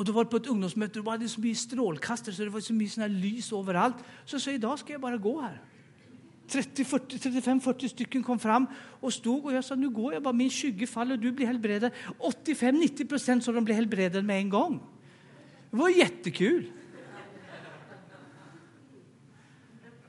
Och 0.00 0.06
då 0.06 0.12
var 0.12 0.24
det 0.24 0.30
på 0.30 0.36
ett 0.36 0.46
ungdomsmöte 0.46 0.98
och 0.98 1.04
det 1.04 1.18
var 1.18 1.26
så 1.26 1.40
mycket 1.40 1.58
strålkastare 1.58 2.34
så 2.34 2.42
det 2.42 2.50
var 2.50 2.60
så 2.60 2.72
mycket 2.72 2.94
såna 2.94 3.06
lys 3.06 3.52
överallt. 3.52 3.96
Så 4.24 4.34
jag 4.34 4.42
sa 4.42 4.50
idag 4.50 4.78
ska 4.78 4.92
jag 4.92 5.00
bara 5.00 5.16
gå 5.16 5.40
här. 5.40 5.62
35-40 6.48 7.88
stycken 7.88 8.22
kom 8.22 8.38
fram 8.38 8.66
och 9.00 9.12
stod 9.12 9.44
och 9.44 9.52
jag 9.52 9.64
sa 9.64 9.74
nu 9.74 9.90
går 9.90 10.12
jag 10.12 10.22
bara 10.22 10.32
min 10.32 10.50
20 10.50 10.86
fall 10.86 11.12
och 11.12 11.18
du 11.18 11.32
blir 11.32 11.46
helbredad. 11.46 11.92
85-90 12.18 13.08
procent 13.08 13.44
så 13.44 13.52
de 13.52 13.64
blev 13.64 13.76
helbredade 13.76 14.22
med 14.22 14.38
en 14.38 14.48
gång. 14.48 14.82
Det 15.70 15.76
var 15.76 15.88
jättekul. 15.88 16.72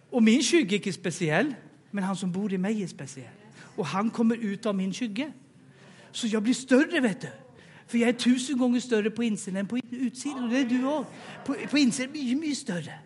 Och 0.10 0.24
min 0.24 0.44
20 0.44 0.88
är 0.88 0.92
speciell, 0.92 1.54
men 1.92 2.04
han 2.04 2.16
som 2.16 2.32
bor 2.32 2.54
i 2.54 2.58
mig 2.58 2.84
är 2.84 2.88
speciell. 2.88 3.34
Och 3.76 3.86
han 3.86 4.10
kommer 4.10 4.36
ut 4.36 4.66
av 4.66 4.76
min 4.76 4.94
20. 4.94 5.32
Så 6.12 6.28
jag 6.28 6.44
blir 6.44 6.54
större, 6.54 7.00
vet 7.00 7.22
du. 7.22 7.28
För 7.92 7.98
jag 7.98 8.10
är 8.10 8.14
tusen 8.14 8.58
gånger 8.58 8.80
större 8.80 9.10
på 9.10 9.24
insidan 9.24 9.60
än 9.60 9.68
på 9.68 9.78
utsidan. 9.90 10.44
Och 10.44 10.50
det 10.50 10.58
är 10.58 10.66
du 10.66 10.86
också. 10.86 11.12
På, 11.46 11.54
på 11.54 11.78
insidan 11.78 12.10
är 12.10 12.14
mycket, 12.14 12.40
mycket 12.40 12.58
större. 12.58 13.00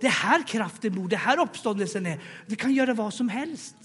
Det 0.00 0.08
här 0.08 0.46
kraften 0.46 0.94
bor, 0.94 1.08
det 1.08 1.16
här 1.16 1.40
uppståndelsen 1.40 2.06
är. 2.06 2.20
Det 2.46 2.56
kan 2.56 2.72
göra 2.74 2.94
vad 2.94 3.14
som 3.14 3.28
helst. 3.28 3.76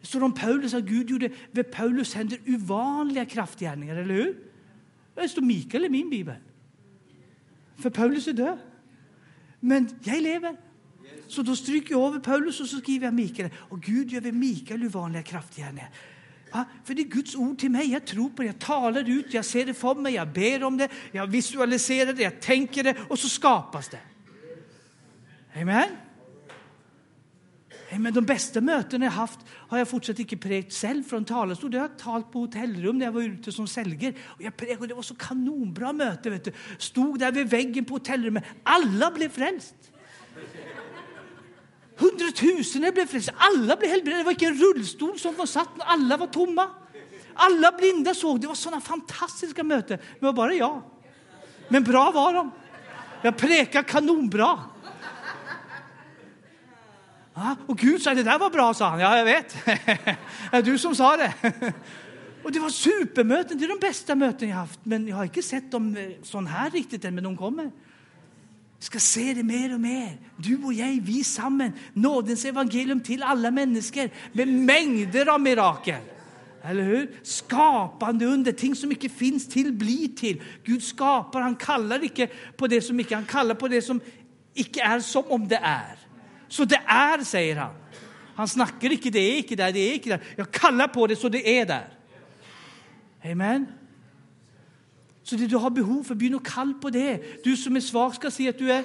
Det 0.00 0.06
står 0.06 0.22
om 0.22 0.32
Paulus 0.32 0.74
att 0.74 0.84
Gud 0.84 1.10
gjorde 1.10 1.30
vid 1.50 1.72
Paulus 1.72 2.14
händer 2.14 2.38
ovanliga 2.46 3.24
kraftgärningar, 3.24 3.96
eller 3.96 4.14
hur? 4.14 4.36
Det 5.14 5.28
står 5.28 5.42
Mikael 5.42 5.84
i 5.84 5.88
min 5.88 6.10
bibel. 6.10 6.34
För 7.76 7.90
Paulus 7.90 8.28
är 8.28 8.32
död. 8.32 8.58
Men 9.60 9.98
jag 10.04 10.22
lever. 10.22 10.56
Så 11.28 11.42
då 11.42 11.56
stryker 11.56 11.94
jag 11.94 12.06
över 12.06 12.20
Paulus 12.20 12.60
och 12.60 12.66
så 12.66 12.76
skriver 12.76 13.06
jag 13.06 13.14
Mikael. 13.14 13.50
Och 13.56 13.82
Gud 13.82 14.12
gör 14.12 14.20
vid 14.20 14.34
Mikael 14.34 14.84
ovanliga 14.84 15.22
kraftgärningar. 15.22 15.90
Va? 16.52 16.64
För 16.84 16.94
det 16.94 17.02
är 17.02 17.06
Guds 17.06 17.34
ord 17.34 17.58
till 17.58 17.70
mig. 17.70 17.92
Jag 17.92 18.04
tror 18.04 18.28
på 18.28 18.42
det, 18.42 18.46
jag 18.46 18.58
talar 18.58 19.10
ut, 19.10 19.34
jag 19.34 19.44
ser 19.44 19.66
det 19.66 19.74
för 19.74 19.94
mig, 19.94 20.14
jag 20.14 20.28
ber 20.28 20.64
om 20.64 20.76
det, 20.76 20.88
jag 21.12 21.26
visualiserar 21.26 22.12
det, 22.12 22.22
jag 22.22 22.40
tänker 22.40 22.84
det 22.84 22.96
och 23.08 23.18
så 23.18 23.28
skapas 23.28 23.88
det. 23.88 24.00
Amen. 25.60 25.88
Men 27.98 28.14
de 28.14 28.24
bästa 28.24 28.60
mötena 28.60 29.04
jag 29.04 29.12
haft 29.12 29.38
har 29.50 29.78
jag 29.78 29.88
fortsatt 29.88 30.18
inte 30.18 30.36
prägt 30.36 30.72
själv 30.72 31.02
från 31.02 31.24
talarstol. 31.24 31.74
Jag 31.74 31.80
har 31.80 31.88
talat 31.88 32.32
på 32.32 32.38
hotellrum 32.38 32.98
när 32.98 33.06
jag 33.06 33.12
var 33.12 33.22
ute 33.22 33.52
som 33.52 33.68
säljer. 33.68 34.14
Och 34.22 34.42
jag 34.42 34.56
prägade, 34.56 34.86
det 34.86 34.94
var 34.94 35.02
så 35.02 35.14
kanonbra 35.14 35.92
möte. 35.92 36.30
Vet 36.30 36.44
du. 36.44 36.52
Stod 36.78 37.18
där 37.18 37.32
vid 37.32 37.50
väggen 37.50 37.84
på 37.84 37.94
hotellrummet. 37.94 38.44
Alla 38.62 39.10
blev 39.10 39.28
frälst. 39.28 39.74
Hundratusenden 41.96 42.94
blev 42.94 43.06
frälsta, 43.06 43.32
alla 43.36 43.76
blev 43.76 43.90
helbredade. 43.90 44.20
Det 44.20 44.24
var 44.24 44.32
inte 44.32 44.46
en 44.46 44.54
rullstol 44.54 45.18
som 45.18 45.34
var 45.36 45.46
satt, 45.46 45.68
alla 45.78 46.16
var 46.16 46.26
tomma. 46.26 46.70
Alla 47.34 47.72
blinda 47.72 48.14
såg. 48.14 48.40
Det 48.40 48.46
var 48.46 48.54
sådana 48.54 48.80
fantastiska 48.80 49.62
möten. 49.62 49.98
Men 49.98 50.18
det 50.20 50.26
var 50.26 50.32
bara 50.32 50.54
jag. 50.54 50.82
Men 51.68 51.84
bra 51.84 52.10
var 52.10 52.34
de. 52.34 52.50
Jag 53.22 53.36
prekade 53.36 53.88
kanonbra. 53.88 54.58
Ja, 57.34 57.56
och 57.66 57.78
Gud 57.78 58.02
sa 58.02 58.14
det 58.14 58.22
där 58.22 58.38
var 58.38 58.50
bra, 58.50 58.74
sa 58.74 58.88
han. 58.88 59.00
Ja, 59.00 59.18
jag 59.18 59.24
vet. 59.24 59.56
Det 59.64 60.16
är 60.50 60.62
du 60.62 60.78
som 60.78 60.94
sa 60.94 61.16
det. 61.16 61.34
Och 62.42 62.52
det 62.52 62.60
var 62.60 62.70
supermöten. 62.70 63.58
Det 63.58 63.64
är 63.64 63.68
de 63.68 63.86
bästa 63.86 64.14
möten 64.14 64.48
jag 64.48 64.56
haft. 64.56 64.80
Men 64.82 65.08
jag 65.08 65.16
har 65.16 65.24
inte 65.24 65.42
sett 65.42 65.70
dem 65.70 65.96
eh, 65.96 66.10
sån 66.22 66.46
här 66.46 66.70
riktigt 66.70 67.04
än, 67.04 67.14
men 67.14 67.24
de 67.24 67.36
kommer 67.36 67.70
ska 68.82 68.98
se 68.98 69.34
det 69.34 69.42
mer 69.42 69.74
och 69.74 69.80
mer. 69.80 70.18
Du 70.36 70.64
och 70.64 70.72
jag, 70.72 71.00
vi 71.02 71.24
samman. 71.24 71.72
Nådens 71.92 72.44
evangelium 72.44 73.00
till 73.00 73.22
alla 73.22 73.50
människor 73.50 74.10
med 74.32 74.48
mängder 74.48 75.28
av 75.28 75.40
mirakel. 75.40 76.00
Eller 76.62 76.82
hur? 76.82 77.10
Skapande 77.22 78.26
under, 78.26 78.52
ting 78.52 78.74
som 78.74 78.90
inte 78.90 79.08
finns 79.08 79.48
till 79.48 79.72
blir 79.72 80.08
till. 80.08 80.42
Gud 80.64 80.82
skapar, 80.82 81.40
han 81.40 81.56
kallar 81.56 82.04
inte 82.04 82.26
på 82.56 82.66
det 82.66 82.80
som 82.80 83.00
inte, 83.00 83.14
han 83.14 83.24
kallar 83.24 83.54
på 83.54 83.68
det 83.68 83.82
som 83.82 84.00
inte 84.54 84.80
är 84.80 85.00
som 85.00 85.24
om 85.28 85.48
det 85.48 85.60
är. 85.62 85.98
Så 86.48 86.64
det 86.64 86.82
är, 86.86 87.24
säger 87.24 87.56
han. 87.56 87.74
Han 88.34 88.48
snackar 88.48 88.92
inte, 88.92 89.10
det 89.10 89.18
är 89.18 89.36
inte 89.36 89.56
där, 89.56 89.72
det 89.72 89.80
är 89.80 89.94
inte 89.94 90.08
där. 90.08 90.22
Jag 90.36 90.50
kallar 90.50 90.88
på 90.88 91.06
det 91.06 91.16
så 91.16 91.28
det 91.28 91.58
är 91.58 91.66
där. 91.66 91.88
Amen. 93.24 93.66
Så 95.22 95.36
det 95.36 95.46
du 95.46 95.56
har 95.56 95.70
behov 95.70 96.02
för, 96.04 96.14
begynn 96.14 96.34
å 96.34 96.42
kalle 96.44 96.74
på 96.74 96.90
det. 96.90 97.44
Du 97.44 97.56
som 97.56 97.76
är 97.76 97.80
svag, 97.80 98.14
ska 98.14 98.30
si 98.30 98.48
att 98.48 98.58
du 98.58 98.72
är 98.72 98.84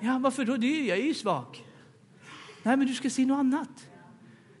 Ja, 0.00 0.18
varför 0.18 0.44
då? 0.44 0.56
Det, 0.56 0.86
jag 0.86 0.98
är 0.98 1.02
ju 1.02 1.14
svag. 1.14 1.64
Nej, 2.62 2.76
men 2.76 2.86
du 2.86 2.94
ska 2.94 3.10
si 3.10 3.24
noe 3.26 3.36
annat. 3.36 3.88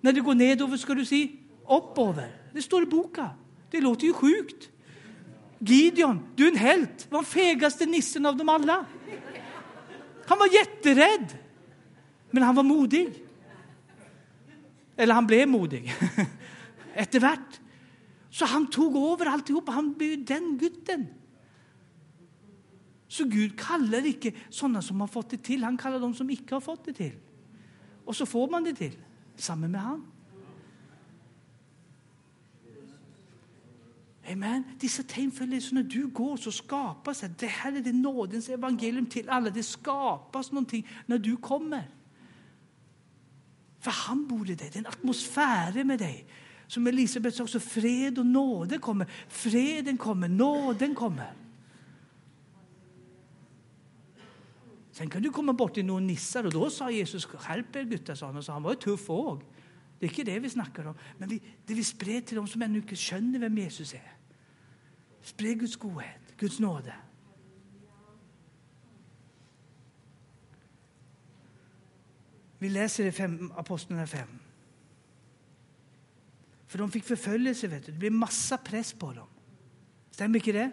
När 0.00 0.12
det 0.12 0.20
går 0.20 0.34
nedover 0.34 0.76
ska 0.76 0.94
du 0.94 1.04
se 1.04 1.28
oppover. 1.64 2.28
Det 2.52 2.62
står 2.62 2.82
i 2.82 2.86
boken. 2.86 3.28
Det 3.70 3.80
låter 3.80 4.06
ju 4.06 4.12
sjukt. 4.12 4.68
Gideon, 5.58 6.20
du 6.36 6.46
är 6.46 6.50
en 6.50 6.56
helt. 6.56 7.06
var 7.10 7.18
den 7.18 7.24
fegaste 7.24 7.86
nissen 7.86 8.26
av 8.26 8.36
dem 8.36 8.48
alla. 8.48 8.84
Han 10.26 10.38
var 10.38 10.54
jätterädd. 10.54 11.38
Men 12.30 12.42
han 12.42 12.54
var 12.54 12.62
modig. 12.62 13.24
Eller 14.96 15.14
han 15.14 15.26
blev 15.26 15.48
modig. 15.48 15.94
Eftervärt. 16.94 17.59
Så 18.30 18.44
han 18.44 18.66
tog 18.66 18.96
över 18.96 19.26
alltihop. 19.26 19.68
Han 19.68 19.92
blev 19.92 20.24
den 20.24 20.58
gutten. 20.58 21.06
Så 23.08 23.24
Gud 23.24 23.60
kallar 23.60 24.06
inte 24.06 24.32
sådana 24.50 24.82
som 24.82 25.00
har 25.00 25.08
fått 25.08 25.30
det 25.30 25.36
till. 25.36 25.64
Han 25.64 25.76
kallar 25.76 26.00
dem 26.00 26.14
som 26.14 26.30
inte 26.30 26.54
har 26.54 26.60
fått 26.60 26.84
det 26.84 26.92
till. 26.92 27.12
Och 28.04 28.16
så 28.16 28.26
får 28.26 28.50
man 28.50 28.64
det 28.64 28.74
till. 28.74 28.96
Samma 29.36 29.68
med 29.68 29.80
han. 29.80 30.06
Amen. 34.32 34.64
Dessa 34.80 35.02
tecken 35.02 35.30
följer 35.30 35.60
så 35.60 35.74
när 35.74 35.82
du 35.82 36.06
går 36.06 36.36
så 36.36 36.52
skapas 36.52 37.20
det. 37.20 37.38
Det 37.38 37.46
här 37.46 37.72
är 37.72 37.80
det 37.80 37.92
nådens 37.92 38.48
evangelium 38.48 39.06
till 39.06 39.28
alla. 39.28 39.50
Det 39.50 39.62
skapas 39.62 40.52
någonting 40.52 40.88
när 41.06 41.18
du 41.18 41.36
kommer. 41.36 41.90
För 43.80 43.90
han 43.90 44.28
bor 44.28 44.50
i 44.50 44.54
dig. 44.54 44.70
Det 44.72 44.76
är 44.76 44.80
en 44.80 44.86
atmosfär 44.86 45.84
med 45.84 45.98
dig. 45.98 46.26
Som 46.70 46.86
Elisabet 46.86 47.34
sa 47.34 47.42
också, 47.42 47.60
fred 47.60 48.18
och 48.18 48.26
nåde 48.26 48.78
kommer. 48.78 49.06
Freden 49.28 49.98
kommer, 49.98 50.28
nåden 50.28 50.94
kommer. 50.94 51.32
Sen 54.92 55.10
kan 55.10 55.22
du 55.22 55.30
komma 55.30 55.52
bort 55.52 55.74
till 55.74 55.84
någon 55.84 56.06
nissar 56.06 56.44
och 56.44 56.52
då 56.52 56.70
sa 56.70 56.90
Jesus, 56.90 57.24
skärp 57.24 57.76
er 57.76 57.82
gutta, 57.82 58.16
sa 58.16 58.26
han. 58.26 58.36
Och 58.36 58.44
så 58.44 58.52
han 58.52 58.62
var 58.62 58.70
ju 58.70 58.76
tuff 58.76 59.10
och 59.10 59.42
Det 59.98 60.06
är 60.06 60.10
inte 60.10 60.22
det 60.22 60.38
vi 60.38 60.50
snackar 60.50 60.86
om. 60.86 60.94
Men 61.18 61.28
vi, 61.28 61.42
det 61.66 61.74
vi 61.74 61.84
spred 61.84 62.26
till 62.26 62.36
dem 62.36 62.48
som 62.48 62.62
ännu 62.62 62.78
inte 62.78 62.96
känner 62.96 63.38
vem 63.38 63.58
Jesus 63.58 63.94
är. 63.94 64.12
spred 65.22 65.60
Guds 65.60 65.76
godhet, 65.76 66.36
Guds 66.36 66.58
nåde. 66.58 66.94
Vi 72.58 72.68
läser 72.68 73.04
i 73.04 73.12
fem, 73.12 73.52
Apostlarna 73.56 74.06
5. 74.06 74.39
För 76.70 76.78
de 76.78 76.90
fick 76.90 77.04
förföljelse, 77.04 77.68
vet 77.68 77.86
du. 77.86 77.92
det 77.92 77.98
blev 77.98 78.12
massa 78.12 78.58
press 78.58 78.92
på 78.92 79.12
dem. 79.12 79.26
Stämmer 80.10 80.38
inte 80.38 80.52
det? 80.52 80.70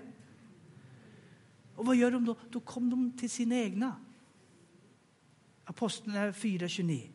Och 1.75 1.85
vad 1.85 1.95
gör 1.95 2.11
de 2.11 2.25
då? 2.25 2.35
Då 2.49 2.59
kom 2.59 2.89
de 2.89 3.11
till 3.17 3.29
sina 3.29 3.55
egna. 3.55 3.95
Apostlarna 5.63 6.31
4.29. 6.31 7.09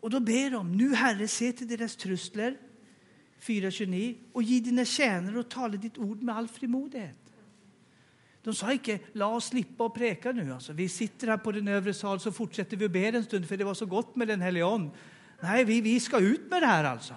Och 0.00 0.10
då 0.10 0.20
ber 0.20 0.50
de, 0.50 0.76
nu 0.76 0.94
Herre, 0.94 1.28
se 1.28 1.52
till 1.52 1.68
deras 1.68 1.96
trustler 1.96 2.56
4.29 3.40 4.16
och 4.32 4.42
ge 4.42 4.60
dina 4.60 4.84
tjänare 4.84 5.38
och 5.38 5.48
tala 5.48 5.76
ditt 5.76 5.98
ord 5.98 6.22
med 6.22 6.36
all 6.36 6.48
frimodighet. 6.48 7.32
De 8.42 8.54
sa 8.54 8.72
inte, 8.72 8.98
la 9.12 9.26
oss 9.26 9.44
slippa 9.44 9.84
och 9.84 9.94
preka 9.94 10.32
nu. 10.32 10.52
Alltså, 10.52 10.72
vi 10.72 10.88
sitter 10.88 11.26
här 11.26 11.38
på 11.38 11.52
den 11.52 11.68
övre 11.68 11.94
sal 11.94 12.20
så 12.20 12.32
fortsätter 12.32 12.76
vi 12.76 12.84
att 12.84 12.90
be 12.90 13.06
en 13.06 13.24
stund 13.24 13.48
för 13.48 13.56
det 13.56 13.64
var 13.64 13.74
så 13.74 13.86
gott 13.86 14.16
med 14.16 14.28
den 14.28 14.40
helige 14.40 14.64
Nej, 15.40 15.64
vi, 15.64 15.80
vi 15.80 16.00
ska 16.00 16.18
ut 16.18 16.50
med 16.50 16.62
det 16.62 16.66
här 16.66 16.84
alltså. 16.84 17.14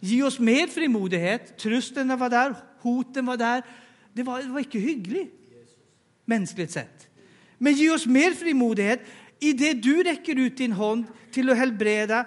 Ge 0.00 0.22
oss 0.22 0.38
mer 0.38 0.66
frimodighet. 0.66 1.58
Trusten 1.58 2.18
var 2.18 2.30
där, 2.30 2.54
hoten 2.80 3.26
var 3.26 3.36
där. 3.36 3.62
Det 4.12 4.22
var, 4.22 4.42
det 4.42 4.48
var 4.48 4.58
inte 4.58 4.78
hyggligt, 4.78 5.34
mänskligt 6.24 6.70
sett. 6.70 7.08
Men 7.58 7.72
ge 7.72 7.90
oss 7.90 8.06
mer 8.06 8.30
frimodighet 8.30 9.00
i 9.40 9.52
det 9.52 9.72
du 9.72 10.02
räcker 10.02 10.36
ut 10.38 10.56
din 10.56 10.72
hand 10.72 11.04
till 11.32 11.50
att 11.50 11.56
helbreda 11.56 12.24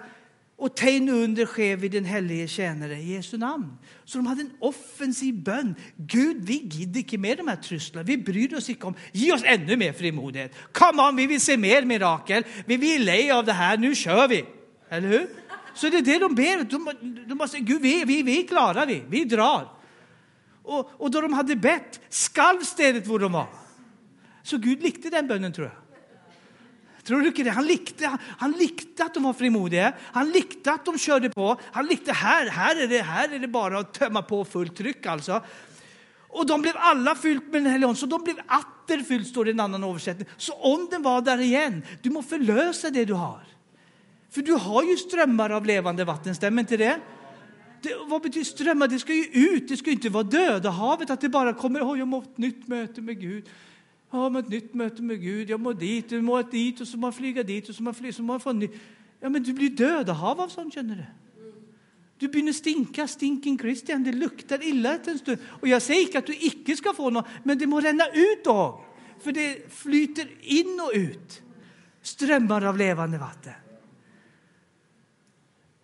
och 0.56 0.76
tegn 0.76 1.08
under 1.08 1.46
sker 1.46 1.76
vid 1.76 1.90
den 1.90 2.04
helige 2.04 2.48
tjänare 2.48 2.96
i 2.96 3.14
Jesu 3.14 3.38
namn. 3.38 3.78
Så 4.04 4.18
de 4.18 4.26
hade 4.26 4.40
en 4.40 4.50
offensiv 4.60 5.34
bön. 5.34 5.74
Gud, 5.96 6.44
vi 6.44 6.54
gidder 6.54 7.00
inte 7.00 7.18
med 7.18 7.36
de 7.36 7.48
här 7.48 7.56
trösklarna. 7.56 8.06
Vi 8.06 8.18
bryr 8.18 8.54
oss 8.54 8.70
inte 8.70 8.86
om. 8.86 8.94
Ge 9.12 9.32
oss 9.32 9.42
ännu 9.44 9.76
mer 9.76 9.92
frimodighet. 9.92 10.54
Come 10.72 11.02
on, 11.02 11.16
vi 11.16 11.26
vill 11.26 11.40
se 11.40 11.56
mer 11.56 11.84
mirakel. 11.84 12.44
Vi 12.66 12.76
vill 12.76 13.04
le 13.04 13.30
av 13.30 13.44
det 13.44 13.52
här. 13.52 13.76
Nu 13.76 13.94
kör 13.94 14.28
vi. 14.28 14.44
Eller 14.92 15.08
hur? 15.08 15.28
Så 15.74 15.88
det 15.88 15.98
är 15.98 16.02
det 16.02 16.18
de 16.18 16.34
ber. 16.34 16.64
De, 16.64 16.90
de 17.28 17.34
bara 17.34 17.48
säger, 17.48 17.64
Gud, 17.64 17.82
vi, 17.82 18.04
vi, 18.04 18.22
vi 18.22 18.42
klarar 18.42 18.86
vi. 18.86 19.02
Vi 19.08 19.24
drar. 19.24 19.68
Och, 20.62 20.90
och 20.96 21.10
då 21.10 21.20
de 21.20 21.32
hade 21.32 21.56
bett 21.56 22.00
skalv 22.08 22.60
stället 22.60 23.06
var 23.06 23.18
de 23.18 23.32
var. 23.32 23.46
Så 24.42 24.58
Gud 24.58 24.82
likte 24.82 25.10
den 25.10 25.28
bönen 25.28 25.52
tror 25.52 25.66
jag. 25.66 25.76
Tror 27.04 27.20
du 27.20 27.26
inte 27.26 27.42
det? 27.42 27.50
Han 27.50 27.66
likte, 27.66 28.18
han 28.38 28.52
likte 28.52 29.04
att 29.04 29.14
de 29.14 29.22
var 29.22 29.32
frimodiga. 29.32 29.92
Han 30.00 30.30
likte 30.30 30.72
att 30.72 30.84
de 30.84 30.98
körde 30.98 31.30
på. 31.30 31.60
Han 31.72 31.86
likte 31.86 32.12
här, 32.12 32.46
här 32.46 32.82
är 32.82 32.88
det, 32.88 33.02
här 33.02 33.34
är 33.34 33.38
det 33.38 33.48
bara 33.48 33.78
att 33.78 33.94
tömma 33.94 34.22
på 34.22 34.44
fullt 34.44 34.76
tryck 34.76 35.06
alltså. 35.06 35.42
Och 36.28 36.46
de 36.46 36.62
blev 36.62 36.74
alla 36.76 37.14
fyllt 37.14 37.52
med 37.52 37.62
den 37.62 37.72
helige 37.72 37.94
så 37.94 38.06
de 38.06 38.24
blev 38.24 38.36
atterfyllt, 38.46 39.28
står 39.28 39.44
det 39.44 39.50
i 39.50 39.52
en 39.52 39.60
annan 39.60 39.84
översättning. 39.84 40.28
Så 40.36 40.52
om 40.52 40.88
den 40.90 41.02
var 41.02 41.20
där 41.20 41.40
igen, 41.40 41.82
du 42.02 42.10
måste 42.10 42.28
förlösa 42.28 42.90
det 42.90 43.04
du 43.04 43.12
har. 43.14 43.51
För 44.32 44.42
du 44.42 44.52
har 44.52 44.82
ju 44.82 44.96
strömmar 44.96 45.50
av 45.50 45.66
levande 45.66 46.04
vatten, 46.04 46.34
stämmer 46.34 46.60
inte 46.60 46.76
det? 46.76 47.00
det 47.82 47.96
vad 48.08 48.22
betyder 48.22 48.44
strömmar? 48.44 48.88
Det 48.88 48.98
ska 48.98 49.14
ju 49.14 49.24
ut, 49.24 49.68
det 49.68 49.76
ska 49.76 49.90
ju 49.90 49.96
inte 49.96 50.08
vara 50.08 50.22
döda 50.22 50.70
havet, 50.70 51.10
att 51.10 51.20
det 51.20 51.28
bara 51.28 51.54
kommer, 51.54 51.80
oh, 51.82 51.98
jag 51.98 52.08
må 52.08 52.22
ett 52.22 52.38
nytt 52.38 52.68
möte 52.68 53.00
med 53.00 53.20
Gud. 53.20 53.44
Ja, 54.10 54.28
med 54.28 54.44
ett 54.44 54.48
nytt 54.48 54.74
möte 54.74 55.02
med 55.02 55.20
Gud, 55.20 55.50
jag 55.50 55.60
må 55.60 55.72
dit, 55.72 56.12
jag 56.12 56.24
må 56.24 56.42
dit 56.42 56.80
och 56.80 56.88
så 56.88 56.96
må 56.96 57.06
jag 57.06 57.14
flyga 57.14 57.42
dit 57.42 57.68
och 57.68 57.74
så 57.74 57.82
må 57.82 57.88
jag 57.88 57.96
flyga, 57.96 58.12
så 58.12 58.22
må 58.22 58.34
jag 58.34 58.42
få 58.42 58.52
ny. 58.52 58.68
Ja, 59.20 59.28
men 59.28 59.42
du 59.42 59.52
blir 59.52 59.70
döda 59.70 60.12
hav 60.12 60.40
av 60.40 60.48
sånt, 60.48 60.74
känner 60.74 60.96
du. 60.96 61.04
Du 62.18 62.28
börjar 62.28 62.52
stinka, 62.52 63.08
stinking 63.08 63.58
Christian, 63.58 64.04
det 64.04 64.12
luktar 64.12 64.64
illa 64.64 64.98
en 65.06 65.18
stund. 65.18 65.38
Och 65.60 65.68
jag 65.68 65.82
säger 65.82 66.00
inte 66.00 66.18
att 66.18 66.26
du 66.26 66.34
icke 66.34 66.76
ska 66.76 66.92
få 66.92 67.10
något, 67.10 67.26
men 67.42 67.58
det 67.58 67.66
må 67.66 67.80
ränna 67.80 68.06
ut 68.06 68.44
då. 68.44 68.84
För 69.22 69.32
det 69.32 69.72
flyter 69.72 70.28
in 70.40 70.80
och 70.80 70.98
ut. 70.98 71.42
Strömmar 72.02 72.64
av 72.64 72.78
levande 72.78 73.18
vatten. 73.18 73.52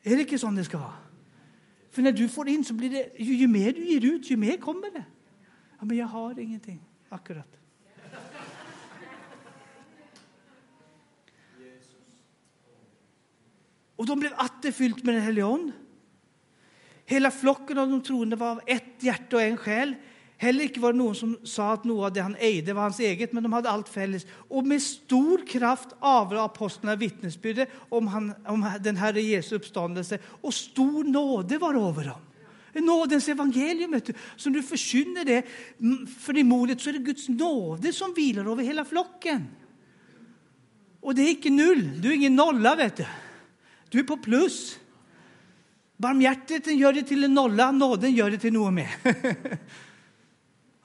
Är 0.09 0.17
det 0.17 0.23
inte 0.23 0.39
så 0.39 0.47
det 0.51 0.65
ska 0.65 0.79
vara? 0.79 0.93
För 1.91 2.03
när 2.03 2.13
du 2.13 2.29
får 2.29 2.49
in 2.49 2.65
så 2.65 2.75
blir 2.75 2.91
det, 2.91 3.11
ju, 3.19 3.35
ju 3.35 3.49
mer 3.49 3.73
du 3.73 3.85
ger 3.85 4.05
ut, 4.05 4.31
ju 4.31 4.37
mer 4.37 4.57
kommer 4.57 4.91
det. 4.91 5.05
Ja, 5.79 5.85
men 5.85 5.97
jag 5.97 6.07
har 6.07 6.39
ingenting. 6.39 6.83
Akkurat. 7.09 7.59
Och 13.97 14.07
de 14.07 14.21
blev 14.21 14.33
atterfyllt 14.37 15.05
med 15.05 15.15
den 15.15 15.23
helige 15.23 15.45
Hela 17.05 17.31
flocken 17.31 17.79
av 17.79 17.89
de 17.89 18.03
troende 18.03 18.37
var 18.37 18.51
av 18.51 18.61
ett 18.67 19.03
hjärta 19.03 19.37
och 19.37 19.43
en 19.43 19.57
själ. 19.57 19.95
Heller 20.41 20.65
icke 20.65 20.81
var 20.81 20.93
det 20.93 20.99
någon 20.99 21.15
som 21.15 21.39
sa 21.45 21.73
att 21.73 21.85
något 21.85 22.05
av 22.05 22.13
det 22.13 22.21
han 22.21 22.37
ägde 22.39 22.73
var 22.73 22.83
hans 22.83 23.01
eget, 23.01 23.33
men 23.33 23.43
de 23.43 23.53
hade 23.53 23.71
allt 23.71 23.89
fälles. 23.89 24.27
Och 24.31 24.67
med 24.67 24.83
stor 24.83 25.47
kraft 25.47 25.89
avlade 25.99 26.45
apostlarna 26.45 26.97
vittnesbyrde 26.97 27.67
om, 27.89 28.07
han, 28.07 28.35
om 28.47 28.71
den 28.81 28.97
Herre 28.97 29.23
Jesu 29.23 29.57
uppståndelse, 29.57 30.19
och 30.41 30.55
stor 30.55 31.05
nåde 31.05 31.59
var 31.59 31.75
över 31.89 32.05
dem. 32.05 32.21
Nådens 32.85 33.29
evangelium, 33.29 33.91
vet 33.91 34.07
du. 34.07 34.13
Så 34.37 34.49
du 34.49 34.63
förkynner 34.63 35.25
det 35.25 35.47
mm, 35.81 36.07
för 36.07 36.33
frimodigt 36.33 36.81
så 36.81 36.89
är 36.89 36.93
det 36.93 36.99
Guds 36.99 37.29
nåde 37.29 37.93
som 37.93 38.15
vilar 38.15 38.51
över 38.53 38.65
hela 38.65 38.85
flocken. 38.85 39.47
Och 41.01 41.15
det 41.15 41.23
är 41.23 41.31
inte 41.31 41.51
null, 41.51 42.03
du 42.03 42.09
är 42.09 42.15
ingen 42.15 42.37
nolla, 42.37 42.77
vet 42.77 42.97
du. 42.97 43.07
Du 43.89 43.99
är 43.99 44.05
på 44.05 44.17
plus. 44.17 44.79
Barmhärtigheten 45.97 46.79
gör 46.79 46.93
det 46.93 47.03
till 47.03 47.25
en 47.25 47.35
nolla, 47.35 47.71
nåden 47.71 48.13
gör 48.13 48.31
det 48.31 48.39
till 48.39 48.53
något 48.53 48.73
mer. 48.73 48.91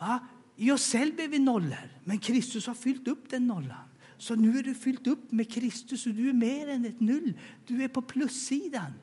Va? 0.03 0.19
I 0.55 0.71
oss 0.71 0.91
själva 0.91 1.23
är 1.23 1.27
vi 1.27 1.39
nollor, 1.39 1.89
men 2.03 2.19
Kristus 2.19 2.67
har 2.67 2.73
fyllt 2.73 3.07
upp 3.07 3.29
den 3.29 3.47
nollan. 3.47 3.87
Så 4.17 4.35
nu 4.35 4.59
är 4.59 4.63
du 4.63 4.75
fyllt 4.75 5.07
upp 5.07 5.31
med 5.31 5.51
Kristus 5.51 6.05
och 6.05 6.13
du 6.13 6.29
är 6.29 6.33
mer 6.33 6.67
än 6.67 6.85
ett 6.85 6.99
null. 6.99 7.33
Du 7.67 7.83
är 7.83 7.87
på 7.87 8.01
plussidan. 8.01 8.93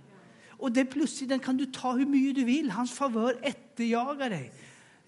Och 0.48 0.72
den 0.72 0.86
plussidan 0.86 1.38
kan 1.38 1.56
du 1.56 1.66
ta 1.66 1.92
hur 1.92 2.06
mycket 2.06 2.34
du 2.34 2.44
vill. 2.44 2.70
Hans 2.70 2.92
favör 2.92 3.38
efterjagar 3.42 4.30
dig. 4.30 4.52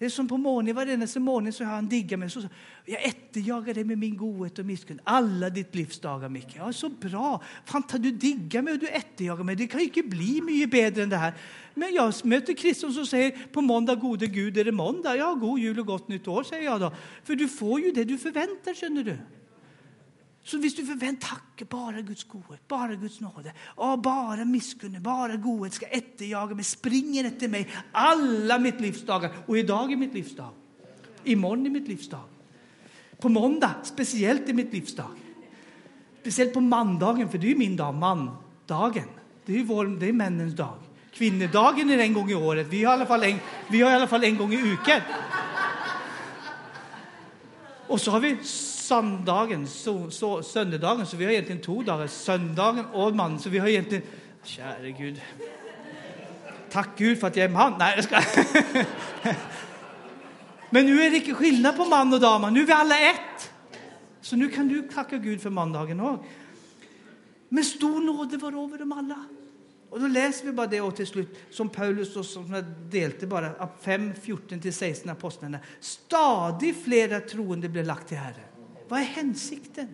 Det 0.03 0.07
är 0.07 0.09
som 0.09 0.27
på 0.27 0.37
morgonen, 0.37 0.75
varenda 0.75 1.19
morgon 1.19 1.53
så 1.53 1.63
har 1.63 1.75
han 1.75 1.87
diggat 1.87 2.19
mig. 2.19 2.29
Så, 2.29 2.41
så, 2.41 2.47
jag 2.85 3.03
efterjagar 3.03 3.73
dig 3.73 3.83
med 3.83 3.97
min 3.97 4.17
godhet 4.17 4.59
och 4.59 4.65
misskund 4.65 4.99
alla 5.03 5.49
ditt 5.49 5.75
livs 5.75 5.99
dagar, 5.99 6.29
Micke. 6.29 6.55
Ja, 6.55 6.73
så 6.73 6.89
bra. 6.89 7.43
Fan, 7.65 7.83
du 7.91 8.11
diggar 8.11 8.61
mig 8.61 8.73
och 8.73 8.79
du 8.79 8.87
efterjagar 8.87 9.43
mig. 9.43 9.55
Det 9.55 9.67
kan 9.67 9.79
ju 9.79 9.85
inte 9.85 10.03
bli 10.03 10.41
mycket 10.41 10.71
bättre 10.71 11.03
än 11.03 11.09
det 11.09 11.17
här. 11.17 11.33
Men 11.73 11.93
jag 11.93 12.13
möter 12.23 12.53
Kristus 12.53 12.95
som 12.95 13.05
säger 13.05 13.47
på 13.51 13.61
måndag, 13.61 13.95
gode 13.95 14.27
Gud, 14.27 14.57
är 14.57 14.65
det 14.65 14.71
måndag? 14.71 15.15
Ja, 15.15 15.33
god 15.33 15.59
jul 15.59 15.79
och 15.79 15.85
gott 15.85 16.07
nytt 16.07 16.27
år, 16.27 16.43
säger 16.43 16.63
jag 16.63 16.81
då. 16.81 16.91
För 17.23 17.35
du 17.35 17.47
får 17.47 17.79
ju 17.79 17.91
det 17.91 18.03
du 18.03 18.17
förväntar, 18.17 18.73
känner 18.73 19.03
du. 19.03 19.17
Så 20.43 20.57
hvis 20.57 20.75
du 20.75 20.85
förväntar 20.85 21.27
takke 21.27 21.65
bara 21.65 22.01
Guds 22.01 22.23
godhet, 22.23 22.67
bara 22.67 22.95
Guds 22.95 23.19
nåde, 23.19 23.53
och 23.75 23.99
bara 23.99 24.45
misskunne, 24.45 24.99
bara 24.99 25.35
godhet 25.35 25.73
ska 25.73 25.85
efterjaga 25.85 26.55
mig, 26.55 26.63
springer 26.63 27.25
efter 27.25 27.47
mig 27.47 27.69
alla 27.91 28.59
mitt 28.59 28.81
livsdagar. 28.81 29.31
Och 29.45 29.57
idag 29.57 29.91
är 29.91 29.95
mitt 29.95 30.13
livsdag. 30.13 30.49
Imorgon 31.23 31.65
är 31.65 31.69
mitt 31.69 31.87
livsdag. 31.87 32.23
På 33.21 33.29
måndag, 33.29 33.75
speciellt 33.83 34.49
i 34.49 34.53
mitt 34.53 34.73
livsdag. 34.73 35.09
Speciellt 36.21 36.53
på 36.53 36.61
mandagen, 36.61 37.29
för 37.29 37.37
det 37.37 37.51
är 37.51 37.55
min 37.55 37.75
dag, 37.75 37.95
mandagen. 37.95 39.07
Det 39.45 39.59
är, 39.59 39.63
vår, 39.63 39.85
det 39.85 40.09
är 40.09 40.13
männens 40.13 40.55
dag. 40.55 40.75
Kvinnodagen 41.13 41.89
är 41.89 41.97
en 41.97 42.13
gång 42.13 42.31
i 42.31 42.35
året. 42.35 42.67
Vi 42.67 42.83
har 42.83 42.93
i 42.93 42.95
alla 42.95 43.05
fall 43.05 43.23
en, 43.23 43.39
vi 43.67 43.81
har 43.81 43.91
i 43.91 43.93
alla 43.93 44.07
fall 44.07 44.23
en 44.23 44.37
gång 44.37 44.53
i 44.53 44.57
uken. 44.57 45.01
Och 47.87 48.01
så 48.01 48.11
har 48.11 48.19
vi 48.19 48.37
söndagen, 48.87 49.67
så, 49.67 50.11
så, 50.11 50.43
söndagen, 50.43 51.05
så 51.05 51.17
vi 51.17 51.25
har 51.25 51.31
egentligen 51.31 51.61
två 51.61 51.81
dagar. 51.81 52.07
Söndagen 52.07 52.85
och 52.85 53.15
mannen, 53.15 53.39
så 53.39 53.49
vi 53.49 53.59
har 53.59 53.67
egentligen... 53.67 54.03
Käre 54.43 54.91
Gud. 54.91 55.21
Tack 56.71 56.89
Gud 56.97 57.19
för 57.19 57.27
att 57.27 57.35
jag 57.35 57.45
är 57.45 57.49
man. 57.49 57.73
Nej, 57.79 57.93
jag 57.95 58.03
ska. 58.03 58.21
Men 60.69 60.85
nu 60.85 61.01
är 61.01 61.09
det 61.09 61.17
inte 61.17 61.33
skillnad 61.33 61.77
på 61.77 61.85
man 61.85 62.13
och 62.13 62.19
dam. 62.19 62.53
Nu 62.53 62.61
är 62.61 62.65
vi 62.65 62.73
alla 62.73 62.99
ett. 62.99 63.51
Så 64.21 64.35
nu 64.35 64.49
kan 64.49 64.67
du 64.67 64.81
tacka 64.81 65.17
Gud 65.17 65.41
för 65.41 65.49
måndagen 65.49 65.99
också. 65.99 66.25
Men 67.49 67.63
stor 67.63 68.01
nåde 68.01 68.37
var 68.37 68.63
över 68.63 68.77
dem 68.77 68.91
alla. 68.91 69.25
Och 69.89 69.99
då 69.99 70.07
läser 70.07 70.45
vi 70.45 70.51
bara 70.51 70.67
det 70.67 70.81
och 70.81 70.95
till 70.95 71.07
slut, 71.07 71.39
som 71.51 71.69
Paulus 71.69 72.15
och 72.15 72.25
som 72.25 72.53
jag 72.53 72.63
delte 72.91 73.27
bara, 73.27 73.69
5, 73.81 74.13
14-16 74.13 75.11
apostlarna. 75.11 75.59
Stadigt 75.79 76.83
flera 76.83 77.19
troende 77.19 77.69
blev 77.69 77.85
lagt 77.85 78.07
till 78.07 78.17
Herren. 78.17 78.52
Vad 78.87 78.99
är 78.99 79.03
hänsikten? 79.03 79.87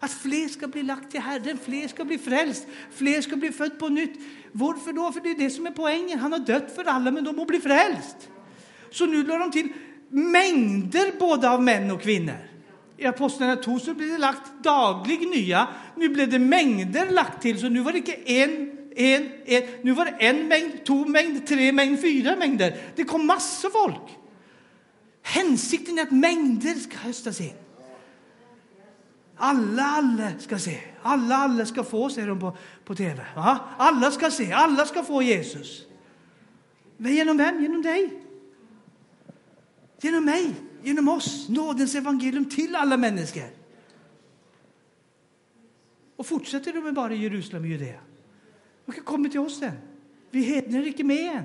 Att 0.00 0.12
fler 0.12 0.48
ska 0.48 0.68
bli 0.68 0.82
lagt 0.82 1.10
till 1.10 1.20
Herren, 1.20 1.58
fler 1.64 1.88
ska 1.88 2.04
bli 2.04 2.18
frälst, 2.18 2.66
fler 2.90 3.20
ska 3.20 3.36
bli 3.36 3.52
född 3.52 3.78
på 3.78 3.88
nytt. 3.88 4.20
Varför 4.52 4.92
då? 4.92 5.12
För 5.12 5.20
det 5.20 5.30
är 5.30 5.38
det 5.38 5.50
som 5.50 5.66
är 5.66 5.70
poängen. 5.70 6.18
Han 6.18 6.32
har 6.32 6.38
dött 6.38 6.74
för 6.74 6.84
alla, 6.84 7.10
men 7.10 7.24
de 7.24 7.36
må 7.36 7.44
bli 7.44 7.60
frälst. 7.60 8.16
Så 8.90 9.06
nu 9.06 9.22
la 9.22 9.38
de 9.38 9.50
till 9.50 9.68
mängder 10.08 11.18
både 11.18 11.50
av 11.50 11.62
män 11.62 11.90
och 11.90 12.02
kvinnor. 12.02 12.36
I 12.96 13.06
Apostlagärningarna 13.06 13.62
2 13.62 13.78
så 13.78 13.94
blev 13.94 14.08
det 14.08 14.18
lagt 14.18 14.62
daglig 14.62 15.28
nya. 15.28 15.68
Nu 15.96 16.08
blev 16.08 16.30
det 16.30 16.38
mängder 16.38 17.10
lagt 17.10 17.42
till, 17.42 17.60
så 17.60 17.68
nu 17.68 17.80
var 17.80 17.92
det 17.92 17.98
inte 17.98 18.32
en 18.32 18.76
en, 18.96 19.30
en, 19.44 19.62
nu 19.82 19.92
var 19.92 20.04
det 20.04 20.10
en 20.10 20.48
mängd, 20.48 20.84
två 20.84 21.04
mängd, 21.04 21.46
tre 21.46 21.72
mängd, 21.72 22.00
fyra 22.00 22.36
mängder. 22.36 22.76
Det 22.94 23.04
kom 23.04 23.26
massor 23.26 23.70
folk. 23.70 24.16
Hänsikten 25.22 25.98
är 25.98 26.02
att 26.02 26.10
mängder 26.10 26.74
ska 26.74 26.96
höstas 26.96 27.40
in. 27.40 27.52
Alla, 29.36 29.82
alla 29.82 30.38
ska 30.38 30.58
se. 30.58 30.80
Alla, 31.02 31.36
alla 31.36 31.66
ska 31.66 31.84
få, 31.84 32.10
säger 32.10 32.28
de 32.28 32.40
på, 32.40 32.56
på 32.84 32.94
tv. 32.94 33.26
Va? 33.36 33.60
Alla 33.78 34.10
ska 34.10 34.30
se, 34.30 34.52
alla 34.52 34.86
ska 34.86 35.02
få 35.02 35.22
Jesus. 35.22 35.86
Men 36.96 37.14
genom 37.14 37.36
vem? 37.36 37.62
Genom 37.62 37.82
dig. 37.82 38.22
Genom 40.00 40.24
mig, 40.24 40.54
genom 40.82 41.08
oss. 41.08 41.48
Nådens 41.48 41.94
evangelium 41.94 42.44
till 42.44 42.76
alla 42.76 42.96
människor. 42.96 43.50
Och 46.16 46.26
fortsätter 46.26 46.72
de 46.72 46.80
med 46.80 46.94
bara 46.94 47.14
Jerusalem 47.14 47.62
och 47.62 47.68
Judea. 47.68 48.00
De 48.86 48.92
kan 48.92 49.04
komma 49.04 49.28
till 49.28 49.40
oss 49.40 49.58
sen. 49.58 49.76
Vi 50.30 50.42
hedner 50.42 50.82
är 50.82 50.86
inte 50.86 51.04
med 51.04 51.36
än. 51.36 51.44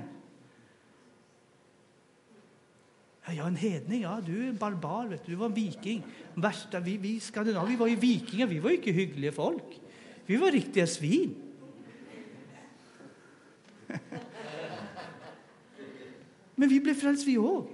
jag 3.26 3.36
är 3.36 3.46
en 3.48 3.56
hedning. 3.56 4.02
Ja, 4.02 4.20
du 4.26 4.44
är 4.44 4.48
en 4.48 4.56
barbar. 4.56 5.06
Vet 5.06 5.26
du. 5.26 5.32
du 5.32 5.36
var 5.36 5.46
en 5.46 5.54
viking. 5.54 6.02
Värsta, 6.34 6.80
vi, 6.80 6.96
vi 6.96 7.20
skandinaver 7.20 7.68
vi 7.68 7.76
var 7.76 7.86
ju 7.86 7.96
vikingar. 7.96 8.46
Vi 8.46 8.58
var 8.58 8.70
ju 8.70 8.76
inte 8.76 8.90
hyggliga 8.90 9.32
folk. 9.32 9.80
Vi 10.26 10.36
var 10.36 10.50
riktiga 10.50 10.86
svin. 10.86 11.34
Men 16.54 16.68
vi 16.68 16.80
blev 16.80 16.94
frälsta 16.94 17.26
vi 17.26 17.38
också. 17.38 17.68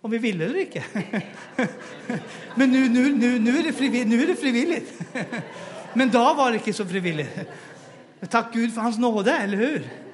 Om 0.00 0.10
vi 0.10 0.18
ville 0.18 0.44
eller 0.44 0.58
inte. 0.58 0.84
Men 2.54 2.70
nu, 2.70 2.88
nu, 2.88 3.12
nu, 3.12 3.38
nu, 3.38 3.58
är 3.58 3.62
det 3.62 3.72
frivilligt, 3.72 4.08
nu 4.08 4.22
är 4.22 4.26
det 4.26 4.36
frivilligt. 4.36 5.02
Men 5.94 6.10
då 6.10 6.34
var 6.34 6.50
det 6.50 6.56
inte 6.56 6.72
så 6.72 6.86
frivilligt. 6.86 7.38
Tack 8.30 8.52
Gud 8.54 8.74
för 8.74 8.80
hans 8.80 8.98
nåde, 8.98 9.32
eller 9.32 9.56
hur? 9.56 10.05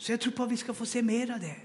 Så 0.00 0.12
jag 0.12 0.20
tror 0.20 0.32
på 0.32 0.42
att 0.42 0.52
vi 0.52 0.56
ska 0.56 0.74
få 0.74 0.86
se 0.86 1.02
mer 1.02 1.30
av 1.30 1.40
det. 1.40 1.56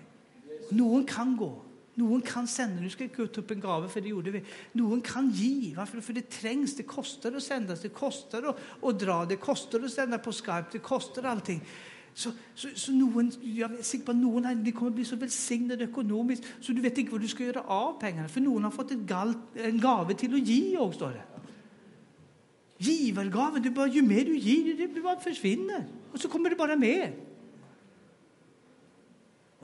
Någon 0.69 1.05
kan 1.05 1.37
gå. 1.37 1.61
Någon 1.93 2.21
kan 2.21 2.47
sända. 2.47 2.81
Nu 2.81 2.89
ska 2.89 3.03
jag 3.03 3.11
inte 3.11 3.35
ta 3.35 3.41
upp 3.41 3.51
en 3.51 3.59
gave, 3.59 3.89
för 3.89 4.01
det 4.01 4.07
gjorde 4.07 4.31
vi. 4.31 4.43
Någon 4.71 5.01
kan 5.01 5.31
ge. 5.31 5.75
Varför? 5.75 6.01
För 6.01 6.13
det 6.13 6.29
trängs. 6.29 6.75
Det 6.75 6.83
kostar 6.83 7.31
att 7.31 7.43
sända. 7.43 7.75
Det 7.75 7.89
kostar 7.89 8.43
att, 8.43 8.57
att 8.81 8.99
dra. 8.99 9.25
Det 9.25 9.35
kostar 9.35 9.79
att 9.79 9.91
sända 9.91 10.17
på 10.17 10.31
Skype. 10.31 10.65
Det 10.71 10.79
kostar 10.79 11.23
allting. 11.23 11.61
Så, 12.13 12.31
så, 12.55 12.67
så 12.75 12.91
någon, 12.91 13.31
jag 13.41 13.73
är 13.73 13.83
säker 13.83 14.05
på 14.05 14.11
att 14.11 14.17
någon 14.17 14.45
här, 14.45 14.55
ni 14.55 14.71
kommer 14.71 14.91
bli 14.91 15.05
så 15.05 15.15
välsignade 15.15 15.83
ekonomiskt 15.83 16.43
så 16.61 16.71
du 16.71 16.81
vet 16.81 16.97
inte 16.97 17.11
vad 17.11 17.21
du 17.21 17.27
ska 17.27 17.43
göra 17.43 17.61
av 17.61 17.99
pengarna. 17.99 18.27
För 18.27 18.41
någon 18.41 18.63
har 18.63 18.71
fått 18.71 18.91
ett 18.91 18.97
galt, 18.97 19.37
en 19.53 19.79
gave 19.79 20.13
till 20.13 20.33
att 20.33 20.47
ge 20.47 20.77
också. 20.77 20.97
Står 20.97 21.09
det. 21.09 21.23
Givargaven, 22.77 23.61
det 23.61 23.69
bara, 23.69 23.87
ju 23.87 24.01
mer 24.01 24.25
du 24.25 24.37
ger, 24.37 24.87
det 24.87 25.01
bara 25.01 25.19
försvinner. 25.19 25.87
Och 26.11 26.19
så 26.19 26.27
kommer 26.27 26.49
det 26.49 26.55
bara 26.55 26.75
mer. 26.75 27.13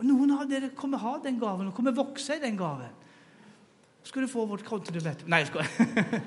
Och 0.01 0.07
någon 0.07 0.31
av 0.31 0.53
er 0.53 0.69
kommer 0.75 0.97
ha 0.97 1.19
den 1.23 1.39
gaven 1.39 1.67
och 1.67 1.75
kommer 1.75 1.91
växa 1.91 2.35
i 2.35 2.39
den 2.39 2.57
gaven. 2.57 2.89
Ska 4.03 4.19
du 4.19 4.27
få 4.27 4.45
vårt 4.45 4.65
kontonummer? 4.65 5.15
Nej, 5.25 5.47
jag 5.53 5.65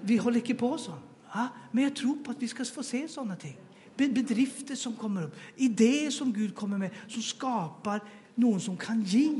Vi 0.00 0.16
håller 0.16 0.40
inte 0.40 0.54
på 0.54 0.78
så. 0.78 0.92
Ja, 1.32 1.48
men 1.70 1.84
jag 1.84 1.96
tror 1.96 2.16
på 2.16 2.30
att 2.30 2.42
vi 2.42 2.48
ska 2.48 2.64
få 2.64 2.82
se 2.82 3.08
sådana 3.08 3.36
ting. 3.36 3.56
Bedrifter 3.96 4.74
som 4.74 4.96
kommer 4.96 5.22
upp, 5.22 5.36
idéer 5.56 6.10
som 6.10 6.32
Gud 6.32 6.54
kommer 6.54 6.78
med 6.78 6.90
som 7.08 7.22
skapar 7.22 8.00
någon 8.34 8.60
som 8.60 8.76
kan 8.76 9.02
ge 9.02 9.34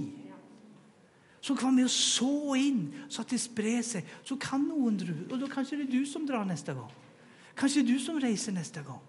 som 1.41 1.57
kan 1.57 1.67
vara 1.67 1.75
med 1.75 1.85
och 1.85 1.91
så 1.91 2.57
in 2.57 2.93
så 3.09 3.21
att 3.21 3.29
det 3.29 3.39
sprider 3.39 3.83
sig. 3.83 4.07
Så 4.25 4.37
kan 4.37 4.63
någon 4.63 4.97
dra 4.97 5.15
och 5.31 5.39
då 5.39 5.49
kanske 5.49 5.77
det 5.77 5.83
är 5.83 5.93
du 5.93 6.07
som 6.07 6.27
drar 6.27 6.45
nästa 6.45 6.75
gång. 6.75 6.93
Kanske 7.55 7.81
det 7.81 7.91
är 7.91 7.93
du 7.93 7.99
som 7.99 8.21
reser 8.21 8.53
nästa 8.53 8.83
gång. 8.83 9.01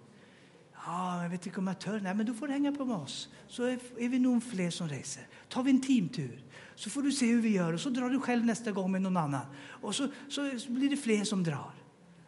Ja, 0.86 1.24
jag 1.24 1.30
vet 1.30 1.46
inte 1.46 1.60
om 1.60 1.68
jag 1.68 1.80
tör. 1.80 2.00
Nej, 2.00 2.16
men 2.16 2.26
då 2.26 2.34
får 2.34 2.48
du 2.48 2.54
hänga 2.54 2.72
på 2.72 2.86
med 2.86 2.98
oss. 2.98 3.30
Så 3.48 3.64
är, 3.64 3.80
är 3.98 4.10
vi 4.10 4.20
nog 4.20 4.44
fler 4.44 4.70
som 4.70 4.90
reser. 4.90 5.28
Tar 5.50 5.64
vi 5.64 5.72
en 5.72 5.82
teamtur 5.82 6.44
så 6.76 6.90
får 6.90 7.02
du 7.02 7.12
se 7.12 7.26
hur 7.26 7.42
vi 7.42 7.50
gör 7.50 7.74
och 7.74 7.80
så 7.80 7.90
drar 7.90 8.10
du 8.10 8.20
själv 8.20 8.46
nästa 8.46 8.72
gång 8.72 8.92
med 8.92 9.02
någon 9.02 9.18
annan. 9.18 9.46
Och 9.68 9.96
så, 9.96 10.08
så, 10.30 10.60
så 10.60 10.72
blir 10.72 10.90
det 10.90 10.98
fler 10.98 11.24
som 11.24 11.44
drar. 11.44 11.74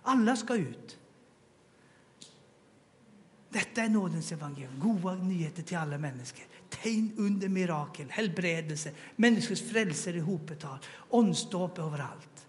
Alla 0.01 0.35
ska 0.35 0.55
ut. 0.55 0.97
Detta 3.49 3.81
är 3.81 3.89
nådens 3.89 4.31
evangelium, 4.31 4.79
goda 4.79 5.15
nyheter 5.15 5.63
till 5.63 5.77
alla 5.77 5.97
människor 5.97 6.45
tegn 6.71 7.11
under 7.17 7.49
mirakel, 7.49 8.09
helbredelse, 8.09 8.91
människors 9.15 9.61
frälsare 9.61 10.17
ihopbetal, 10.17 10.77
åndståp 11.09 11.79
överallt. 11.79 12.47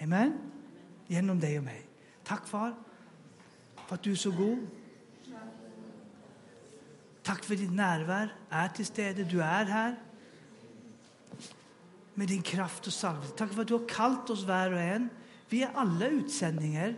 Amen. 0.00 0.38
Genom 1.06 1.40
dig 1.40 1.58
och 1.58 1.64
mig. 1.64 1.82
Tack 2.24 2.46
far 2.46 2.74
för 3.86 3.94
att 3.94 4.02
du 4.02 4.12
är 4.12 4.16
så 4.16 4.30
god. 4.30 4.66
Tack 7.22 7.44
för 7.44 7.56
din 7.56 7.76
närvaro 7.76 8.28
är 8.50 8.68
till 8.68 8.86
stede. 8.86 9.24
Du 9.24 9.42
är 9.42 9.64
här 9.64 9.96
med 12.14 12.28
din 12.28 12.42
kraft 12.42 12.86
och 12.86 12.92
salvelse. 12.92 13.34
Tack 13.36 13.52
för 13.52 13.62
att 13.62 13.68
du 13.68 13.74
har 13.74 13.88
kallat 13.88 14.30
oss 14.30 14.44
var 14.44 14.72
och 14.72 14.80
en. 14.80 15.08
Vi 15.48 15.62
är 15.62 15.70
alla 15.74 16.06
utsändningar. 16.06 16.94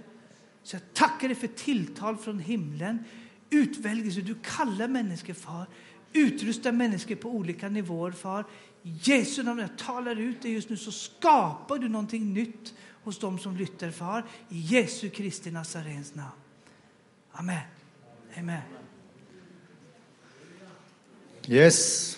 Så 0.63 0.77
jag 0.77 0.83
tackar 0.93 1.29
dig 1.29 1.37
för 1.37 1.47
tilltal 1.47 2.17
från 2.17 2.39
himlen, 2.39 3.05
utväljelse. 3.51 4.21
Du 4.21 4.35
kallar 4.43 4.89
människor, 4.89 5.35
far. 5.35 5.67
Utrusta 6.13 6.73
människor 6.73 7.15
på 7.15 7.31
olika 7.31 7.69
nivåer, 7.69 8.11
far. 8.11 8.45
Jesu 8.83 9.43
namn, 9.43 9.61
jag 9.61 9.79
talar 9.79 10.17
ut 10.17 10.43
det 10.43 10.49
just 10.49 10.71
nu 10.71 10.77
så 10.77 10.93
skapar 10.93 11.79
du 11.79 11.89
någonting 11.89 12.33
nytt 12.33 12.75
hos 13.05 13.19
dem 13.19 13.39
som 13.39 13.57
lyssnar, 13.57 13.91
far. 13.91 14.25
I 14.49 14.59
Jesu 14.59 15.11
Kristi 15.11 15.51
Nazarens 15.51 16.15
namn. 16.15 16.31
Amen. 17.33 17.61
Amen. 18.39 18.84
Yes. 21.47 22.17